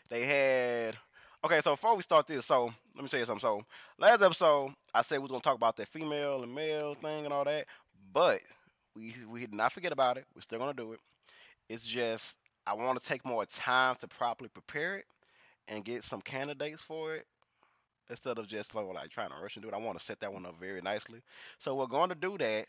they 0.09 0.25
had. 0.25 0.97
Okay, 1.43 1.61
so 1.61 1.71
before 1.71 1.95
we 1.95 2.03
start 2.03 2.27
this, 2.27 2.45
so 2.45 2.65
let 2.95 3.03
me 3.03 3.07
tell 3.07 3.19
you 3.19 3.25
something. 3.25 3.39
So 3.39 3.63
last 3.97 4.21
episode, 4.21 4.73
I 4.93 5.01
said 5.01 5.17
we 5.19 5.23
was 5.23 5.31
gonna 5.31 5.41
talk 5.41 5.55
about 5.55 5.77
that 5.77 5.87
female 5.87 6.43
and 6.43 6.53
male 6.53 6.95
thing 6.95 7.23
and 7.23 7.33
all 7.33 7.45
that, 7.45 7.65
but 8.13 8.41
we 8.95 9.13
we 9.29 9.41
did 9.41 9.53
not 9.55 9.71
forget 9.71 9.93
about 9.93 10.17
it. 10.17 10.25
We're 10.35 10.41
still 10.41 10.59
gonna 10.59 10.73
do 10.73 10.93
it. 10.93 10.99
It's 11.69 11.83
just 11.83 12.37
I 12.67 12.73
want 12.75 12.99
to 13.01 13.05
take 13.05 13.25
more 13.25 13.45
time 13.45 13.95
to 14.01 14.07
properly 14.07 14.49
prepare 14.49 14.97
it 14.97 15.05
and 15.67 15.85
get 15.85 16.03
some 16.03 16.21
candidates 16.21 16.83
for 16.83 17.15
it 17.15 17.25
instead 18.09 18.37
of 18.39 18.47
just 18.47 18.75
like, 18.75 18.85
like 18.87 19.09
trying 19.11 19.29
to 19.29 19.35
rush 19.41 19.55
and 19.55 19.63
do 19.63 19.69
it. 19.69 19.75
I 19.75 19.79
want 19.79 19.97
to 19.99 20.03
set 20.05 20.19
that 20.21 20.33
one 20.33 20.45
up 20.45 20.59
very 20.59 20.81
nicely. 20.81 21.21
So 21.59 21.75
we're 21.75 21.87
going 21.87 22.09
to 22.09 22.15
do 22.15 22.37
that. 22.39 22.67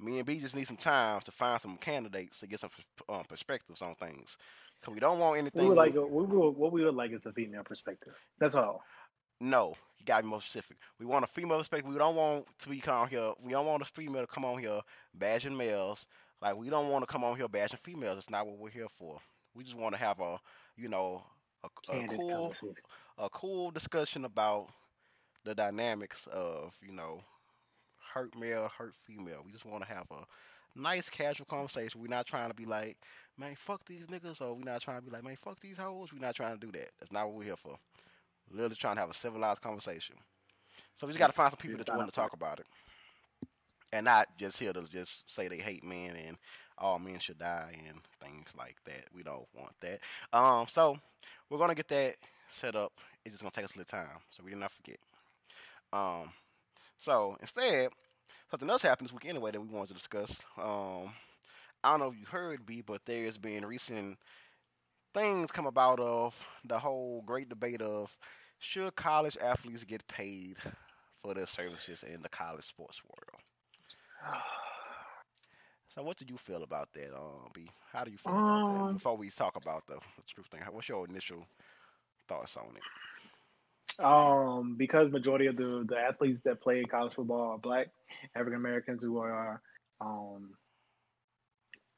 Me 0.00 0.18
and 0.18 0.26
B 0.26 0.38
just 0.38 0.54
need 0.56 0.66
some 0.66 0.76
time 0.76 1.20
to 1.22 1.32
find 1.32 1.60
some 1.60 1.76
candidates 1.76 2.40
to 2.40 2.46
get 2.46 2.60
some 2.60 2.70
um, 3.08 3.24
perspectives 3.28 3.82
on 3.82 3.94
things. 3.96 4.36
Cause 4.82 4.94
we 4.94 5.00
don't 5.00 5.18
want 5.18 5.38
anything. 5.38 5.62
We 5.62 5.68
would 5.68 5.76
like 5.76 5.94
we 5.94 6.00
would, 6.00 6.56
what 6.56 6.72
we 6.72 6.84
would 6.84 6.94
like 6.94 7.12
is 7.12 7.26
a 7.26 7.32
female 7.32 7.64
perspective. 7.64 8.14
That's 8.38 8.54
all. 8.54 8.82
No, 9.40 9.74
you 9.98 10.06
got 10.06 10.18
to 10.18 10.22
be 10.22 10.28
more 10.28 10.40
specific. 10.40 10.76
We 10.98 11.06
want 11.06 11.24
a 11.24 11.28
female 11.28 11.58
perspective. 11.58 11.90
We 11.90 11.98
don't 11.98 12.16
want 12.16 12.46
to 12.60 12.68
be 12.68 12.80
come 12.80 13.08
here. 13.08 13.32
We 13.42 13.52
don't 13.52 13.66
want 13.66 13.82
a 13.82 13.86
female 13.86 14.22
to 14.22 14.26
come 14.26 14.44
on 14.44 14.58
here 14.58 14.80
bashing 15.14 15.56
males. 15.56 16.06
Like 16.40 16.56
we 16.56 16.70
don't 16.70 16.88
want 16.88 17.02
to 17.06 17.12
come 17.12 17.24
on 17.24 17.36
here 17.36 17.48
bashing 17.48 17.78
females. 17.82 18.18
It's 18.18 18.30
not 18.30 18.46
what 18.46 18.58
we're 18.58 18.70
here 18.70 18.88
for. 18.88 19.18
We 19.54 19.64
just 19.64 19.76
want 19.76 19.94
to 19.94 20.00
have 20.00 20.20
a, 20.20 20.38
you 20.76 20.88
know, 20.88 21.22
a, 21.64 21.92
a 21.92 22.06
cool, 22.16 22.54
a 23.18 23.28
cool 23.30 23.70
discussion 23.72 24.24
about 24.24 24.68
the 25.44 25.54
dynamics 25.54 26.28
of, 26.32 26.76
you 26.86 26.92
know, 26.92 27.20
hurt 28.14 28.38
male, 28.38 28.70
hurt 28.76 28.94
female. 28.94 29.42
We 29.44 29.52
just 29.52 29.64
want 29.64 29.82
to 29.82 29.92
have 29.92 30.06
a 30.12 30.24
nice 30.78 31.10
casual 31.10 31.46
conversation. 31.46 32.00
We're 32.00 32.08
not 32.08 32.26
trying 32.26 32.48
to 32.50 32.54
be 32.54 32.66
like, 32.66 32.96
man, 33.38 33.54
fuck 33.56 33.84
these 33.86 34.06
niggas, 34.06 34.40
or 34.42 34.54
we're 34.54 34.64
not 34.64 34.82
trying 34.82 34.98
to 34.98 35.04
be 35.04 35.10
like, 35.10 35.24
man, 35.24 35.36
fuck 35.36 35.60
these 35.60 35.78
hoes. 35.78 36.12
We're 36.12 36.20
not 36.20 36.36
trying 36.36 36.58
to 36.58 36.66
do 36.66 36.72
that. 36.72 36.90
That's 37.00 37.12
not 37.12 37.26
what 37.28 37.36
we're 37.36 37.44
here 37.44 37.56
for. 37.56 37.76
We're 38.50 38.56
literally 38.56 38.76
trying 38.76 38.96
to 38.96 39.00
have 39.02 39.10
a 39.10 39.14
civilized 39.14 39.62
conversation. 39.62 40.16
So 40.96 41.06
we 41.06 41.12
just 41.12 41.20
got 41.20 41.28
to 41.28 41.32
find 41.32 41.50
some 41.50 41.58
people 41.58 41.78
that 41.78 41.92
want 41.92 42.08
to 42.08 42.14
talk 42.14 42.32
about 42.34 42.60
it, 42.60 42.66
and 43.92 44.04
not 44.04 44.26
just 44.38 44.58
here 44.58 44.72
to 44.72 44.82
just 44.84 45.24
say 45.34 45.48
they 45.48 45.58
hate 45.58 45.84
men 45.84 46.16
and 46.16 46.36
all 46.78 46.98
men 46.98 47.18
should 47.18 47.38
die 47.38 47.74
and 47.88 47.98
things 48.22 48.52
like 48.56 48.76
that. 48.84 49.04
We 49.14 49.22
don't 49.22 49.46
want 49.54 49.72
that. 49.80 50.00
Um, 50.32 50.66
so 50.68 50.96
we're 51.50 51.58
gonna 51.58 51.74
get 51.74 51.88
that 51.88 52.16
set 52.48 52.76
up. 52.76 52.92
It's 53.24 53.34
just 53.34 53.42
gonna 53.42 53.50
take 53.52 53.64
us 53.64 53.74
a 53.74 53.78
little 53.78 53.98
time, 53.98 54.18
so 54.30 54.42
we 54.44 54.50
did 54.50 54.58
not 54.60 54.72
forget. 54.72 54.98
Um, 55.92 56.30
so 56.98 57.36
instead, 57.40 57.88
something 58.50 58.68
else 58.70 58.82
happened 58.82 59.08
this 59.08 59.12
week 59.12 59.26
anyway 59.26 59.50
that 59.50 59.60
we 59.60 59.68
wanted 59.68 59.88
to 59.88 59.94
discuss. 59.94 60.40
Um, 60.58 61.12
I 61.82 61.90
don't 61.90 62.00
know 62.00 62.08
if 62.08 62.18
you 62.18 62.26
heard 62.26 62.66
B, 62.66 62.82
but 62.82 63.00
there's 63.06 63.38
been 63.38 63.64
recent 63.64 64.18
things 65.14 65.50
come 65.52 65.66
about 65.66 66.00
of 66.00 66.46
the 66.64 66.78
whole 66.78 67.22
great 67.26 67.48
debate 67.48 67.80
of 67.82 68.16
should 68.58 68.94
college 68.96 69.36
athletes 69.40 69.84
get 69.84 70.06
paid 70.08 70.56
for 71.22 71.34
their 71.34 71.46
services 71.46 72.02
in 72.02 72.22
the 72.22 72.28
college 72.28 72.64
sports 72.64 73.00
world. 73.04 73.42
So, 75.94 76.02
what 76.02 76.16
did 76.16 76.30
you 76.30 76.36
feel 76.36 76.62
about 76.62 76.92
that, 76.94 77.14
um, 77.14 77.50
B? 77.52 77.70
How 77.92 78.04
do 78.04 78.10
you 78.10 78.18
feel 78.18 78.38
about 78.38 78.62
that? 78.68 78.84
Um, 78.84 78.92
Before 78.92 79.16
we 79.16 79.30
talk 79.30 79.56
about 79.56 79.86
the, 79.86 79.94
the 80.16 80.22
truth 80.26 80.46
thing, 80.48 80.60
what's 80.70 80.88
your 80.88 81.04
initial 81.06 81.46
thoughts 82.28 82.56
on 82.56 82.76
it? 82.76 82.84
Um, 83.98 84.76
because 84.76 85.10
majority 85.10 85.46
of 85.46 85.56
the 85.56 85.84
the 85.88 85.96
athletes 85.98 86.42
that 86.42 86.60
play 86.60 86.84
college 86.84 87.14
football 87.14 87.52
are 87.52 87.58
black 87.58 87.88
African 88.34 88.54
Americans 88.54 89.02
who 89.02 89.18
are 89.18 89.60
um 90.00 90.54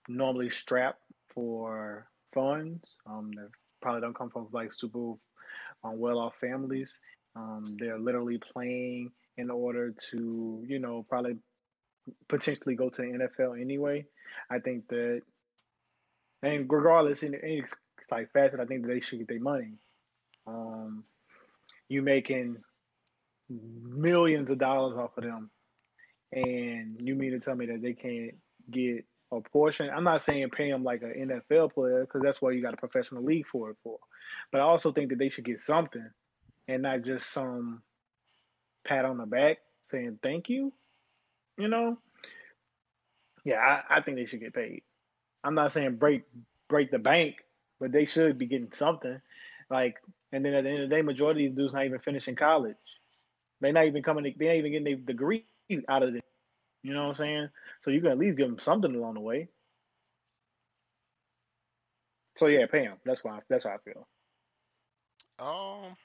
normally 0.08 0.50
strapped 0.50 1.02
for 1.34 2.06
funds. 2.34 2.96
Um, 3.06 3.30
they 3.34 3.42
probably 3.80 4.00
don't 4.00 4.16
come 4.16 4.30
from 4.30 4.48
like 4.52 4.72
super 4.72 5.14
um, 5.84 5.98
well-off 5.98 6.34
families. 6.40 7.00
Um, 7.36 7.64
they're 7.78 7.98
literally 7.98 8.38
playing 8.38 9.12
in 9.36 9.50
order 9.50 9.94
to, 10.10 10.64
you 10.66 10.78
know, 10.78 11.06
probably 11.08 11.36
potentially 12.28 12.74
go 12.74 12.90
to 12.90 13.02
the 13.02 13.08
NFL 13.08 13.60
anyway. 13.60 14.06
I 14.50 14.58
think 14.58 14.88
that, 14.88 15.22
and 16.42 16.70
regardless, 16.70 17.22
in 17.22 17.34
any 17.34 17.62
like 18.10 18.32
facet, 18.32 18.60
I 18.60 18.64
think 18.64 18.82
that 18.82 18.88
they 18.88 19.00
should 19.00 19.18
get 19.18 19.28
their 19.28 19.40
money. 19.40 19.74
Um, 20.46 21.04
you 21.90 22.02
making 22.02 22.56
millions 23.50 24.50
of 24.50 24.58
dollars 24.58 24.96
off 24.96 25.18
of 25.18 25.24
them, 25.24 25.50
and 26.32 26.96
you 27.00 27.14
mean 27.14 27.32
to 27.32 27.40
tell 27.40 27.56
me 27.56 27.66
that 27.66 27.82
they 27.82 27.92
can't 27.92 28.34
get 28.70 29.04
a 29.32 29.40
portion? 29.40 29.90
I'm 29.90 30.04
not 30.04 30.22
saying 30.22 30.48
pay 30.50 30.70
them 30.70 30.84
like 30.84 31.02
an 31.02 31.42
NFL 31.50 31.74
player 31.74 32.00
because 32.02 32.22
that's 32.22 32.40
why 32.40 32.52
you 32.52 32.62
got 32.62 32.74
a 32.74 32.78
professional 32.78 33.24
league 33.24 33.46
for 33.50 33.70
it 33.70 33.76
for. 33.82 33.98
But 34.52 34.60
I 34.60 34.64
also 34.64 34.92
think 34.92 35.10
that 35.10 35.18
they 35.18 35.28
should 35.28 35.44
get 35.44 35.60
something, 35.60 36.08
and 36.68 36.82
not 36.82 37.02
just 37.02 37.30
some 37.30 37.82
pat 38.86 39.04
on 39.04 39.18
the 39.18 39.26
back 39.26 39.58
saying 39.90 40.20
thank 40.22 40.48
you. 40.48 40.72
You 41.58 41.68
know, 41.68 41.98
yeah, 43.44 43.56
I, 43.56 43.98
I 43.98 44.00
think 44.00 44.16
they 44.16 44.26
should 44.26 44.40
get 44.40 44.54
paid. 44.54 44.82
I'm 45.42 45.54
not 45.56 45.72
saying 45.72 45.96
break 45.96 46.22
break 46.68 46.92
the 46.92 46.98
bank, 47.00 47.36
but 47.80 47.90
they 47.90 48.04
should 48.04 48.38
be 48.38 48.46
getting 48.46 48.72
something. 48.72 49.20
Like, 49.68 49.96
and 50.32 50.44
then 50.44 50.54
at 50.54 50.64
the 50.64 50.70
end 50.70 50.82
of 50.82 50.88
the 50.90 50.96
day, 50.96 51.02
majority 51.02 51.46
of 51.46 51.52
these 51.52 51.58
dudes 51.58 51.74
not 51.74 51.84
even 51.86 51.98
finishing 52.00 52.36
college. 52.36 52.76
They're 53.60 53.72
not 53.72 53.86
even 53.86 54.02
coming. 54.02 54.24
They 54.38 54.46
ain't 54.48 54.58
even 54.58 54.72
getting 54.72 54.84
their 54.84 54.96
degree 54.96 55.44
out 55.88 56.02
of 56.02 56.14
it. 56.14 56.24
You 56.82 56.92
know 56.94 57.02
what 57.02 57.08
I'm 57.08 57.14
saying? 57.14 57.48
So 57.82 57.90
you 57.90 58.00
can 58.00 58.10
at 58.10 58.18
least 58.18 58.36
give 58.38 58.48
them 58.48 58.58
something 58.58 58.94
along 58.94 59.14
the 59.14 59.20
way. 59.20 59.48
So 62.36 62.46
yeah, 62.46 62.66
pay 62.66 62.86
them. 62.86 62.98
That's 63.04 63.22
why. 63.24 63.40
That's 63.48 63.64
how 63.64 63.70
I 63.74 63.78
feel. 63.78 64.06
Um, 65.38 65.96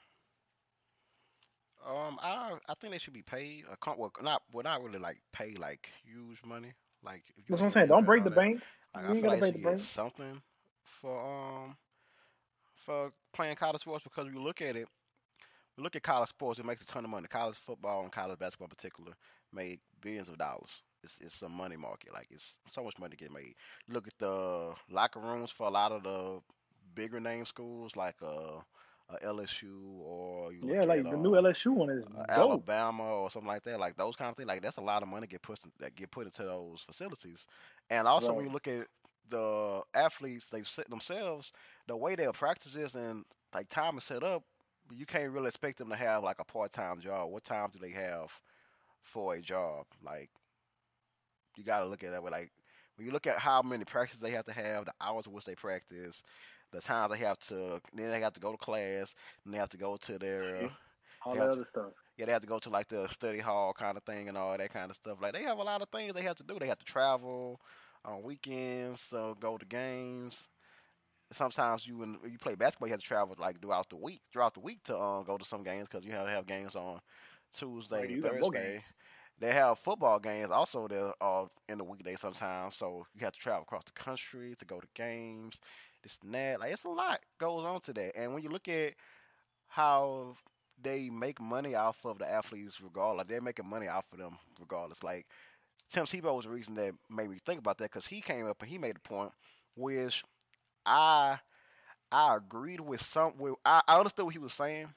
um, 1.86 2.18
I 2.20 2.54
I 2.68 2.74
think 2.74 2.92
they 2.92 2.98
should 2.98 3.12
be 3.12 3.22
paid. 3.22 3.64
A 3.70 3.76
con- 3.76 3.96
well, 3.98 4.12
not 4.22 4.42
well, 4.52 4.62
not 4.64 4.82
really 4.82 4.98
like 4.98 5.20
pay 5.32 5.52
like 5.54 5.90
huge 6.04 6.42
money. 6.44 6.72
Like 7.02 7.24
if 7.36 7.48
you 7.48 7.56
That's 7.56 7.60
what 7.60 7.66
I'm 7.68 7.72
saying. 7.72 7.88
Don't 7.88 8.04
break 8.06 8.24
the 8.24 8.30
that. 8.30 8.30
bank. 8.30 8.62
Like 8.94 9.04
You 9.04 9.14
I 9.14 9.14
feel 9.14 9.30
like 9.30 9.40
break 9.40 9.40
they 9.40 9.46
the 9.52 9.58
should 9.58 9.60
get 9.60 9.78
bank. 9.78 9.80
something 9.80 10.42
for 10.82 11.20
um 11.20 11.76
for 12.86 13.12
playing 13.34 13.56
college 13.56 13.82
sports 13.82 14.04
because 14.04 14.26
we 14.26 14.38
look 14.38 14.62
at 14.62 14.76
it, 14.76 14.88
we 15.76 15.84
look 15.84 15.96
at 15.96 16.02
college 16.02 16.30
sports. 16.30 16.60
It 16.60 16.66
makes 16.66 16.82
a 16.82 16.86
ton 16.86 17.04
of 17.04 17.10
money. 17.10 17.28
College 17.28 17.56
football 17.56 18.02
and 18.04 18.12
college 18.12 18.38
basketball 18.38 18.66
in 18.66 18.70
particular 18.70 19.12
make 19.52 19.80
billions 20.02 20.28
of 20.30 20.38
dollars. 20.38 20.82
It's 21.04 21.18
it's 21.20 21.42
a 21.42 21.48
money 21.48 21.76
market. 21.76 22.12
Like 22.14 22.28
it's 22.30 22.58
so 22.66 22.84
much 22.84 22.98
money 22.98 23.12
to 23.12 23.16
get 23.16 23.32
made. 23.32 23.54
Look 23.88 24.08
at 24.08 24.18
the 24.18 24.74
locker 24.90 25.20
rooms 25.20 25.50
for 25.52 25.66
a 25.66 25.70
lot 25.70 25.92
of 25.92 26.04
the 26.04 26.40
bigger 26.94 27.20
name 27.20 27.44
schools 27.44 27.96
like 27.96 28.16
uh, 28.22 28.58
uh 29.10 29.16
LSU 29.22 30.00
or 30.02 30.52
you 30.52 30.74
Yeah, 30.74 30.84
like 30.84 31.00
at 31.00 31.08
the 31.08 31.16
new 31.16 31.30
uh 31.30 31.36
LSU 31.36 31.72
one 31.72 31.90
is 31.90 32.06
uh. 32.16 32.24
Alabama 32.28 33.04
or 33.04 33.30
something 33.30 33.48
like 33.48 33.62
that, 33.64 33.80
like 33.80 33.96
those 33.96 34.16
kind 34.16 34.30
of 34.30 34.36
things. 34.36 34.48
Like 34.48 34.62
that's 34.62 34.78
a 34.78 34.82
lot 34.82 35.02
of 35.02 35.08
money 35.08 35.26
get 35.26 35.42
put 35.42 35.60
that 35.78 35.94
get 35.96 36.10
put 36.10 36.26
into 36.26 36.42
those 36.44 36.82
facilities. 36.86 37.46
And 37.90 38.06
also 38.06 38.32
when 38.32 38.44
you 38.46 38.50
look 38.52 38.68
at 38.68 38.86
the 39.28 39.82
athletes, 39.94 40.48
they've 40.48 40.68
set 40.68 40.90
themselves 40.90 41.52
the 41.86 41.96
way 41.96 42.14
their 42.14 42.32
practices 42.32 42.94
and 42.94 43.24
like 43.54 43.68
time 43.68 43.98
is 43.98 44.04
set 44.04 44.22
up. 44.22 44.42
You 44.92 45.06
can't 45.06 45.32
really 45.32 45.48
expect 45.48 45.78
them 45.78 45.90
to 45.90 45.96
have 45.96 46.22
like 46.22 46.38
a 46.40 46.44
part 46.44 46.72
time 46.72 47.00
job. 47.00 47.30
What 47.30 47.44
time 47.44 47.70
do 47.72 47.78
they 47.78 47.90
have 47.90 48.38
for 49.02 49.34
a 49.34 49.40
job? 49.40 49.86
Like 50.02 50.30
you 51.56 51.64
got 51.64 51.80
to 51.80 51.86
look 51.86 52.04
at 52.04 52.12
it 52.12 52.22
with 52.22 52.32
like 52.32 52.50
when 52.96 53.06
you 53.06 53.12
look 53.12 53.26
at 53.26 53.38
how 53.38 53.62
many 53.62 53.84
practices 53.84 54.20
they 54.20 54.30
have 54.32 54.44
to 54.46 54.52
have, 54.52 54.84
the 54.86 54.92
hours 55.00 55.26
in 55.26 55.32
which 55.32 55.44
they 55.44 55.54
practice, 55.54 56.22
the 56.72 56.80
time 56.80 57.10
they 57.10 57.18
have 57.18 57.38
to, 57.40 57.80
then 57.94 58.10
they 58.10 58.20
have 58.20 58.32
to 58.34 58.40
go 58.40 58.52
to 58.52 58.58
class, 58.58 59.14
and 59.44 59.52
they 59.54 59.58
have 59.58 59.68
to 59.70 59.78
go 59.78 59.96
to 59.96 60.18
their 60.18 60.70
All 61.24 61.34
that 61.34 61.40
have 61.40 61.50
to, 61.52 61.60
other 61.60 61.64
stuff. 61.64 61.92
yeah, 62.16 62.26
they 62.26 62.32
have 62.32 62.42
to 62.42 62.46
go 62.46 62.58
to 62.58 62.70
like 62.70 62.88
the 62.88 63.08
study 63.08 63.38
hall 63.40 63.72
kind 63.74 63.96
of 63.96 64.04
thing 64.04 64.28
and 64.28 64.36
all 64.36 64.56
that 64.56 64.72
kind 64.72 64.90
of 64.90 64.96
stuff. 64.96 65.18
Like 65.20 65.32
they 65.32 65.42
have 65.44 65.58
a 65.58 65.62
lot 65.62 65.82
of 65.82 65.88
things 65.90 66.14
they 66.14 66.22
have 66.22 66.36
to 66.36 66.44
do. 66.44 66.58
They 66.58 66.66
have 66.68 66.78
to 66.78 66.84
travel 66.84 67.60
on 68.04 68.22
weekends, 68.22 69.00
so 69.00 69.36
go 69.40 69.58
to 69.58 69.66
games. 69.66 70.48
Sometimes 71.32 71.86
you 71.86 71.98
when 71.98 72.18
you 72.30 72.38
play 72.38 72.54
basketball, 72.54 72.88
you 72.88 72.92
have 72.92 73.00
to 73.00 73.06
travel 73.06 73.34
like 73.38 73.60
throughout 73.60 73.88
the 73.88 73.96
week, 73.96 74.20
throughout 74.32 74.54
the 74.54 74.60
week 74.60 74.82
to 74.84 74.98
um, 74.98 75.24
go 75.24 75.36
to 75.36 75.44
some 75.44 75.62
games 75.62 75.88
because 75.90 76.04
you 76.04 76.12
have 76.12 76.24
to 76.26 76.30
have 76.30 76.46
games 76.46 76.74
on 76.76 77.00
Tuesday, 77.52 78.16
got 78.20 78.20
Thursday. 78.20 78.50
games. 78.52 78.92
They 79.38 79.52
have 79.52 79.78
football 79.78 80.18
games 80.18 80.50
also 80.50 80.86
that 80.88 81.14
are 81.20 81.48
in 81.68 81.78
the 81.78 81.84
weekday 81.84 82.14
sometimes, 82.16 82.76
so 82.76 83.04
you 83.14 83.20
have 83.24 83.32
to 83.32 83.38
travel 83.38 83.62
across 83.62 83.84
the 83.84 83.92
country 83.92 84.54
to 84.58 84.64
go 84.64 84.80
to 84.80 84.86
games. 84.94 85.60
This 86.02 86.18
and 86.22 86.34
that, 86.34 86.60
like 86.60 86.72
it's 86.72 86.84
a 86.84 86.88
lot 86.88 87.20
goes 87.38 87.64
on 87.64 87.80
to 87.82 87.92
that. 87.94 88.16
And 88.16 88.32
when 88.34 88.42
you 88.42 88.48
look 88.50 88.68
at 88.68 88.94
how 89.68 90.36
they 90.80 91.08
make 91.10 91.40
money 91.40 91.74
off 91.74 92.04
of 92.04 92.18
the 92.18 92.28
athletes, 92.30 92.80
regardless, 92.80 93.26
they're 93.28 93.40
making 93.40 93.68
money 93.68 93.88
off 93.88 94.06
of 94.12 94.18
them 94.18 94.36
regardless. 94.60 95.02
Like 95.02 95.26
Tim 95.90 96.04
Tebow 96.06 96.34
was 96.36 96.44
the 96.44 96.50
reason 96.50 96.74
that 96.74 96.94
made 97.10 97.30
me 97.30 97.38
think 97.44 97.58
about 97.60 97.78
that 97.78 97.84
because 97.84 98.06
he 98.06 98.20
came 98.20 98.46
up 98.46 98.60
and 98.62 98.70
he 98.70 98.78
made 98.78 98.96
a 98.96 99.00
point, 99.08 99.32
which 99.76 100.24
I 100.86 101.38
I 102.12 102.36
agreed 102.36 102.80
with 102.80 103.02
some. 103.02 103.36
With, 103.38 103.56
I, 103.64 103.82
I 103.88 103.98
understood 103.98 104.26
what 104.26 104.34
he 104.34 104.40
was 104.40 104.54
saying, 104.54 104.88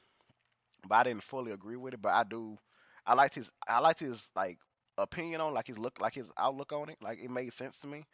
but 0.87 0.95
I 0.95 1.03
didn't 1.03 1.23
fully 1.23 1.51
agree 1.51 1.77
with 1.77 1.93
it. 1.93 2.01
But 2.01 2.13
I 2.13 2.23
do. 2.23 2.57
I 3.05 3.13
liked 3.15 3.35
his. 3.35 3.51
I 3.67 3.79
liked 3.79 3.99
his 3.99 4.31
like 4.35 4.59
opinion 4.97 5.41
on, 5.41 5.53
like 5.53 5.67
his 5.67 5.77
look, 5.79 5.99
like 6.01 6.15
his 6.15 6.31
outlook 6.37 6.73
on 6.73 6.89
it. 6.89 6.97
Like 7.01 7.19
it 7.23 7.31
made 7.31 7.53
sense 7.53 7.79
to 7.79 7.87
me. 7.87 8.05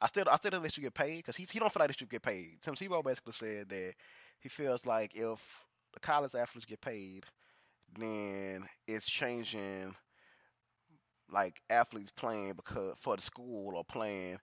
I 0.00 0.08
still, 0.08 0.26
I 0.30 0.36
still 0.36 0.50
think 0.52 0.64
they 0.64 0.68
should 0.70 0.84
get 0.84 0.94
paid 0.94 1.18
because 1.18 1.36
he 1.36 1.46
he 1.50 1.58
don't 1.60 1.72
feel 1.72 1.80
like 1.80 1.90
they 1.90 1.94
should 1.98 2.10
get 2.10 2.22
paid. 2.22 2.58
Tim 2.62 2.74
Tebow 2.74 3.04
basically 3.04 3.32
said 3.34 3.68
that 3.70 3.94
he 4.40 4.48
feels 4.48 4.86
like 4.86 5.12
if 5.16 5.64
the 5.94 6.00
college 6.00 6.34
athletes 6.34 6.66
get 6.66 6.80
paid, 6.80 7.24
then 7.98 8.66
it's 8.88 9.06
changing 9.06 9.94
like 11.30 11.60
athletes 11.70 12.10
playing 12.10 12.52
because 12.54 12.96
for 12.98 13.16
the 13.16 13.22
school 13.22 13.74
or 13.76 13.84
playing 13.84 14.38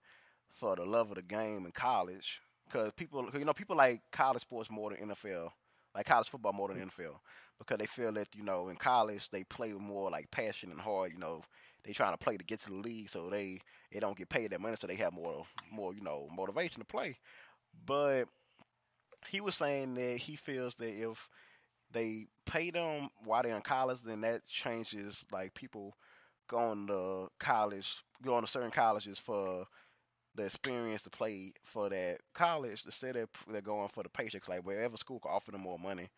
for 0.52 0.76
the 0.76 0.86
love 0.86 1.10
of 1.12 1.16
the 1.18 1.24
game 1.24 1.66
in 1.66 1.72
college. 1.74 2.42
Because 2.70 2.92
people, 2.94 3.24
'cause, 3.26 3.40
you 3.40 3.46
know, 3.46 3.54
people 3.54 3.78
like 3.78 4.02
college 4.12 4.42
sports 4.42 4.70
more 4.72 4.92
than 4.92 5.00
NFL 5.00 5.54
like 5.96 6.06
college 6.08 6.30
football 6.30 6.54
more 6.54 6.70
than 6.70 6.78
mm. 6.78 6.82
NFL 6.82 7.22
because 7.60 7.78
they 7.78 7.88
feel 7.88 8.14
that 8.14 8.28
you 8.36 8.44
know 8.44 8.70
in 8.70 8.78
college 8.78 9.30
they 9.32 9.44
play 9.46 9.74
with 9.74 9.82
more 9.84 10.12
like 10.12 10.30
passion 10.32 10.72
and 10.72 10.82
hard. 10.82 11.12
You 11.12 11.20
know, 11.20 11.44
they 11.84 11.94
trying 11.94 12.14
to 12.14 12.18
play 12.18 12.38
to 12.38 12.46
get 12.46 12.62
to 12.62 12.70
the 12.70 12.76
league, 12.78 13.10
so 13.10 13.30
they 13.30 13.60
they 13.92 14.00
don't 14.00 14.18
get 14.18 14.30
paid 14.30 14.52
that 14.52 14.62
money, 14.62 14.76
so 14.78 14.88
they 14.88 14.96
have 14.98 15.14
more 15.14 15.46
more 15.72 15.94
you 15.94 16.02
know 16.02 16.28
motivation 16.36 16.80
to 16.82 16.86
play. 16.86 17.18
But 17.86 18.26
he 19.30 19.42
was 19.42 19.56
saying 19.56 19.96
that 19.96 20.18
he 20.18 20.36
feels 20.36 20.76
that 20.76 20.90
if 20.92 21.30
they 21.92 22.28
pay 22.46 22.72
them 22.72 23.10
while 23.24 23.44
they're 23.44 23.56
in 23.56 23.62
college, 23.62 24.02
then 24.02 24.22
that 24.22 24.46
changes 24.48 25.26
like 25.32 25.54
people 25.54 25.96
going 26.48 26.88
to 26.88 27.30
college, 27.40 28.04
going 28.24 28.44
to 28.44 28.52
certain 28.52 28.72
colleges 28.72 29.20
for 29.20 29.66
the 30.36 30.44
experience 30.46 31.02
to 31.04 31.10
play 31.10 31.54
for 31.64 31.90
that 31.90 32.20
college 32.34 32.84
instead 32.86 33.16
of 33.18 33.30
they're 33.48 33.62
going 33.62 33.88
for 33.90 34.04
the 34.04 34.10
paychecks. 34.10 34.48
Like 34.50 34.66
wherever 34.66 34.98
school 34.98 35.20
can 35.20 35.32
offer 35.32 35.52
them 35.52 35.62
more 35.62 35.80
money, 35.80 36.10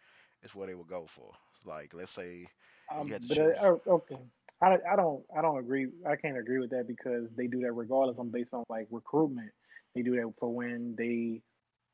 is 0.44 0.56
where 0.56 0.68
they 0.68 0.76
would 0.76 0.88
go 0.88 1.06
for. 1.08 1.32
Like 1.66 1.94
let's 1.94 2.12
say 2.12 2.48
Um, 2.94 3.10
you 3.10 3.14
had 3.14 3.22
to 3.24 3.28
but 3.28 3.38
choose. 3.38 3.64
uh, 3.64 3.78
okay, 3.88 4.18
I, 4.62 4.78
I 4.92 4.96
don't 4.96 5.24
I 5.36 5.42
don't 5.42 5.58
agree. 5.60 5.88
I 6.06 6.16
can't 6.16 6.38
agree 6.38 6.60
with 6.60 6.72
that 6.72 6.88
because 6.88 7.30
they 7.36 7.48
do 7.48 7.62
that 7.62 7.72
regardless. 7.74 8.18
I'm 8.20 8.30
based 8.30 8.54
on 8.54 8.64
like 8.70 8.88
recruitment. 8.92 9.52
They 9.96 10.02
do 10.02 10.16
that 10.18 10.34
for 10.40 10.54
when 10.54 10.96
they 10.98 11.42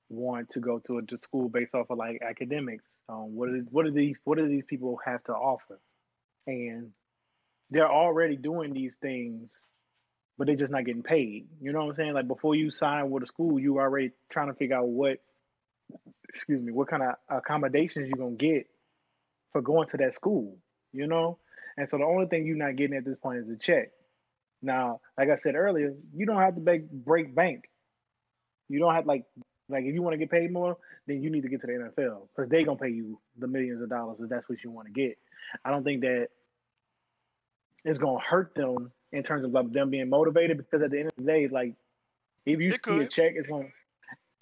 want 0.10 0.50
to 0.52 0.60
go 0.60 0.80
to 0.80 0.98
a 0.98 1.02
to 1.04 1.18
school 1.18 1.50
based 1.50 1.76
off 1.76 1.90
of 1.90 1.98
like 1.98 2.22
academics. 2.22 3.00
Um, 3.10 3.36
what 3.36 3.50
are 3.50 3.60
what 3.72 3.86
are 3.86 3.92
these 3.92 4.18
what 4.24 4.38
do 4.38 4.48
these 4.48 4.66
people 4.66 5.00
have 5.06 5.24
to 5.26 5.34
offer? 5.34 5.80
And 6.48 6.92
they're 7.70 7.92
already 7.92 8.36
doing 8.38 8.74
these 8.74 8.98
things, 8.98 9.62
but 10.38 10.48
they're 10.48 10.56
just 10.56 10.72
not 10.72 10.86
getting 10.86 11.04
paid. 11.04 11.48
You 11.60 11.72
know 11.72 11.80
what 11.80 11.92
I'm 11.92 11.96
saying? 11.96 12.14
Like 12.14 12.28
before 12.28 12.56
you 12.56 12.72
sign 12.72 13.10
with 13.10 13.24
a 13.24 13.28
school, 13.28 13.60
you 13.60 13.80
already 13.80 14.12
trying 14.30 14.48
to 14.48 14.54
figure 14.54 14.78
out 14.78 14.88
what 14.88 15.18
excuse 16.30 16.62
me, 16.62 16.72
what 16.72 16.88
kind 16.88 17.04
of 17.04 17.16
accommodations 17.30 18.08
you're 18.08 18.18
gonna 18.18 18.36
get 18.36 18.68
for 19.52 19.62
going 19.62 19.88
to 19.90 19.98
that 19.98 20.14
school, 20.14 20.58
you 20.92 21.08
know? 21.08 21.40
And 21.78 21.88
so 21.88 21.98
the 21.98 22.04
only 22.04 22.28
thing 22.28 22.46
you're 22.46 22.58
not 22.58 22.76
getting 22.76 22.98
at 22.98 23.06
this 23.06 23.18
point 23.18 23.40
is 23.40 23.50
a 23.50 23.58
check. 23.58 23.92
Now, 24.62 25.02
like 25.18 25.30
I 25.30 25.36
said 25.38 25.56
earlier, 25.56 25.94
you 26.14 26.26
don't 26.26 26.42
have 26.42 26.56
to 26.56 26.62
break, 26.62 26.90
break 26.92 27.34
bank. 27.34 27.70
You 28.68 28.80
don't 28.80 28.94
have 28.94 29.06
like 29.06 29.26
like 29.70 29.84
if 29.84 29.94
you 29.94 30.02
want 30.02 30.14
to 30.14 30.18
get 30.18 30.32
paid 30.32 30.52
more, 30.52 30.78
then 31.08 31.22
you 31.22 31.30
need 31.30 31.42
to 31.42 31.50
get 31.50 31.62
to 31.62 31.68
the 31.68 31.74
NFL 31.74 32.28
because 32.36 32.50
they're 32.50 32.64
gonna 32.66 32.78
pay 32.78 32.90
you 32.90 33.20
the 33.38 33.48
millions 33.48 33.82
of 33.82 33.90
dollars 33.90 34.20
if 34.20 34.30
that's 34.30 34.48
what 34.48 34.64
you 34.64 34.72
want 34.72 34.88
to 34.88 34.94
get. 34.94 35.18
I 35.64 35.72
don't 35.72 35.84
think 35.84 36.02
that 36.02 36.28
it's 37.84 38.00
gonna 38.00 38.20
hurt 38.20 38.54
them 38.56 38.92
in 39.12 39.24
terms 39.24 39.44
of 39.46 39.52
like 39.52 39.72
them 39.72 39.90
being 39.90 40.10
motivated 40.10 40.58
because 40.58 40.82
at 40.84 40.92
the 40.92 41.00
end 41.00 41.08
of 41.10 41.16
the 41.18 41.32
day, 41.32 41.48
like 41.48 41.74
if 42.46 42.62
you 42.62 42.72
It 42.72 42.82
see 42.86 43.00
a 43.00 43.06
check, 43.06 43.34
it's 43.36 43.48
going. 43.48 43.72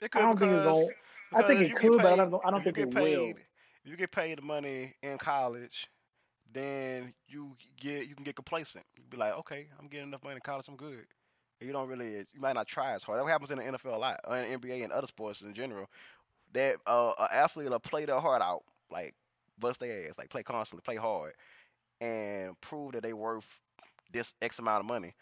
It 0.02 0.12
could 0.12 0.22
I 0.22 0.26
don't 0.26 0.38
think 0.40 0.52
it's 0.54 0.62
because 0.62 0.64
going. 0.64 0.90
I 1.34 1.42
think 1.44 1.62
because 1.62 1.70
it 1.70 1.76
could, 1.76 2.02
but 2.02 2.12
I 2.12 2.16
don't. 2.16 2.34
I 2.44 2.52
don't 2.52 2.64
think 2.64 2.78
it 2.78 2.92
paid, 2.92 3.36
will. 3.36 3.36
If 3.84 3.92
you 3.92 3.98
get 3.98 4.12
paid 4.12 4.38
the 4.38 4.42
money 4.42 4.94
in 5.02 5.18
college, 5.18 5.88
then 6.54 7.14
you 7.28 7.56
get 7.78 8.08
you 8.08 8.16
can 8.16 8.24
get 8.24 8.36
complacent. 8.36 8.86
You 8.98 9.04
be 9.10 9.18
like, 9.18 9.34
okay, 9.40 9.68
I'm 9.80 9.88
getting 9.88 10.08
enough 10.08 10.24
money 10.24 10.36
in 10.36 10.42
college, 10.42 10.68
I'm 10.68 10.76
good. 10.78 11.06
And 11.60 11.68
you 11.68 11.74
don't 11.74 11.88
really, 11.88 12.26
you 12.34 12.40
might 12.42 12.56
not 12.56 12.68
try 12.68 12.94
as 12.94 13.04
hard. 13.04 13.20
That 13.20 13.30
happens 13.30 13.52
in 13.52 13.58
the 13.58 13.64
NFL 13.64 13.96
a 13.96 13.98
lot, 13.98 14.20
or 14.26 14.38
in 14.38 14.60
NBA 14.60 14.84
and 14.84 14.92
other 14.92 15.08
sports 15.08 15.42
in 15.42 15.54
general. 15.54 15.88
That 16.54 16.78
uh, 16.86 17.14
an 17.20 17.28
athlete 17.32 17.70
will 17.70 17.80
play 17.80 18.06
their 18.06 18.20
heart 18.20 18.42
out, 18.42 18.64
like 18.92 19.14
bust 19.60 19.80
their 19.80 20.08
ass, 20.08 20.14
like 20.18 20.30
play 20.30 20.44
constantly, 20.44 20.82
play 20.84 20.96
hard, 20.96 21.34
and 22.02 22.60
prove 22.62 22.94
that 22.94 23.04
they 23.04 23.14
worth 23.14 23.60
this 24.16 24.34
X 24.42 24.60
amount 24.60 24.82
of 24.82 24.88
money. 24.88 25.14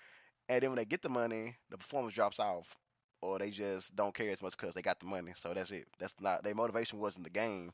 And 0.49 0.61
then 0.63 0.71
when 0.71 0.77
they 0.77 0.85
get 0.85 1.01
the 1.01 1.09
money, 1.09 1.55
the 1.69 1.77
performance 1.77 2.15
drops 2.15 2.39
off, 2.39 2.75
or 3.21 3.39
they 3.39 3.49
just 3.51 3.95
don't 3.95 4.15
care 4.15 4.31
as 4.31 4.41
much 4.41 4.57
because 4.57 4.75
they 4.75 4.81
got 4.81 4.99
the 4.99 5.05
money. 5.07 5.33
So 5.37 5.53
that's 5.53 5.71
it. 5.71 5.87
That's 5.99 6.13
not 6.21 6.43
their 6.43 6.55
motivation 6.55 6.99
wasn't 6.99 7.25
the 7.25 7.31
game. 7.31 7.71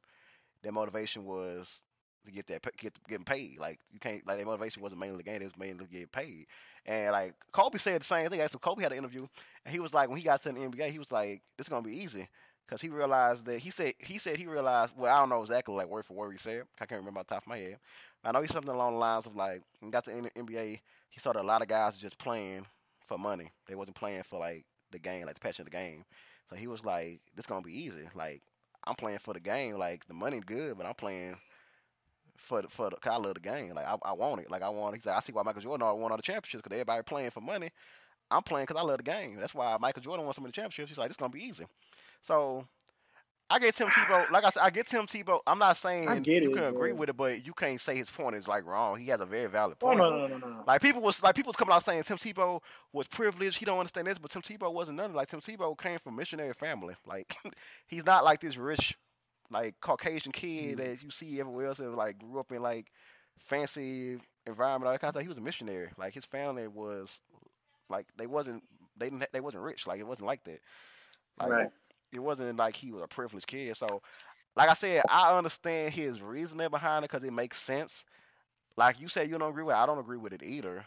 Their 0.64 0.72
motivation 0.72 1.26
was 1.26 1.82
to 2.26 2.32
get 2.32 2.48
that 2.48 2.62
get 2.78 2.94
getting 3.08 3.26
paid. 3.26 3.60
Like 3.60 3.80
you 3.92 4.00
can't 4.00 4.26
like 4.28 4.38
their 4.38 4.46
motivation 4.46 4.82
wasn't 4.82 5.00
mainly 5.00 5.18
the 5.18 5.24
game. 5.24 5.42
It 5.42 5.46
was 5.46 5.58
mainly 5.58 5.86
to 5.86 5.92
get 5.92 6.12
paid. 6.12 6.48
And 6.86 7.12
like 7.12 7.34
Kobe 7.54 7.78
said 7.78 8.02
the 8.02 8.06
same 8.06 8.30
thing. 8.30 8.42
Actually, 8.42 8.60
Kobe 8.60 8.84
had 8.84 8.92
an 8.92 8.98
interview, 8.98 9.26
and 9.66 9.74
he 9.74 9.80
was 9.80 9.94
like, 9.94 10.10
when 10.10 10.18
he 10.18 10.24
got 10.24 10.42
to 10.44 10.52
the 10.52 10.60
NBA, 10.60 10.90
he 10.90 11.00
was 11.00 11.12
like, 11.12 11.42
"This 11.58 11.66
is 11.66 11.70
gonna 11.70 11.88
be 11.88 11.98
easy," 12.02 12.28
because 12.68 12.82
he 12.82 12.90
realized 12.90 13.46
that 13.46 13.60
he 13.60 13.70
said 13.72 13.94
he 14.00 14.18
said 14.18 14.38
he 14.38 14.48
realized. 14.48 14.92
Well, 14.98 15.14
I 15.16 15.20
don't 15.20 15.30
know 15.30 15.42
exactly 15.42 15.76
like 15.76 15.88
word 15.88 16.06
for 16.06 16.14
word 16.14 16.32
he 16.32 16.38
said. 16.38 16.64
I 16.80 16.86
can't 16.86 17.00
remember 17.00 17.22
off 17.22 17.28
the 17.28 17.36
top 17.36 17.44
of 17.44 17.48
my 17.48 17.58
head. 17.58 17.78
I 18.24 18.32
know 18.32 18.42
he's 18.42 18.52
something 18.52 18.74
along 18.74 18.94
the 18.94 19.00
lines 19.00 19.26
of 19.26 19.36
like, 19.36 19.62
got 19.90 20.04
to 20.06 20.12
the 20.12 20.30
NBA, 20.38 20.82
he 21.10 21.20
saw 21.20 21.34
that 21.34 21.44
a 21.44 21.48
lot 21.48 21.62
of 21.62 21.68
guys 21.68 21.98
just 21.98 22.18
playing 22.18 22.66
for 23.08 23.18
money. 23.18 23.52
They 23.68 23.76
wasn't 23.76 23.98
playing 23.98 24.24
for 24.24 24.40
like 24.40 24.66
the 24.92 25.00
game, 25.00 25.26
like 25.26 25.36
the 25.36 25.42
passion 25.42 25.64
of 25.64 25.72
the 25.72 25.78
game. 25.78 26.04
So 26.50 26.56
he 26.56 26.68
was 26.68 26.84
like, 26.86 27.22
"This 27.36 27.46
gonna 27.46 27.62
be 27.62 27.78
easy. 27.78 28.08
Like 28.16 28.42
I'm 28.86 28.96
playing 28.96 29.20
for 29.20 29.34
the 29.34 29.40
game. 29.40 29.78
Like 29.78 30.06
the 30.08 30.14
money 30.14 30.40
good, 30.40 30.78
but 30.78 30.86
I'm 30.86 30.96
playing 30.96 31.36
for 32.38 32.62
the 32.62 32.68
for 32.68 32.90
the. 32.90 32.96
Cause 32.98 33.14
I 33.14 33.18
love 33.18 33.36
the 33.36 33.40
game. 33.40 33.74
Like 33.74 33.86
I, 33.86 33.98
I 34.04 34.14
want 34.14 34.42
it. 34.42 34.52
Like 34.52 34.62
I 34.62 34.70
want. 34.70 34.96
He's 34.96 35.06
like, 35.06 35.18
I 35.18 35.22
see 35.22 35.34
why 35.34 35.44
Michael 35.44 35.62
Jordan 35.62 35.88
won 36.00 36.12
all 36.12 36.18
the 36.18 36.24
championships 36.24 36.62
because 36.64 36.76
everybody 36.76 37.04
playing 37.04 37.32
for 37.32 37.42
money. 37.42 37.70
I'm 38.32 38.44
playing 38.44 38.66
because 38.68 38.82
I 38.82 38.86
love 38.86 38.98
the 38.98 39.04
game. 39.04 39.38
That's 39.40 39.56
why 39.56 39.78
Michael 39.80 40.04
Jordan 40.04 40.26
won 40.26 40.34
so 40.34 40.42
many 40.42 40.52
championships. 40.52 40.90
He's 40.90 40.98
like, 40.98 41.10
this 41.10 41.18
gonna 41.18 41.30
be 41.32 41.44
easy. 41.44 41.66
So 42.22 42.66
I 43.50 43.60
get 43.60 43.76
Tim 43.76 43.90
Tebow. 43.92 44.30
Like 44.30 44.44
I 44.46 44.50
said, 44.50 44.62
I 44.64 44.70
get 44.70 44.88
Tim 44.88 45.06
Tebow. 45.08 45.40
I'm 45.48 45.60
not 45.60 45.78
saying 45.78 46.28
you 46.40 46.50
it, 46.50 46.52
can 46.52 46.64
agree 46.64 46.92
with 46.94 47.10
it, 47.10 47.18
but 47.18 47.46
you 47.46 47.54
can't 47.54 47.80
say 47.80 47.96
his 47.96 48.10
point 48.10 48.36
is 48.36 48.48
like 48.48 48.66
wrong. 48.66 49.00
He 49.00 49.08
has 49.08 49.22
a 49.22 49.26
very 49.26 49.48
valid 49.50 49.80
Oh 49.82 49.94
point. 49.94 49.96
no, 49.96 50.10
no, 50.10 50.28
no, 50.28 50.38
no, 50.38 50.48
no. 50.50 50.66
Like 50.66 50.82
people 50.82 51.02
was 51.02 51.22
like 51.24 51.36
people 51.36 51.50
was 51.50 51.56
coming 51.58 51.74
out 51.74 51.84
saying 51.84 52.04
Tim 52.04 52.18
Tebow 52.18 52.62
was 52.94 53.08
privileged. 53.08 53.58
He 53.58 53.66
don't 53.66 53.80
understand 53.80 54.08
this, 54.08 54.18
but 54.18 54.32
Tim 54.32 54.42
Tebow 54.42 54.72
wasn't 54.74 54.98
none. 54.98 55.14
Like 55.14 55.28
Tim 55.30 55.42
Tebow 55.42 55.78
came 55.78 56.00
from 56.00 56.16
missionary 56.16 56.54
family. 56.54 56.96
Like 57.06 57.36
he's 57.88 58.06
not 58.06 58.24
like 58.24 58.40
this 58.42 58.58
rich, 58.58 58.98
like 59.50 59.76
Caucasian 59.82 60.32
kid 60.32 60.78
Mhm. 60.78 60.80
that 60.80 61.02
you 61.04 61.10
see 61.12 61.40
everywhere 61.40 61.68
else. 61.68 61.78
That 61.78 61.92
like 61.94 62.20
grew 62.20 62.40
up 62.40 62.52
in 62.52 62.62
like 62.62 62.88
fancy 63.40 64.18
environment. 64.46 64.88
All 64.88 64.94
that 64.94 65.00
kind 65.02 65.10
of 65.10 65.14
stuff. 65.16 65.24
He 65.24 65.28
was 65.30 65.38
a 65.38 65.42
missionary. 65.42 65.90
Like 65.98 66.14
his 66.14 66.26
family 66.26 66.68
was 66.68 67.22
like 67.90 68.08
they 68.18 68.28
wasn't 68.28 68.64
they 68.98 69.10
didn't 69.10 69.26
they 69.32 69.42
wasn't 69.42 69.64
rich. 69.64 69.88
Like 69.88 70.00
it 70.00 70.08
wasn't 70.08 70.28
like 70.28 70.44
that. 70.46 70.60
Like 71.40 71.58
Right. 71.58 71.70
It 72.12 72.20
wasn't 72.20 72.58
like 72.58 72.76
he 72.76 72.92
was 72.92 73.04
a 73.04 73.08
privileged 73.08 73.48
kid. 73.48 73.76
So 73.76 74.02
like 74.56 74.70
I 74.70 74.74
said, 74.74 75.04
I 75.10 75.38
understand 75.38 75.94
his 75.94 76.22
reasoning 76.22 76.70
behind 76.70 77.06
it 77.06 77.12
because 77.12 77.26
it 77.26 77.34
makes 77.34 77.62
sense. 77.62 78.06
Like 78.78 79.00
you 79.00 79.08
said, 79.08 79.30
you 79.30 79.38
don't 79.38 79.50
agree 79.50 79.64
with. 79.64 79.76
it. 79.76 79.80
I 79.80 79.86
don't 79.86 80.00
agree 80.00 80.18
with 80.18 80.34
it 80.34 80.44
either. 80.44 80.86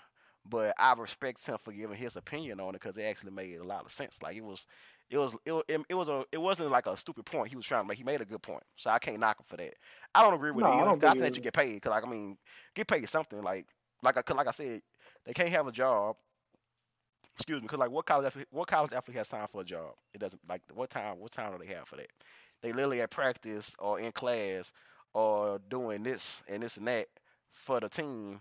But 0.49 0.75
I 0.79 0.93
respect 0.95 1.47
him 1.47 1.57
for 1.59 1.73
giving 1.73 1.97
his 1.97 2.17
opinion 2.17 2.61
on 2.61 2.71
it 2.71 2.81
because 2.81 2.97
it 2.97 3.03
actually 3.05 3.31
made 3.33 3.59
a 3.59 3.65
lot 3.65 3.85
of 3.85 3.93
sense. 3.93 4.21
Like 4.23 4.37
it 4.37 4.45
was, 4.45 4.67
it 5.09 5.19
was, 5.19 5.37
it, 5.47 5.81
it, 5.89 5.95
was 5.95 6.09
a, 6.09 6.25
it 6.33 6.39
wasn't 6.39 6.71
like 6.71 6.87
a 6.87 6.97
stupid 6.97 7.25
point 7.27 7.49
he 7.49 7.57
was 7.57 7.67
trying 7.67 7.85
to 7.85 7.89
make. 7.89 7.99
He 7.99 8.05
made 8.05 8.21
a 8.21 8.25
good 8.25 8.43
point, 8.43 8.65
so 8.77 8.91
I 8.91 8.99
can't 8.99 9.21
knock 9.21 9.39
him 9.39 9.45
for 9.49 9.57
that. 9.57 9.75
I 10.15 10.23
don't 10.23 10.35
agree 10.35 10.51
with 10.51 10.65
No, 10.65 10.73
it 10.73 10.75
either. 10.75 11.07
I 11.07 11.11
think 11.13 11.19
they 11.21 11.33
should 11.33 11.45
get 11.45 11.55
paid 11.55 11.75
because, 11.75 11.91
like, 11.91 12.05
I 12.05 12.11
mean, 12.11 12.37
get 12.75 12.89
paid 12.89 13.09
something. 13.09 13.41
Like, 13.43 13.67
like 14.03 14.17
I, 14.17 14.35
like 14.35 14.49
I 14.49 14.53
said, 14.53 14.83
they 15.25 15.33
can't 15.33 15.51
have 15.51 15.69
a 15.69 15.73
job. 15.73 16.17
Excuse 17.37 17.57
me, 17.61 17.63
because 17.63 17.79
like 17.79 17.91
what 17.91 18.07
college, 18.07 18.27
athlete, 18.27 18.47
what 18.51 18.69
college 18.69 18.93
athlete 18.93 19.17
has 19.17 19.29
time 19.29 19.47
for 19.49 19.63
a 19.63 19.65
job? 19.65 19.95
It 20.15 20.19
doesn't. 20.19 20.41
Like, 20.49 20.63
what 20.75 20.91
time, 20.91 21.19
what 21.19 21.33
time 21.33 21.53
do 21.53 21.59
they 21.59 21.73
have 21.75 21.89
for 21.89 21.97
that? 21.97 22.11
They 22.63 22.73
literally 22.73 23.01
at 23.01 23.11
practice 23.11 23.75
or 23.79 23.99
in 24.01 24.13
class 24.13 24.73
or 25.15 25.59
doing 25.69 26.03
this 26.03 26.43
and 26.49 26.63
this 26.63 26.77
and 26.77 26.89
that 26.89 27.09
for 27.53 27.81
the 27.81 27.89
team 27.89 28.41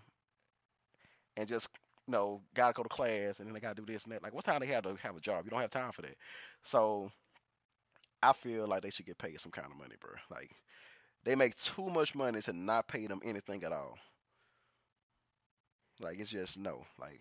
and 1.36 1.48
just 1.48 1.68
you 2.06 2.12
know 2.12 2.40
gotta 2.54 2.72
go 2.72 2.82
to 2.82 2.88
class 2.88 3.38
and 3.38 3.46
then 3.46 3.54
they 3.54 3.60
gotta 3.60 3.80
do 3.80 3.86
this 3.90 4.04
and 4.04 4.12
that. 4.12 4.22
Like 4.22 4.34
what 4.34 4.44
time 4.44 4.60
they 4.60 4.66
have 4.66 4.84
to 4.84 4.94
have 5.02 5.16
a 5.16 5.20
job? 5.20 5.44
You 5.44 5.50
don't 5.50 5.60
have 5.60 5.70
time 5.70 5.92
for 5.92 6.02
that. 6.02 6.16
So 6.64 7.10
I 8.22 8.32
feel 8.32 8.66
like 8.66 8.82
they 8.82 8.90
should 8.90 9.06
get 9.06 9.18
paid 9.18 9.40
some 9.40 9.52
kind 9.52 9.70
of 9.70 9.76
money, 9.78 9.94
bro. 10.00 10.10
Like 10.30 10.50
they 11.24 11.36
make 11.36 11.56
too 11.56 11.90
much 11.90 12.14
money 12.14 12.42
to 12.42 12.52
not 12.54 12.88
pay 12.88 13.06
them 13.08 13.20
anything 13.24 13.64
at 13.64 13.72
all. 13.72 13.98
Like 16.00 16.18
it's 16.18 16.30
just 16.30 16.58
no. 16.58 16.84
Like 16.98 17.20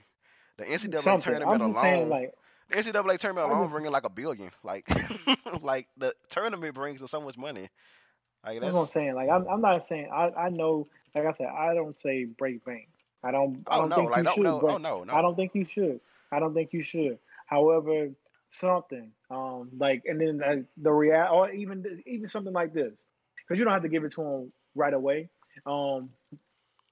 the 0.62 0.68
NCAA 0.68 1.02
Something. 1.02 1.34
tournament 1.34 1.62
I'm 1.62 1.76
alone, 1.76 2.10
like, 2.10 2.34
the 2.70 2.78
NCAA 2.78 3.18
tournament 3.20 3.48
I 3.48 3.52
alone 3.52 3.64
just- 3.64 3.72
bringing 3.72 3.92
like 3.92 4.06
a 4.06 4.10
billion. 4.10 4.52
Like 4.64 4.88
like 5.62 5.88
the 5.98 6.14
tournament 6.30 6.74
brings 6.76 7.00
them 7.00 7.08
so 7.08 7.22
much 7.22 7.38
money. 7.38 7.70
Like 8.46 8.62
that's 8.62 8.74
what 8.74 8.80
I'm 8.80 8.86
that's 8.86 8.94
saying. 8.94 9.14
Like, 9.16 9.30
I'm, 9.30 9.48
I'm 9.48 9.62
not 9.62 9.84
saying. 9.86 10.10
I, 10.12 10.30
I 10.46 10.50
know. 10.50 10.88
Like 11.14 11.26
I 11.26 11.34
said, 11.34 11.48
I 11.48 11.74
don't 11.74 11.98
say 12.00 12.26
break 12.26 12.64
bank. 12.66 12.88
I 13.24 13.32
don't. 13.32 13.64
I 13.68 13.78
oh 13.78 13.82
don't 13.82 13.90
no, 13.90 13.96
think 13.98 14.12
like 14.12 14.18
you 14.20 14.24
no, 14.24 14.34
should 14.34 14.44
no, 14.44 14.62
oh 14.62 14.78
no, 14.78 15.04
no. 15.04 15.14
I 15.14 15.22
don't 15.22 15.36
think 15.36 15.52
you 15.54 15.66
should. 15.66 16.00
I 16.32 16.40
don't 16.40 16.54
think 16.54 16.74
you 16.74 16.82
should. 16.82 17.20
However, 17.46 18.10
something 18.50 19.12
um 19.30 19.70
like, 19.78 20.04
and 20.06 20.20
then 20.20 20.42
uh, 20.44 20.64
the 20.78 20.92
real, 20.92 21.28
or 21.32 21.52
even 21.52 22.02
even 22.08 22.28
something 22.30 22.54
like 22.54 22.74
this, 22.74 22.94
because 23.38 23.60
you 23.60 23.66
don't 23.66 23.74
have 23.74 23.84
to 23.84 23.90
give 23.90 24.04
it 24.06 24.14
to 24.14 24.22
them 24.24 24.52
right 24.76 24.94
away. 24.94 25.30
Um, 25.66 26.10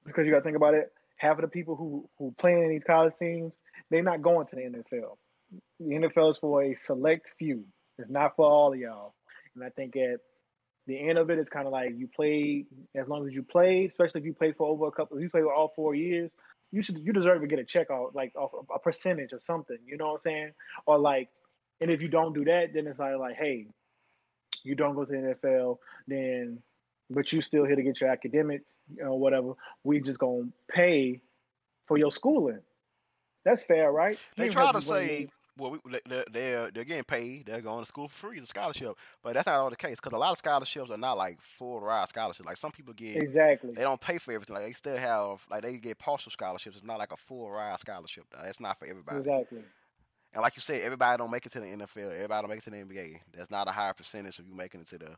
because 0.05 0.25
you 0.25 0.31
got 0.31 0.39
to 0.39 0.43
think 0.43 0.57
about 0.57 0.73
it. 0.75 0.91
Half 1.19 1.37
of 1.37 1.41
the 1.43 1.47
people 1.47 1.75
who 1.75 2.09
who 2.17 2.33
play 2.39 2.53
in 2.53 2.69
these 2.69 2.83
college 2.85 3.13
teams, 3.17 3.53
they're 3.89 4.03
not 4.03 4.21
going 4.21 4.47
to 4.47 4.55
the 4.55 4.61
NFL. 4.63 5.17
The 5.79 5.95
NFL 5.95 6.31
is 6.31 6.37
for 6.37 6.63
a 6.63 6.75
select 6.75 7.33
few. 7.37 7.65
It's 7.97 8.09
not 8.09 8.35
for 8.35 8.45
all 8.45 8.73
of 8.73 8.79
y'all. 8.79 9.13
And 9.55 9.63
I 9.63 9.69
think 9.69 9.95
at 9.95 10.21
the 10.87 10.97
end 10.97 11.17
of 11.17 11.29
it, 11.29 11.37
it's 11.37 11.49
kind 11.49 11.67
of 11.67 11.71
like 11.71 11.91
you 11.97 12.07
play 12.07 12.65
as 12.95 13.07
long 13.07 13.27
as 13.27 13.33
you 13.33 13.43
play, 13.43 13.85
especially 13.85 14.21
if 14.21 14.25
you 14.25 14.33
play 14.33 14.53
for 14.53 14.67
over 14.67 14.87
a 14.87 14.91
couple. 14.91 15.17
If 15.17 15.23
you 15.23 15.29
played 15.29 15.43
for 15.43 15.53
all 15.53 15.73
four 15.75 15.93
years, 15.93 16.31
you 16.71 16.81
should 16.81 16.99
you 16.99 17.13
deserve 17.13 17.41
to 17.41 17.47
get 17.47 17.59
a 17.59 17.63
check 17.63 17.87
out 17.91 18.15
like 18.15 18.33
off 18.35 18.51
a 18.73 18.79
percentage 18.79 19.33
or 19.33 19.39
something. 19.39 19.77
You 19.85 19.97
know 19.97 20.07
what 20.07 20.13
I'm 20.13 20.19
saying? 20.19 20.51
Or 20.85 20.97
like, 20.97 21.29
and 21.81 21.91
if 21.91 22.01
you 22.01 22.07
don't 22.07 22.33
do 22.33 22.45
that, 22.45 22.73
then 22.73 22.87
it's 22.87 22.99
like 22.99 23.17
like, 23.17 23.35
hey, 23.35 23.67
you 24.63 24.75
don't 24.75 24.95
go 24.95 25.05
to 25.05 25.11
the 25.11 25.35
NFL, 25.43 25.77
then 26.07 26.59
but 27.09 27.31
you 27.31 27.41
still 27.41 27.65
here 27.65 27.75
to 27.75 27.83
get 27.83 28.01
your 28.01 28.09
academics, 28.09 28.71
you 28.95 29.03
know, 29.03 29.15
whatever. 29.15 29.53
We 29.83 29.99
just 30.01 30.19
gonna 30.19 30.49
pay 30.69 31.21
for 31.87 31.97
your 31.97 32.11
schooling. 32.11 32.59
That's 33.45 33.63
fair, 33.63 33.91
right? 33.91 34.17
You 34.35 34.45
They 34.45 34.49
try 34.49 34.71
to 34.71 34.79
the 34.79 34.85
money. 34.93 35.07
say, 35.07 35.29
well, 35.57 35.71
we, 35.71 35.79
they- 35.91 36.01
they're, 36.07 36.25
they're 36.31 36.71
they're 36.71 36.83
getting 36.85 37.03
paid. 37.03 37.45
They're 37.47 37.61
going 37.61 37.81
to 37.83 37.87
school 37.87 38.07
for 38.07 38.27
free. 38.27 38.37
It's 38.37 38.43
a 38.45 38.47
scholarship, 38.47 38.95
but 39.23 39.33
that's 39.33 39.47
not 39.47 39.55
all 39.55 39.69
the 39.69 39.75
case 39.75 39.97
because 39.99 40.13
a 40.15 40.19
lot 40.19 40.31
of 40.31 40.37
scholarships 40.37 40.91
are 40.91 40.97
not 40.97 41.17
like 41.17 41.39
full 41.41 41.79
ride 41.81 42.07
scholarships. 42.09 42.45
Like 42.45 42.57
some 42.57 42.71
people 42.71 42.93
get, 42.93 43.15
exactly. 43.17 43.73
they 43.73 43.81
don't 43.81 43.99
pay 43.99 44.17
for 44.17 44.33
everything. 44.33 44.55
Like 44.55 44.65
they 44.65 44.73
still 44.73 44.97
have, 44.97 45.45
like 45.49 45.61
they 45.63 45.77
get 45.77 45.97
partial 45.97 46.31
scholarships. 46.31 46.75
It's 46.77 46.85
not 46.85 46.99
like 46.99 47.11
a 47.11 47.17
full 47.17 47.49
ride 47.49 47.79
scholarship. 47.79 48.25
That's 48.41 48.59
not 48.59 48.77
for 48.79 48.85
everybody. 48.85 49.19
Exactly. 49.19 49.63
And 50.33 50.43
like 50.43 50.55
you 50.55 50.61
said, 50.61 50.81
everybody 50.81 51.17
don't 51.17 51.31
make 51.31 51.45
it 51.45 51.51
to 51.53 51.59
the 51.59 51.65
NFL. 51.65 52.13
Everybody 52.13 52.41
don't 52.41 52.49
make 52.49 52.59
it 52.59 52.63
to 52.65 52.69
the 52.69 52.77
NBA. 52.77 53.19
That's 53.35 53.49
not 53.49 53.67
a 53.67 53.71
high 53.71 53.93
percentage 53.93 54.37
of 54.39 54.47
you 54.47 54.53
making 54.55 54.81
it 54.81 54.87
to 54.89 54.97
the. 54.99 55.15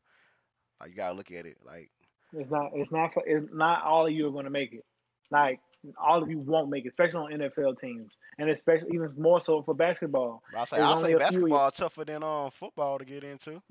Like 0.82 0.90
you 0.92 0.96
gotta 0.96 1.16
look 1.16 1.32
at 1.32 1.46
it. 1.46 1.58
Like 1.66 1.92
It's 2.34 2.50
not. 2.50 2.72
It's 2.74 2.92
not. 2.92 3.14
For, 3.14 3.24
it's 3.26 3.48
not 3.54 3.84
all 3.84 4.08
of 4.08 4.12
you 4.12 4.28
are 4.28 4.32
going 4.32 4.46
to 4.46 4.52
make 4.52 4.74
it. 4.74 4.84
Like 5.30 5.60
all 5.98 6.22
of 6.22 6.30
you 6.30 6.40
won't 6.40 6.70
make 6.70 6.86
it, 6.86 6.90
especially 6.90 7.34
on 7.34 7.40
NFL 7.40 7.80
teams, 7.80 8.12
and 8.38 8.50
especially 8.50 8.90
even 8.94 9.14
more 9.18 9.42
so 9.42 9.62
for 9.62 9.74
basketball. 9.74 10.44
I 10.56 10.66
say, 10.66 10.78
I'll 10.78 10.98
say 10.98 11.16
basketball 11.16 11.72
tougher 11.72 12.06
than 12.06 12.24
um 12.24 12.52
football 12.52 12.98
to 13.00 13.06
get 13.06 13.24
into. 13.24 13.62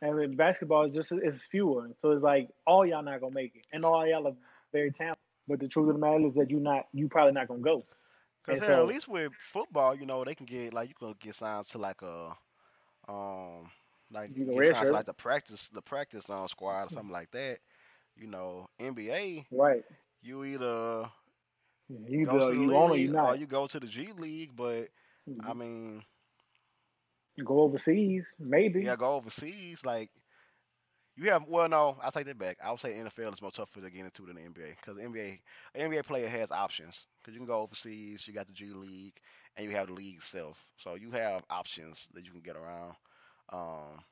And 0.00 0.36
basketball 0.36 0.86
is 0.86 0.94
just 0.94 1.12
is 1.12 1.46
fewer, 1.46 1.90
so 2.00 2.12
it's 2.12 2.22
like 2.22 2.48
all 2.66 2.86
y'all 2.86 3.02
not 3.02 3.20
gonna 3.20 3.34
make 3.34 3.56
it, 3.56 3.64
and 3.72 3.84
all 3.84 4.06
y'all 4.06 4.28
are 4.28 4.36
very 4.72 4.92
talented. 4.92 5.18
But 5.48 5.60
the 5.60 5.68
truth 5.68 5.88
of 5.88 5.94
the 5.94 6.00
matter 6.00 6.26
is 6.26 6.34
that 6.34 6.50
you 6.50 6.60
not 6.60 6.86
you 6.92 7.08
probably 7.08 7.32
not 7.32 7.48
gonna 7.48 7.60
go. 7.60 7.84
Cause 8.46 8.58
And 8.58 8.64
so- 8.64 8.82
at 8.82 8.86
least 8.86 9.08
with 9.08 9.32
football, 9.34 9.94
you 9.94 10.06
know, 10.06 10.24
they 10.24 10.34
can 10.34 10.46
get 10.46 10.72
like 10.72 10.88
you 10.88 10.94
can 10.94 11.14
get 11.20 11.34
signed 11.34 11.64
to 11.66 11.78
like 11.78 12.02
a 12.02 12.36
um 13.08 13.70
like 14.10 14.30
You 14.30 14.34
you 14.34 14.44
can 14.44 14.54
get 14.54 14.66
signed 14.66 14.86
redshirt. 14.86 14.88
to 14.88 14.92
like 14.92 15.06
the 15.06 15.14
practice 15.14 15.68
the 15.68 15.82
practice 15.82 16.28
um 16.30 16.48
squad 16.48 16.84
or 16.84 16.88
something 16.90 17.12
like 17.12 17.30
that. 17.32 17.58
You 18.16 18.26
know, 18.28 18.68
NBA, 18.78 19.46
Right. 19.50 19.84
you 20.22 20.44
either 20.44 21.10
You 22.08 22.26
go 22.26 22.38
to 22.40 22.54
the 22.54 22.62
you 22.62 22.74
on 22.74 22.90
or 22.90 22.96
league 22.96 22.98
you 22.98 23.12
not. 23.12 23.28
or 23.28 23.36
you 23.36 23.46
go 23.46 23.66
to 23.66 23.80
the 23.80 23.86
G 23.86 24.12
League, 24.12 24.56
but 24.56 24.88
I 25.44 25.52
mean, 25.54 26.04
You 27.36 27.44
go 27.44 27.60
overseas, 27.62 28.36
maybe. 28.38 28.82
yeah, 28.82 28.96
go 28.96 29.14
overseas. 29.14 29.84
Like 29.84 30.10
you 31.16 31.30
have, 31.30 31.44
well, 31.46 31.68
no, 31.68 31.96
I 32.02 32.10
take 32.10 32.26
that 32.26 32.38
back. 32.38 32.58
I 32.62 32.70
would 32.70 32.80
say 32.80 32.96
NFL 32.98 33.32
is 33.32 33.42
more 33.42 33.50
tougher 33.50 33.80
to 33.80 33.90
get 33.90 34.04
into 34.04 34.24
than 34.26 34.36
the 34.36 34.42
NBA 34.42 34.70
because 34.70 34.96
the 34.96 35.02
NBA, 35.02 35.40
NBA 35.74 36.02
player 36.02 36.28
has 36.28 36.50
options 36.50 37.06
because 37.20 37.34
you 37.34 37.40
can 37.40 37.46
go 37.46 37.60
overseas. 37.60 38.26
You 38.26 38.34
got 38.34 38.46
the 38.46 38.52
G 38.52 38.66
League 38.72 39.18
and 39.56 39.64
you 39.66 39.72
have 39.72 39.88
the 39.88 39.94
league 39.94 40.16
itself, 40.16 40.64
so 40.76 40.94
you 40.94 41.10
have 41.12 41.44
options 41.50 42.08
that 42.14 42.24
you 42.24 42.32
can 42.32 42.40
get 42.42 42.56
around 42.56 42.94
um, 43.52 44.02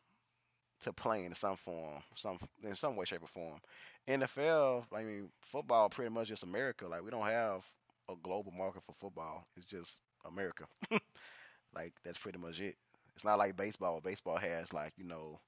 to 0.83 0.93
play 0.93 1.25
in 1.25 1.35
some 1.35 1.57
form, 1.57 2.03
some 2.15 2.39
in 2.63 2.75
some 2.75 2.97
way, 2.97 3.05
shape, 3.05 3.23
or 3.23 3.27
form. 3.29 3.59
NFL, 4.07 4.85
I 4.93 5.03
mean, 5.03 5.31
football 5.41 5.89
pretty 5.89 6.11
much 6.11 6.29
just 6.29 6.43
America. 6.43 6.87
Like 6.87 7.03
we 7.03 7.11
don't 7.11 7.27
have 7.27 7.65
a 8.09 8.15
global 8.23 8.53
market 8.53 8.83
for 8.85 8.93
football. 8.93 9.47
It's 9.57 9.67
just 9.67 9.99
America. 10.27 10.65
like 11.75 11.93
that's 12.05 12.19
pretty 12.19 12.39
much 12.39 12.61
it. 12.61 12.77
It's 13.15 13.25
not 13.25 13.39
like 13.39 13.57
baseball. 13.57 14.01
Baseball 14.03 14.37
has 14.37 14.73
like 14.73 14.93
you 14.97 15.05
know 15.05 15.41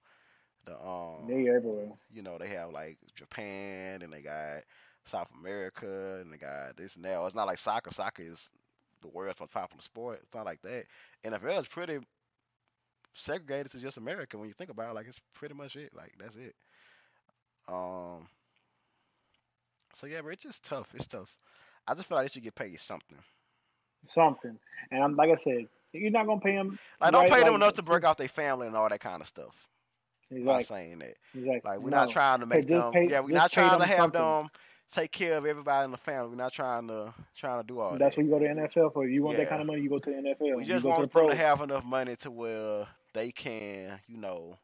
the 0.64 0.74
um 0.80 1.28
They 1.28 1.48
everywhere. 1.48 1.92
you 2.12 2.22
know 2.22 2.38
they 2.38 2.48
have 2.48 2.72
like 2.72 2.98
Japan 3.14 4.02
and 4.02 4.12
they 4.12 4.22
got 4.22 4.62
South 5.04 5.28
America 5.38 6.18
and 6.20 6.32
they 6.32 6.36
got 6.38 6.76
this 6.76 6.96
and 6.96 7.04
that. 7.04 7.22
It's 7.26 7.34
not 7.34 7.46
like 7.46 7.58
soccer. 7.58 7.90
Soccer 7.92 8.22
is 8.22 8.50
the 9.02 9.08
world's 9.08 9.40
most 9.40 9.52
popular 9.52 9.82
sport. 9.82 10.20
It's 10.22 10.34
not 10.34 10.46
like 10.46 10.60
that. 10.62 10.84
NFL 11.24 11.60
is 11.60 11.68
pretty 11.68 11.98
segregated 13.14 13.72
to 13.72 13.78
just 13.78 13.96
America 13.96 14.38
when 14.38 14.48
you 14.48 14.54
think 14.54 14.70
about 14.70 14.90
it. 14.90 14.94
Like 14.94 15.06
it's 15.08 15.20
pretty 15.34 15.54
much 15.54 15.76
it. 15.76 15.92
Like 15.94 16.12
that's 16.18 16.36
it. 16.36 16.54
Um. 17.68 18.26
So 19.94 20.06
yeah, 20.06 20.20
but 20.22 20.28
it's 20.32 20.42
just 20.42 20.64
tough. 20.64 20.88
It's 20.94 21.06
tough. 21.06 21.36
I 21.86 21.94
just 21.94 22.08
feel 22.08 22.16
like 22.18 22.26
they 22.28 22.32
should 22.32 22.42
get 22.42 22.54
paid 22.54 22.78
something. 22.80 23.18
Something. 24.10 24.58
And 24.90 25.02
I'm 25.02 25.16
like 25.16 25.30
I 25.30 25.36
said, 25.42 25.66
you're 25.92 26.10
not 26.10 26.26
gonna 26.26 26.40
pay 26.40 26.54
them. 26.56 26.78
Like 27.00 27.12
don't 27.12 27.28
pay 27.28 27.40
them 27.40 27.48
like- 27.48 27.54
enough 27.56 27.74
to 27.74 27.82
break 27.82 28.04
off 28.04 28.16
their 28.16 28.28
family 28.28 28.66
and 28.66 28.76
all 28.76 28.88
that 28.88 29.00
kind 29.00 29.20
of 29.20 29.26
stuff. 29.28 29.54
I'm 30.30 30.44
not 30.44 30.66
saying 30.66 30.98
that. 30.98 31.14
Exactly. 31.34 31.60
Like 31.64 31.80
we're 31.80 31.90
No. 31.90 32.04
not 32.04 32.10
trying 32.10 32.40
to 32.40 32.46
make 32.46 32.66
just 32.68 32.84
them. 32.84 32.92
pay- 32.92 33.08
yeah, 33.08 33.20
we're 33.20 33.30
not 33.30 33.50
trying 33.50 33.80
to 33.80 33.86
have 33.86 33.96
something. 33.96 34.20
them 34.20 34.48
take 34.92 35.10
care 35.10 35.36
of 35.38 35.46
everybody 35.46 35.86
in 35.86 35.90
the 35.90 35.96
family. 35.96 36.28
We're 36.30 36.36
not 36.36 36.52
trying 36.52 36.86
to 36.88 37.14
trying 37.34 37.60
to 37.62 37.66
do 37.66 37.80
all 37.80 37.96
That's 37.96 38.14
that. 38.14 38.20
what 38.20 38.24
you 38.26 38.30
go 38.30 38.38
to 38.38 38.68
NFL 38.68 38.92
for. 38.92 39.06
You 39.08 39.22
want 39.22 39.38
that 39.38 39.48
kind 39.48 39.62
of 39.62 39.66
money, 39.66 39.80
you 39.80 39.88
go 39.88 39.98
to 39.98 40.10
the 40.10 40.16
NFL. 40.16 40.56
we 40.56 40.62
you 40.62 40.64
just 40.68 40.82
go 40.82 40.90
to 40.90 40.98
want 40.98 41.02
the 41.02 41.08
pro. 41.08 41.30
to 41.30 41.34
have 41.34 41.62
enough 41.62 41.84
money 41.84 42.14
to 42.16 42.30
where 42.30 42.86
they 43.18 43.32
can, 43.32 44.00
you 44.08 44.18
know, 44.18 44.58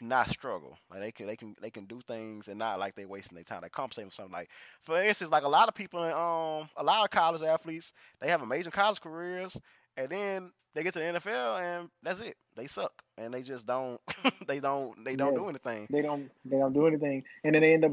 not 0.00 0.30
struggle. 0.30 0.76
Like 0.90 1.00
they 1.00 1.12
can, 1.12 1.26
they 1.26 1.36
can, 1.36 1.56
they 1.62 1.70
can 1.70 1.86
do 1.86 2.00
things 2.06 2.48
and 2.48 2.58
not 2.58 2.78
like 2.80 2.94
they 2.96 3.06
wasting 3.06 3.36
their 3.36 3.44
time. 3.44 3.62
Like 3.62 3.72
compensate 3.72 4.06
for 4.06 4.12
something. 4.12 4.32
Like 4.32 4.50
for 4.82 5.02
instance, 5.02 5.30
like 5.30 5.44
a 5.44 5.48
lot 5.48 5.68
of 5.68 5.74
people 5.74 6.04
in 6.04 6.12
um, 6.12 6.68
a 6.76 6.84
lot 6.84 7.04
of 7.04 7.10
college 7.10 7.42
athletes, 7.42 7.92
they 8.20 8.28
have 8.28 8.42
amazing 8.42 8.72
college 8.72 9.00
careers, 9.00 9.58
and 9.96 10.10
then 10.10 10.52
they 10.74 10.82
get 10.84 10.94
to 10.94 11.00
the 11.00 11.06
NFL 11.06 11.58
and 11.58 11.90
that's 12.02 12.20
it. 12.20 12.36
They 12.56 12.66
suck 12.66 12.92
and 13.18 13.34
they 13.34 13.42
just 13.42 13.66
don't, 13.66 14.00
they 14.46 14.60
don't, 14.60 15.04
they 15.04 15.16
don't 15.16 15.34
Yeah. 15.34 15.36
do 15.36 15.48
anything. 15.48 15.88
They 15.90 16.02
don't. 16.02 16.30
They 16.44 16.58
don't 16.58 16.72
do 16.72 16.86
anything, 16.86 17.24
and 17.44 17.54
then 17.54 17.62
they 17.62 17.74
end 17.74 17.84
up 17.84 17.92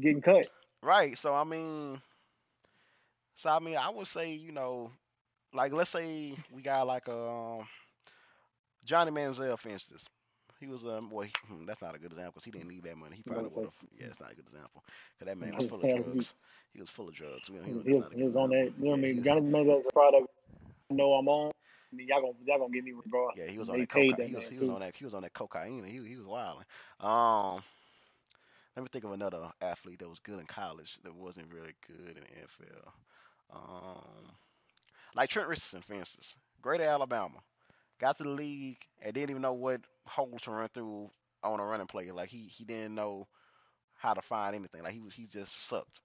getting 0.00 0.22
cut. 0.22 0.48
Right. 0.82 1.16
So 1.18 1.34
I 1.34 1.44
mean, 1.44 2.00
so 3.36 3.50
I 3.50 3.60
mean, 3.60 3.76
I 3.76 3.88
would 3.90 4.06
say 4.08 4.32
you 4.32 4.52
know, 4.52 4.90
like 5.52 5.72
let's 5.72 5.90
say 5.90 6.36
we 6.50 6.62
got 6.62 6.86
like 6.86 7.08
a 7.08 7.28
um, 7.28 7.68
Johnny 8.86 9.10
Manziel, 9.12 9.58
for 9.58 9.68
instance. 9.68 10.06
He 10.60 10.66
was 10.68 10.84
um, 10.86 11.10
well, 11.10 11.26
he, 11.26 11.32
hmm, 11.48 11.66
that's 11.66 11.82
not 11.82 11.94
a 11.94 11.98
good 11.98 12.12
example 12.12 12.32
because 12.36 12.44
he 12.44 12.50
didn't 12.52 12.68
need 12.68 12.84
that 12.84 12.96
money. 12.96 13.16
He 13.16 13.22
probably 13.22 13.50
would 13.52 13.64
have. 13.64 13.74
Yeah, 13.98 14.06
it's 14.06 14.20
not 14.20 14.32
a 14.32 14.34
good 14.34 14.46
example 14.46 14.82
because 15.18 15.26
that 15.30 15.36
man 15.38 15.54
was 15.54 15.66
full 15.66 15.82
of 15.82 15.88
drugs. 16.04 16.34
He 16.72 16.80
was 16.80 16.88
full 16.90 17.08
of 17.08 17.14
drugs. 17.14 17.50
We- 17.50 17.58
He, 17.58 17.72
he- 17.72 17.82
he 17.82 17.94
was, 17.94 18.04
he 18.14 18.22
was 18.24 18.36
on 18.36 18.50
that. 18.50 18.72
You 18.78 18.84
know 18.84 18.90
what 18.92 18.98
I 18.98 19.02
mean? 19.02 19.22
Johnny 19.22 19.40
Manziel 19.42 19.80
is 19.80 19.86
a 19.88 19.92
product. 19.92 20.28
I 20.90 20.94
know 20.94 21.12
I'm 21.12 21.28
on. 21.28 21.52
I 21.92 21.96
mean, 21.96 22.08
y'all 22.08 22.20
gonna 22.22 22.34
y'all 22.46 22.58
gonna 22.58 22.72
get 22.72 22.84
me 22.84 22.92
regardless. 22.92 23.36
Yeah, 23.36 23.50
he 23.50 23.58
was 23.58 23.68
on 23.68 23.78
that 23.80 23.88
cocaine. 23.90 24.16
that 24.16 24.28
He 24.28 24.34
was, 24.34 24.48
he 24.48 24.58
was 24.58 24.68
on 24.70 24.80
that. 24.80 24.96
He 24.96 25.04
was 25.04 25.14
on 25.14 25.22
that 25.22 25.34
cocaine. 25.34 25.84
He 25.84 25.98
he 26.08 26.16
was 26.16 26.26
wilding. 26.26 26.64
Um, 27.00 27.62
let 28.76 28.82
me 28.82 28.88
think 28.92 29.04
of 29.04 29.12
another 29.12 29.50
athlete 29.60 29.98
that 30.00 30.08
was 30.08 30.18
good 30.20 30.38
in 30.38 30.46
college 30.46 30.98
that 31.04 31.14
wasn't 31.14 31.52
really 31.52 31.74
good 31.86 32.16
in 32.16 32.22
the 32.24 32.64
NFL. 32.64 32.90
Um, 33.54 34.30
like 35.14 35.30
Trent 35.30 35.48
Richardson, 35.48 35.82
for 35.82 35.94
instance, 35.94 36.36
great 36.62 36.80
at 36.80 36.88
Alabama, 36.88 37.38
got 37.98 38.18
to 38.18 38.24
the 38.24 38.30
league 38.30 38.78
and 39.02 39.12
didn't 39.14 39.30
even 39.30 39.42
know 39.42 39.52
what 39.52 39.80
hole 40.06 40.38
to 40.42 40.50
run 40.50 40.68
through 40.74 41.10
on 41.42 41.60
a 41.60 41.64
running 41.64 41.86
play. 41.86 42.10
Like 42.10 42.28
he 42.28 42.42
he 42.56 42.64
didn't 42.64 42.94
know 42.94 43.26
how 43.94 44.14
to 44.14 44.22
find 44.22 44.54
anything. 44.54 44.82
Like 44.82 44.92
he 44.92 45.00
was 45.00 45.14
he 45.14 45.26
just 45.26 45.68
sucked. 45.68 46.02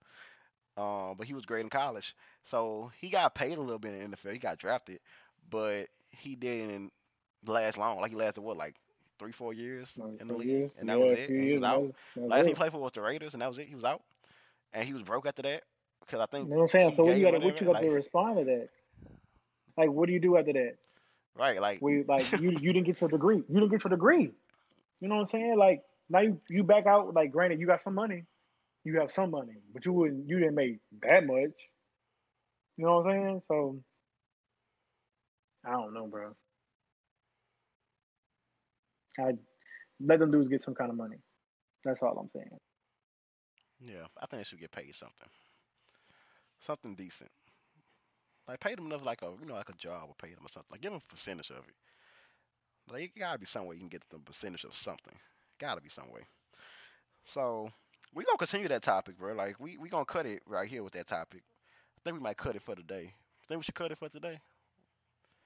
Um, 0.78 1.16
but 1.18 1.28
he 1.28 1.34
was 1.34 1.46
great 1.46 1.62
in 1.66 1.70
college, 1.70 2.16
so 2.46 2.92
he 3.02 3.10
got 3.10 3.36
paid 3.36 3.58
a 3.58 3.62
little 3.62 3.78
bit 3.78 3.94
in 3.94 4.10
the 4.12 4.16
NFL. 4.18 4.32
He 4.32 4.40
got 4.40 4.58
drafted, 4.58 5.00
but 5.50 5.88
he 6.12 6.36
didn't 6.36 6.94
last 7.46 7.78
long. 7.78 8.00
Like 8.00 8.12
he 8.12 8.16
lasted 8.16 8.40
what, 8.42 8.56
like 8.56 8.76
three, 9.20 9.34
four 9.34 9.54
years 9.54 9.94
Like, 9.98 10.22
in 10.22 10.30
the 10.30 10.34
league, 10.34 10.48
years. 10.48 10.72
and 10.80 10.88
that 10.88 10.98
yeah, 10.98 11.06
was 11.06 11.20
it. 11.20 11.30
he 11.30 11.54
was 11.54 11.64
out. 11.64 11.94
that 12.16 12.22
was- 12.22 12.30
Last 12.30 12.40
thing 12.40 12.48
he 12.50 12.54
played 12.56 12.72
for 12.72 12.80
was 12.80 12.94
the 12.94 13.02
Raiders, 13.02 13.34
and 13.34 13.42
that 13.42 13.50
was 13.50 13.58
it. 13.58 13.68
He 13.68 13.76
was 13.76 13.84
out, 13.84 14.02
and 14.74 14.86
he 14.88 14.94
was 14.94 15.04
broke 15.04 15.26
after 15.28 15.42
that. 15.42 15.64
Because 16.00 16.22
I 16.22 16.26
think 16.28 16.46
You 16.48 16.52
know 16.52 16.62
what 16.62 16.64
I'm 16.64 16.70
saying? 16.70 16.94
So 16.96 17.04
what 17.04 17.18
you 17.18 17.26
got? 17.26 17.32
to 17.32 17.40
What 17.40 17.60
you 17.60 17.66
got 17.68 17.74
whatever, 17.74 17.86
to 17.86 17.92
like- 17.92 17.96
respond 17.96 18.38
to 18.38 18.44
that? 18.46 18.70
Like, 19.78 19.90
what 19.92 20.08
do 20.08 20.14
you 20.14 20.20
do 20.22 20.38
after 20.38 20.54
that? 20.54 20.76
Right, 21.38 21.60
like 21.62 21.82
We 21.82 22.04
like 22.08 22.32
you 22.40 22.52
you 22.52 22.74
didn't 22.74 22.86
get 22.86 23.02
your 23.02 23.10
degree. 23.10 23.38
You 23.38 23.60
didn't 23.60 23.72
get 23.72 23.84
your 23.84 23.90
degree. 23.90 24.32
You 25.02 25.08
know 25.08 25.16
what 25.16 25.22
I'm 25.22 25.28
saying? 25.28 25.58
Like 25.58 25.84
now 26.10 26.20
you 26.22 26.42
you 26.50 26.64
back 26.64 26.86
out. 26.86 27.14
Like 27.14 27.32
granted, 27.32 27.60
you 27.60 27.68
got 27.68 27.82
some 27.82 27.96
money. 27.96 28.26
You 28.84 29.00
have 29.00 29.12
some 29.12 29.32
money, 29.32 29.58
but 29.74 29.86
you 29.86 29.94
wouldn't. 29.94 30.28
You 30.28 30.40
didn't 30.40 30.56
make 30.56 30.80
that 31.02 31.26
much. 31.26 31.70
You 32.78 32.86
know 32.86 32.98
what 32.98 33.08
I'm 33.08 33.22
saying? 33.22 33.42
So 33.48 33.82
I 35.66 35.72
don't 35.72 35.94
know, 35.94 36.08
bro. 36.08 36.36
I 39.20 39.34
let 40.00 40.20
them 40.20 40.32
dudes 40.32 40.50
get 40.50 40.62
some 40.62 40.76
kind 40.76 40.90
of 40.92 40.98
money. 40.98 41.18
That's 41.84 42.02
all 42.02 42.18
I'm 42.18 42.30
saying. 42.30 42.60
Yeah, 43.80 44.06
I 44.22 44.26
think 44.28 44.42
they 44.42 44.44
should 44.44 44.60
get 44.60 44.72
paid 44.72 44.94
something, 44.96 45.30
something 46.60 46.96
decent. 46.96 47.32
Like 48.52 48.60
pay 48.60 48.76
them 48.76 48.88
enough, 48.88 49.06
like 49.06 49.22
a 49.22 49.32
you 49.40 49.48
know, 49.48 49.56
like 49.56 49.70
a 49.70 49.74
job, 49.74 50.06
or 50.10 50.16
pay 50.16 50.34
them 50.34 50.46
or 50.46 50.50
something. 50.50 50.70
Like 50.72 50.82
give 50.82 50.92
them 50.92 51.02
a 51.06 51.12
percentage 51.12 51.52
of 51.52 51.60
it. 51.60 51.76
Like 52.92 53.04
it 53.04 53.20
gotta 53.20 53.40
be 53.40 53.46
some 53.46 53.66
way 53.66 53.76
you 53.76 53.82
can 53.82 53.90
get 53.90 54.10
them 54.10 54.22
percentage 54.22 54.66
of 54.66 54.76
something. 54.76 55.16
Gotta 55.60 55.82
be 55.82 55.90
some 55.90 56.12
way. 56.12 56.22
So 57.26 57.72
we 58.14 58.24
gonna 58.26 58.38
continue 58.38 58.68
that 58.70 58.84
topic, 58.84 59.18
bro. 59.18 59.34
Like 59.34 59.60
we 59.60 59.78
we 59.78 59.90
gonna 59.90 60.06
cut 60.06 60.26
it 60.26 60.42
right 60.46 60.70
here 60.70 60.84
with 60.84 60.94
that 60.94 61.08
topic. 61.08 61.44
I 61.98 62.00
think 62.04 62.18
we 62.18 62.24
might 62.24 62.38
cut 62.38 62.56
it 62.56 62.62
for 62.62 62.76
today. 62.76 63.14
Think 63.48 63.60
we 63.60 63.64
should 63.64 63.76
cut 63.76 63.92
it 63.92 63.98
for 63.98 64.10
today? 64.10 64.40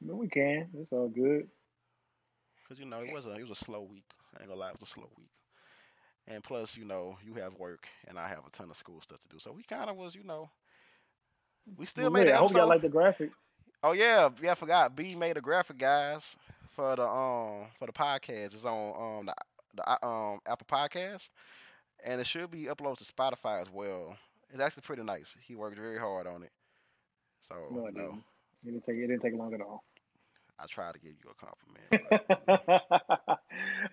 No, 0.01 0.16
we 0.16 0.28
can. 0.28 0.70
It's 0.76 0.91
all 0.91 1.10
good. 1.10 1.47
Cause 2.68 2.80
you 2.80 2.86
know 2.86 3.01
it 3.01 3.14
was 3.14 3.26
a 3.28 3.34
it 3.34 3.41
was 3.41 3.51
a 3.51 3.66
slow 3.66 3.82
week. 3.84 4.06
I 4.36 4.41
ain't 4.41 4.49
gonna 4.49 4.60
lie, 4.60 4.70
it 4.70 4.80
was 4.80 4.89
a 4.89 4.91
slow 4.91 5.10
week. 5.18 5.30
And 6.28 6.43
plus, 6.43 6.76
you 6.78 6.86
know, 6.86 7.18
you 7.26 7.36
have 7.36 7.56
work 7.56 7.88
and 8.08 8.18
I 8.18 8.28
have 8.28 8.45
a 8.45 8.49
ton 8.51 8.70
of 8.70 8.78
school 8.78 9.01
stuff 9.01 9.20
to 9.22 9.28
do. 9.30 9.39
So 9.39 9.51
we 9.51 9.64
kind 9.64 9.89
of 9.89 9.95
was, 9.95 10.16
you 10.16 10.24
know, 10.24 10.49
we 11.78 11.86
still 11.86 12.09
Well, 12.09 12.11
made 12.11 12.28
yeah, 12.28 12.28
it. 12.28 12.34
I 12.34 12.38
hope 12.38 12.53
y'all 12.53 12.68
like 12.68 12.82
the 12.82 12.89
graphic. 12.89 13.32
Oh 13.84 13.91
yeah, 13.91 14.30
yeah, 14.41 14.51
I 14.51 14.55
forgot. 14.55 14.95
B 14.95 15.16
made 15.16 15.38
a 15.38 15.41
graphic, 15.41 15.78
guys, 15.78 16.36
for 16.70 16.95
the 16.95 17.07
um 17.07 17.68
for 17.80 17.86
the 17.88 17.93
podcast. 17.93 18.53
It's 18.53 18.66
on 18.66 19.20
um 19.20 19.26
the, 19.26 19.34
the 19.76 20.05
um 20.07 20.39
Apple 20.45 20.68
Podcast. 20.68 21.32
and 22.03 22.20
it 22.20 22.26
should 22.28 22.49
be 22.51 22.66
uploaded 22.66 22.97
to 22.99 23.05
Spotify 23.13 23.61
as 23.61 23.70
well. 23.72 24.18
It's 24.49 24.59
actually 24.59 24.82
pretty 24.84 25.03
nice. 25.03 25.36
He 25.41 25.55
worked 25.55 25.78
very 25.78 25.99
hard 25.99 26.28
on 26.28 26.43
it. 26.43 26.51
So 27.41 27.55
No, 27.70 27.86
it 27.88 27.93
no, 27.93 28.18
didn't. 28.18 28.24
It 28.63 28.66
didn't 28.66 28.84
take. 28.84 28.95
It 28.97 29.07
didn't 29.07 29.22
take 29.22 29.34
long 29.34 29.53
at 29.53 29.61
all. 29.61 29.84
I 30.59 30.66
tried 30.66 30.93
to 30.93 30.99
give 30.99 31.13
you 31.24 31.30
a 31.32 31.36
compliment. 31.36 31.91
but 31.91 32.13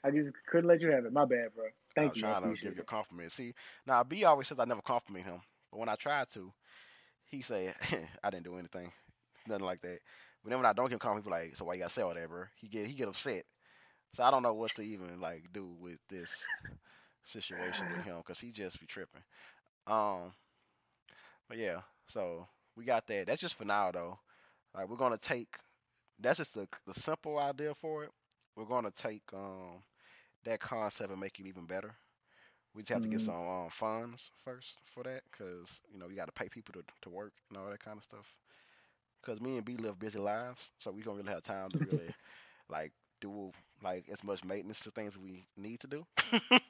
I 0.05 0.11
just 0.11 0.33
couldn't 0.47 0.69
let 0.69 0.81
you 0.81 0.91
have 0.91 1.05
it. 1.05 1.13
My 1.13 1.25
bad, 1.25 1.55
bro. 1.55 1.67
I 1.99 2.05
Thank 2.05 2.11
was 2.11 2.17
you. 2.17 2.31
I 2.31 2.39
trying 2.39 2.43
to 2.43 2.57
give 2.59 2.75
you 2.75 2.83
a 2.83 2.85
compliment. 2.85 3.33
See, 3.33 3.55
now 3.87 4.03
B 4.03 4.25
always 4.25 4.49
says 4.49 4.59
I 4.61 4.65
never 4.65 4.83
compliment 4.83 5.27
him, 5.27 5.41
but 5.71 5.79
when 5.79 5.89
I 5.89 5.95
try 5.97 6.25
to, 6.33 6.53
he 7.33 7.43
said, 7.43 7.77
I 8.25 8.31
didn't 8.31 8.45
do 8.47 8.59
anything, 8.59 8.93
nothing 9.49 9.67
like 9.67 9.83
that. 9.83 10.01
But 10.45 10.51
then 10.51 10.59
when 10.61 10.67
I 10.67 10.75
don't 10.75 10.91
give 10.91 11.03
him 11.03 11.17
people 11.17 11.33
like, 11.33 11.57
so 11.57 11.67
why 11.67 11.75
you 11.75 11.81
gotta 11.81 11.93
say 11.95 12.03
all 12.03 12.15
that, 12.15 12.29
bro? 12.29 12.45
He 12.57 12.69
get 12.69 12.87
he 12.89 12.95
get 12.95 13.09
upset. 13.09 13.45
So 14.15 14.23
I 14.25 14.31
don't 14.31 14.43
know 14.45 14.55
what 14.55 14.75
to 14.77 14.83
even 14.83 15.21
like 15.21 15.45
do 15.53 15.69
with 15.81 15.99
this 16.11 16.45
situation 17.25 17.89
with 17.91 18.03
him 18.03 18.19
because 18.19 18.41
he 18.41 18.53
just 18.53 18.81
be 18.81 18.87
tripping. 18.87 19.23
Um, 19.87 20.33
but 21.49 21.59
yeah, 21.59 21.81
so 22.07 22.47
we 22.77 22.85
got 22.85 23.07
that. 23.07 23.27
That's 23.27 23.41
just 23.41 23.55
for 23.57 23.65
now 23.65 23.91
though. 23.93 24.19
Like 24.75 24.89
we're 24.89 24.97
gonna 24.97 25.19
take. 25.19 25.57
That's 26.21 26.39
just 26.39 26.55
the 26.55 26.69
the 26.87 26.95
simple 26.95 27.39
idea 27.39 27.75
for 27.75 28.05
it. 28.05 28.11
We're 28.57 28.67
gonna 28.67 28.93
take 28.93 29.23
um 29.35 29.83
that 30.45 30.61
concept 30.61 31.11
and 31.13 31.21
make 31.21 31.39
it 31.41 31.47
even 31.47 31.67
better. 31.67 31.95
We 32.75 32.83
just 32.83 32.93
have 32.93 33.03
to 33.03 33.09
get 33.09 33.21
Mhm. 33.21 33.23
some 33.23 33.47
um, 33.49 33.69
funds 33.71 34.31
first 34.45 34.79
for 34.85 35.03
that, 35.05 35.23
cause 35.33 35.81
you 35.93 35.99
know 35.99 36.07
we 36.07 36.15
got 36.15 36.27
to 36.27 36.33
pay 36.33 36.49
people 36.49 36.73
to 36.75 36.83
to 37.03 37.11
work 37.11 37.33
and 37.49 37.59
all 37.59 37.71
that 37.71 37.81
kind 37.85 37.99
of 37.99 38.05
stuff. 38.05 38.37
Cause 39.23 39.41
me 39.41 39.57
and 39.57 39.65
B 39.65 39.77
live 39.77 39.99
busy 39.99 40.19
lives, 40.19 40.71
so 40.79 40.91
we 40.91 41.03
don't 41.03 41.17
really 41.17 41.31
have 41.33 41.43
time 41.43 41.71
to 41.73 41.81
really 41.81 42.15
like 42.69 42.93
do 43.21 43.53
like 43.83 44.09
as 44.11 44.23
much 44.25 44.45
maintenance 44.45 44.81
to 44.81 44.91
things 44.91 45.17
we 45.19 45.47
need 45.57 45.81
to 45.81 45.87
do. 45.89 46.05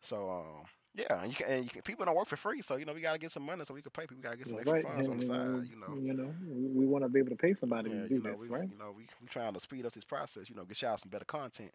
so 0.00 0.30
um 0.30 0.66
yeah, 0.94 1.22
and 1.22 1.30
you 1.30 1.36
can, 1.36 1.46
and 1.48 1.64
you 1.64 1.70
can, 1.70 1.82
people 1.82 2.04
don't 2.04 2.16
work 2.16 2.26
for 2.28 2.36
free, 2.36 2.62
so 2.62 2.76
you 2.76 2.84
know 2.84 2.92
we 2.94 3.00
gotta 3.00 3.18
get 3.18 3.30
some 3.30 3.44
money 3.44 3.64
so 3.64 3.74
we 3.74 3.82
can 3.82 3.90
pay 3.90 4.02
people. 4.02 4.16
We 4.16 4.22
gotta 4.22 4.36
get 4.38 4.48
some 4.48 4.58
extra 4.58 4.78
funds 4.78 5.08
on 5.08 5.16
the 5.16 5.22
And, 5.22 5.24
side, 5.24 5.66
you 5.70 5.76
know. 5.76 5.98
you 6.04 6.14
know, 6.14 6.34
we, 6.42 6.68
we 6.68 6.86
want 6.86 7.04
to 7.04 7.08
be 7.08 7.20
able 7.20 7.30
to 7.30 7.36
pay 7.36 7.54
somebody 7.54 7.88
Yeah, 7.88 8.02
to 8.02 8.08
do 8.08 8.18
you 8.18 8.22
know, 8.22 8.34
this, 8.34 8.38
we 8.38 8.48
right? 8.48 8.70
you 8.70 8.76
know 8.78 8.92
we 8.96 9.06
we 9.20 9.28
trying 9.28 9.54
to 9.54 9.60
speed 9.60 9.84
up 9.86 9.92
this 9.92 10.04
process. 10.04 10.48
You 10.48 10.56
know, 10.56 10.64
get 10.64 10.80
y'all 10.82 10.96
some 10.96 11.10
better 11.10 11.24
content. 11.24 11.72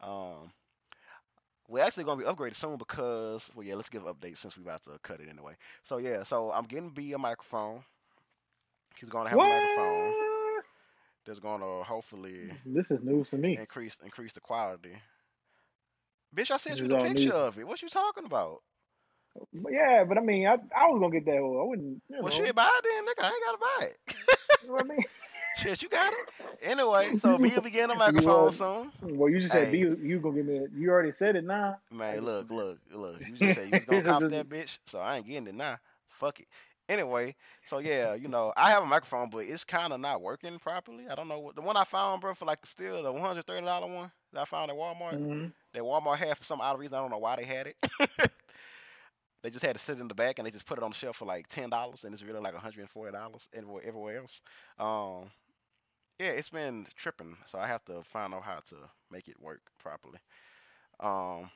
Um, 0.00 0.50
we're 1.68 1.82
actually 1.84 2.04
gonna 2.04 2.20
be 2.22 2.28
upgraded 2.28 2.54
soon 2.54 2.76
because 2.76 3.50
well, 3.54 3.64
yeah, 3.66 3.74
let's 3.74 3.88
give 3.90 4.06
an 4.06 4.12
update 4.12 4.38
since 4.38 4.56
we're 4.56 4.64
about 4.64 4.82
to 4.84 4.98
cut 5.02 5.20
it 5.20 5.28
anyway. 5.30 5.54
So 5.84 5.98
yeah, 5.98 6.24
so 6.24 6.50
I'm 6.52 6.64
getting 6.64 6.90
B 6.90 7.12
a 7.12 7.18
microphone. 7.18 7.82
He's 8.98 9.08
gonna 9.08 9.28
have 9.28 9.38
a 9.38 9.42
microphone 9.42 10.14
that's 11.26 11.38
gonna 11.38 11.82
hopefully 11.84 12.50
This 12.66 12.90
is 12.90 13.02
news 13.02 13.30
to 13.30 13.36
me. 13.36 13.58
increase 13.58 13.96
increase 14.02 14.32
the 14.32 14.40
quality. 14.40 14.96
Bitch, 16.34 16.50
I 16.50 16.56
sent 16.58 16.78
you 16.78 16.88
the 16.88 16.96
picture 16.98 17.32
of 17.32 17.58
it. 17.58 17.66
What 17.66 17.82
you 17.82 17.88
talking 17.88 18.24
about? 18.24 18.62
Yeah, 19.52 20.04
but 20.04 20.18
I 20.18 20.20
mean, 20.20 20.46
I, 20.46 20.54
I 20.76 20.86
was 20.88 21.00
gonna 21.00 21.12
get 21.12 21.24
that. 21.26 21.36
I 21.36 21.40
wouldn't. 21.40 22.02
You 22.08 22.18
Well, 22.22 22.32
shit, 22.32 22.54
buy 22.54 22.68
it 22.74 22.84
then, 22.84 23.04
nigga. 23.04 23.24
I 23.24 23.28
ain't 23.28 23.44
gotta 23.44 23.58
buy 23.58 23.84
it. 23.86 23.98
you 24.62 24.68
know 24.68 24.74
what 24.74 24.84
I 24.84 24.88
mean? 24.88 25.04
shit, 25.58 25.82
you 25.82 25.88
got 25.88 26.12
it. 26.12 26.18
Anyway, 26.62 27.14
so 27.18 27.38
B 27.38 27.54
will 27.54 27.62
be 27.62 27.70
getting 27.70 27.90
a 27.90 27.94
microphone 27.96 28.50
soon. 28.52 28.92
Well, 29.02 29.30
you 29.30 29.40
just 29.40 29.52
said 29.52 29.70
Hey. 29.70 29.70
B, 29.70 29.78
you 29.78 30.20
gonna 30.20 30.36
give 30.36 30.46
me. 30.46 30.58
A, 30.58 30.66
you 30.76 30.90
already 30.90 31.12
said 31.12 31.36
it 31.36 31.44
now. 31.44 31.78
I 31.90 31.94
Man, 31.94 32.24
look, 32.24 32.50
look, 32.50 32.78
look. 32.92 33.22
You 33.24 33.34
just 33.36 33.54
said 33.54 33.68
you 33.70 33.74
was 33.74 33.84
gonna 33.84 34.02
cop 34.02 34.28
that 34.28 34.48
bitch, 34.48 34.78
so 34.86 34.98
I 35.00 35.16
ain't 35.16 35.26
getting 35.26 35.46
it 35.48 35.54
now. 35.54 35.78
Fuck 36.08 36.40
it. 36.40 36.48
Anyway, 36.88 37.34
so 37.64 37.78
yeah, 37.78 38.14
you 38.14 38.28
know, 38.28 38.52
I 38.56 38.70
have 38.70 38.82
a 38.82 38.86
microphone, 38.86 39.30
but 39.30 39.40
it's 39.46 39.64
kind 39.64 39.92
of 39.92 40.00
not 40.00 40.22
working 40.22 40.58
properly. 40.58 41.08
I 41.08 41.14
don't 41.14 41.28
know 41.28 41.38
what 41.40 41.54
the 41.56 41.62
one 41.62 41.76
I 41.76 41.84
found, 41.84 42.20
bro, 42.20 42.34
for 42.34 42.44
like 42.46 42.64
still 42.66 43.02
the 43.02 43.12
one 43.12 43.22
hundred 43.22 43.46
thirty 43.46 43.64
dollar 43.64 43.86
one 43.92 44.10
that 44.32 44.40
I 44.42 44.44
found 44.44 44.70
at 44.70 44.76
Walmart. 44.76 45.18
Mhm. 45.18 45.52
That 45.74 45.82
Walmart 45.82 46.16
had 46.18 46.36
for 46.38 46.44
some 46.44 46.60
odd 46.60 46.78
reason. 46.78 46.94
I 46.96 47.00
don't 47.00 47.10
know 47.10 47.18
why 47.18 47.36
they 47.36 47.44
had 47.44 47.66
it. 47.68 47.76
they 49.42 49.50
just 49.50 49.64
had 49.64 49.74
to 49.74 49.80
sit 49.80 49.98
in 49.98 50.08
the 50.08 50.14
back 50.14 50.38
and 50.38 50.46
they 50.46 50.50
just 50.50 50.66
put 50.66 50.78
it 50.78 50.84
on 50.84 50.90
the 50.90 50.96
shelf 50.96 51.16
for 51.16 51.24
like 51.26 51.48
ten 51.48 51.70
dollars, 51.70 52.04
and 52.04 52.12
it's 52.12 52.22
really 52.22 52.40
like 52.40 52.52
one 52.52 52.62
hundred 52.62 52.80
and 52.80 52.90
forty 52.90 53.12
dollars 53.12 53.48
everywhere, 53.52 53.82
everywhere 53.86 54.18
else. 54.18 54.42
Um, 54.78 55.30
yeah, 56.18 56.28
it's 56.30 56.50
been 56.50 56.86
tripping, 56.96 57.36
so 57.46 57.58
I 57.58 57.66
have 57.66 57.84
to 57.86 58.02
find 58.04 58.34
out 58.34 58.42
how 58.42 58.60
to 58.68 58.76
make 59.10 59.28
it 59.28 59.40
work 59.40 59.60
properly. 59.78 60.18
Um, 61.00 61.50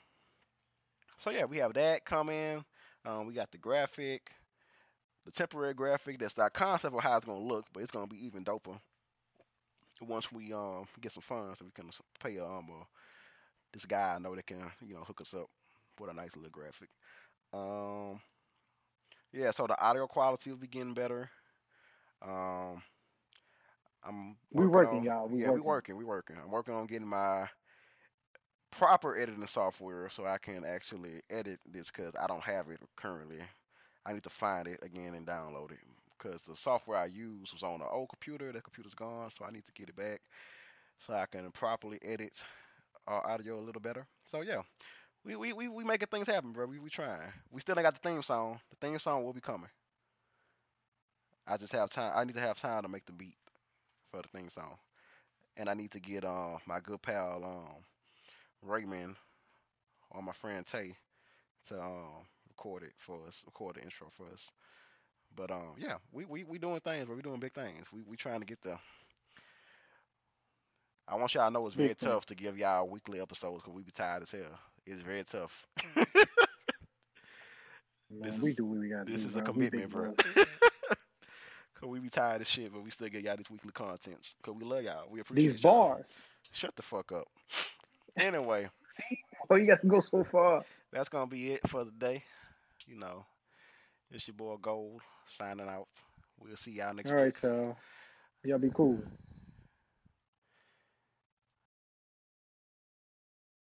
so 1.19 1.31
yeah, 1.31 1.45
we 1.45 1.59
have 1.59 1.75
that 1.75 2.05
coming. 2.05 2.65
Um, 3.05 3.27
we 3.27 3.35
got 3.35 3.51
the 3.51 3.59
graphic, 3.59 4.31
the 5.27 5.33
temporary 5.33 5.75
graphic. 5.75 6.19
That's 6.21 6.35
the 6.35 6.51
concept 6.51 6.95
of 6.97 7.03
how 7.03 7.17
it's 7.17 7.27
gonna 7.27 7.41
look, 7.41 7.67
but 7.73 7.83
it's 7.83 7.93
gonna 7.93 8.07
be 8.07 8.27
even 8.27 8.45
doper 8.45 8.79
once 10.01 10.33
we 10.33 10.53
um 10.53 10.85
get 11.01 11.13
some 11.13 11.23
funds 11.23 11.59
so 11.59 11.65
we 11.65 11.71
can 11.71 11.91
pay 12.23 12.39
um 12.39 12.67
uh, 12.71 12.85
this 13.73 13.87
guy 13.87 14.15
I 14.17 14.19
know 14.19 14.35
that 14.37 14.47
can 14.47 14.63
you 14.87 14.95
know 14.95 15.03
hook 15.05 15.21
us 15.21 15.35
up 15.35 15.49
with 16.01 16.11
a 16.11 16.15
nice 16.15 16.37
little 16.37 16.51
graphic. 16.51 16.91
Um, 17.53 18.21
yeah, 19.33 19.51
so 19.51 19.67
the 19.67 19.81
audio 19.81 20.07
quality 20.07 20.51
will 20.51 20.59
be 20.59 20.67
getting 20.69 20.95
better. 20.95 21.31
Um, 22.23 22.83
I'm 24.05 24.37
We 24.53 24.67
working 24.67 24.83
working, 24.83 25.03
on- 25.03 25.05
y'all. 25.05 25.29
We 25.29 25.41
yeah, 25.41 25.51
we 25.51 25.61
working. 25.61 25.61
working. 25.61 25.97
We 25.97 26.05
working. 26.05 26.37
I'm 26.43 26.51
working 26.51 26.75
on 26.75 26.87
getting 26.87 27.09
my 27.09 27.49
proper 28.71 29.17
editing 29.19 29.47
software 29.47 30.09
so 30.11 30.27
I 30.27 30.39
can 30.39 30.65
actually 30.65 31.21
edit 31.31 31.61
this 31.71 31.91
because 31.91 32.15
I 32.17 32.27
don't 32.27 32.43
have 32.43 32.69
it 32.69 32.79
currently. 32.97 33.39
I 34.07 34.13
need 34.13 34.23
to 34.25 34.31
find 34.31 34.67
it 34.69 34.81
again 34.83 35.15
and 35.15 35.27
download 35.27 35.73
it 35.73 35.79
because 36.19 36.43
the 36.43 36.55
software 36.57 36.99
I 36.99 37.07
used 37.07 37.53
was 37.53 37.63
on 37.63 37.81
an 37.81 37.87
old 37.91 38.09
computer. 38.09 38.53
That 38.53 38.65
computer's 38.65 38.95
gone, 38.95 39.31
so 39.31 39.45
I 39.45 39.51
need 39.51 39.65
to 39.67 39.73
get 39.73 39.89
it 39.89 39.97
back 39.97 40.21
so 40.99 41.13
I 41.15 41.27
can 41.27 41.51
properly 41.53 41.99
edit 42.03 42.33
our 43.07 43.27
audio 43.31 43.59
a 43.59 43.65
little 43.65 43.81
better. 43.81 44.07
So 44.31 44.43
yeah, 44.43 44.63
we 45.25 45.37
we 45.37 45.53
we, 45.53 45.69
we 45.69 45.85
making 45.85 46.09
things 46.09 46.27
happen, 46.27 46.53
bro. 46.53 46.67
We 46.67 46.79
we 46.79 46.91
trying. 46.91 47.21
We 47.51 47.61
still 47.61 47.79
ain't 47.79 47.85
got 47.85 48.01
the 48.01 48.09
theme 48.09 48.23
song. 48.23 48.61
The 48.71 48.87
theme 48.87 48.99
song 48.99 49.25
will 49.25 49.33
be 49.35 49.41
coming. 49.41 49.69
I 51.47 51.57
just 51.57 51.73
have 51.73 51.91
time. 51.91 52.13
I 52.15 52.25
need 52.25 52.35
to 52.35 52.41
have 52.41 52.59
time 52.59 52.83
to 52.83 52.89
make 52.89 53.05
the 53.07 53.13
beat 53.13 53.37
for 54.13 54.23
the 54.23 54.29
theme 54.29 54.51
song, 54.51 54.77
and 55.57 55.69
I 55.69 55.75
need 55.75 55.93
to 55.93 56.01
get 56.01 56.25
uh 56.25 56.59
my 56.67 56.81
good 56.81 57.03
pal 57.03 57.45
um 57.45 57.85
Raymond 58.63 59.17
or 60.11 60.23
my 60.23 60.33
friend 60.33 60.67
Tay 60.67 60.97
to 61.69 61.81
um 61.81 62.27
record 62.49 62.85
it 62.85 62.93
for 62.99 63.19
us, 63.27 63.43
record 63.47 63.77
the 63.77 63.83
intro 63.83 64.09
for 64.11 64.27
us. 64.33 64.51
But 65.37 65.51
um 65.51 65.75
yeah, 65.79 65.97
we 66.13 66.25
we, 66.27 66.45
we 66.45 66.59
doing 66.59 66.81
things, 66.81 67.07
but 67.07 67.17
we 67.17 67.23
doing 67.23 67.41
big 67.41 67.55
things. 67.55 67.93
We 67.93 68.03
we 68.03 68.17
trying 68.17 68.41
to 68.41 68.47
get 68.47 68.63
the. 68.63 68.79
I 71.09 71.17
want 71.17 71.35
y'all 71.35 71.49
to 71.49 71.53
know 71.53 71.67
it's 71.67 71.77
very 71.77 71.95
Big 71.95 71.99
thing. 71.99 72.11
tough 72.11 72.27
to 72.27 72.35
give 72.35 72.59
y'all 72.59 72.89
weekly 72.89 73.21
episodes 73.21 73.63
because 73.63 73.75
we 73.75 73.83
be 73.83 73.93
tired 73.93 74.23
as 74.23 74.31
hell. 74.31 74.59
It's 74.87 75.03
very 75.03 75.25
tough. 75.25 75.67
Man, 78.11 78.39
This 78.39 78.41
we 78.41 78.53
is- 78.53 78.57
do 78.57 78.65
what 78.67 78.79
we 78.79 78.89
gotta 78.89 79.07
this 79.07 79.25
do, 79.25 79.27
is 79.27 79.37
a 79.37 79.43
bro. 79.43 79.51
We 79.55 79.67
commitment, 79.67 79.91
big 79.91 79.91
bro. 79.91 80.15
Cause 81.83 81.91
we 81.91 82.01
be 82.01 82.11
tired 82.11 82.43
of 82.43 82.49
shit, 82.49 82.73
but 82.73 82.85
we 82.85 82.91
still 82.91 83.09
get 83.11 83.25
y'all 83.25 83.37
these 83.37 83.51
weekly 83.51 83.73
contents. 83.73 84.37
Cause 84.43 84.55
we 84.59 84.65
love 84.65 84.85
y'all. 84.85 85.09
We 85.11 85.21
appreciate 85.21 85.59
These 85.59 85.61
y'all. 85.65 85.91
bars. 85.91 86.07
Shut 86.53 86.77
the 86.77 86.83
fuck 86.83 87.13
up. 87.13 87.29
Anyway, 88.19 88.69
See, 88.93 89.19
oh, 89.51 89.57
you 89.57 89.67
got 89.67 89.83
to 89.83 89.89
go 89.89 90.01
so 90.11 90.25
far. 90.33 90.65
that's 90.93 91.09
gonna 91.11 91.27
be 91.27 91.53
it 91.53 91.69
for 91.69 91.85
the 91.85 91.93
day. 91.93 92.25
You 92.87 92.97
know, 92.99 93.25
it's 94.11 94.27
your 94.29 94.35
boy 94.37 94.57
Gold 94.63 95.03
signing 95.27 95.69
out. 95.69 95.89
We'll 96.41 96.57
see 96.57 96.73
y'all 96.73 96.95
next 96.95 97.13
All 97.13 97.15
week. 97.15 97.31
right, 97.31 97.35
y'all. 97.43 97.77
Y'all 98.45 98.59
be 98.59 98.71
cool. 98.75 98.99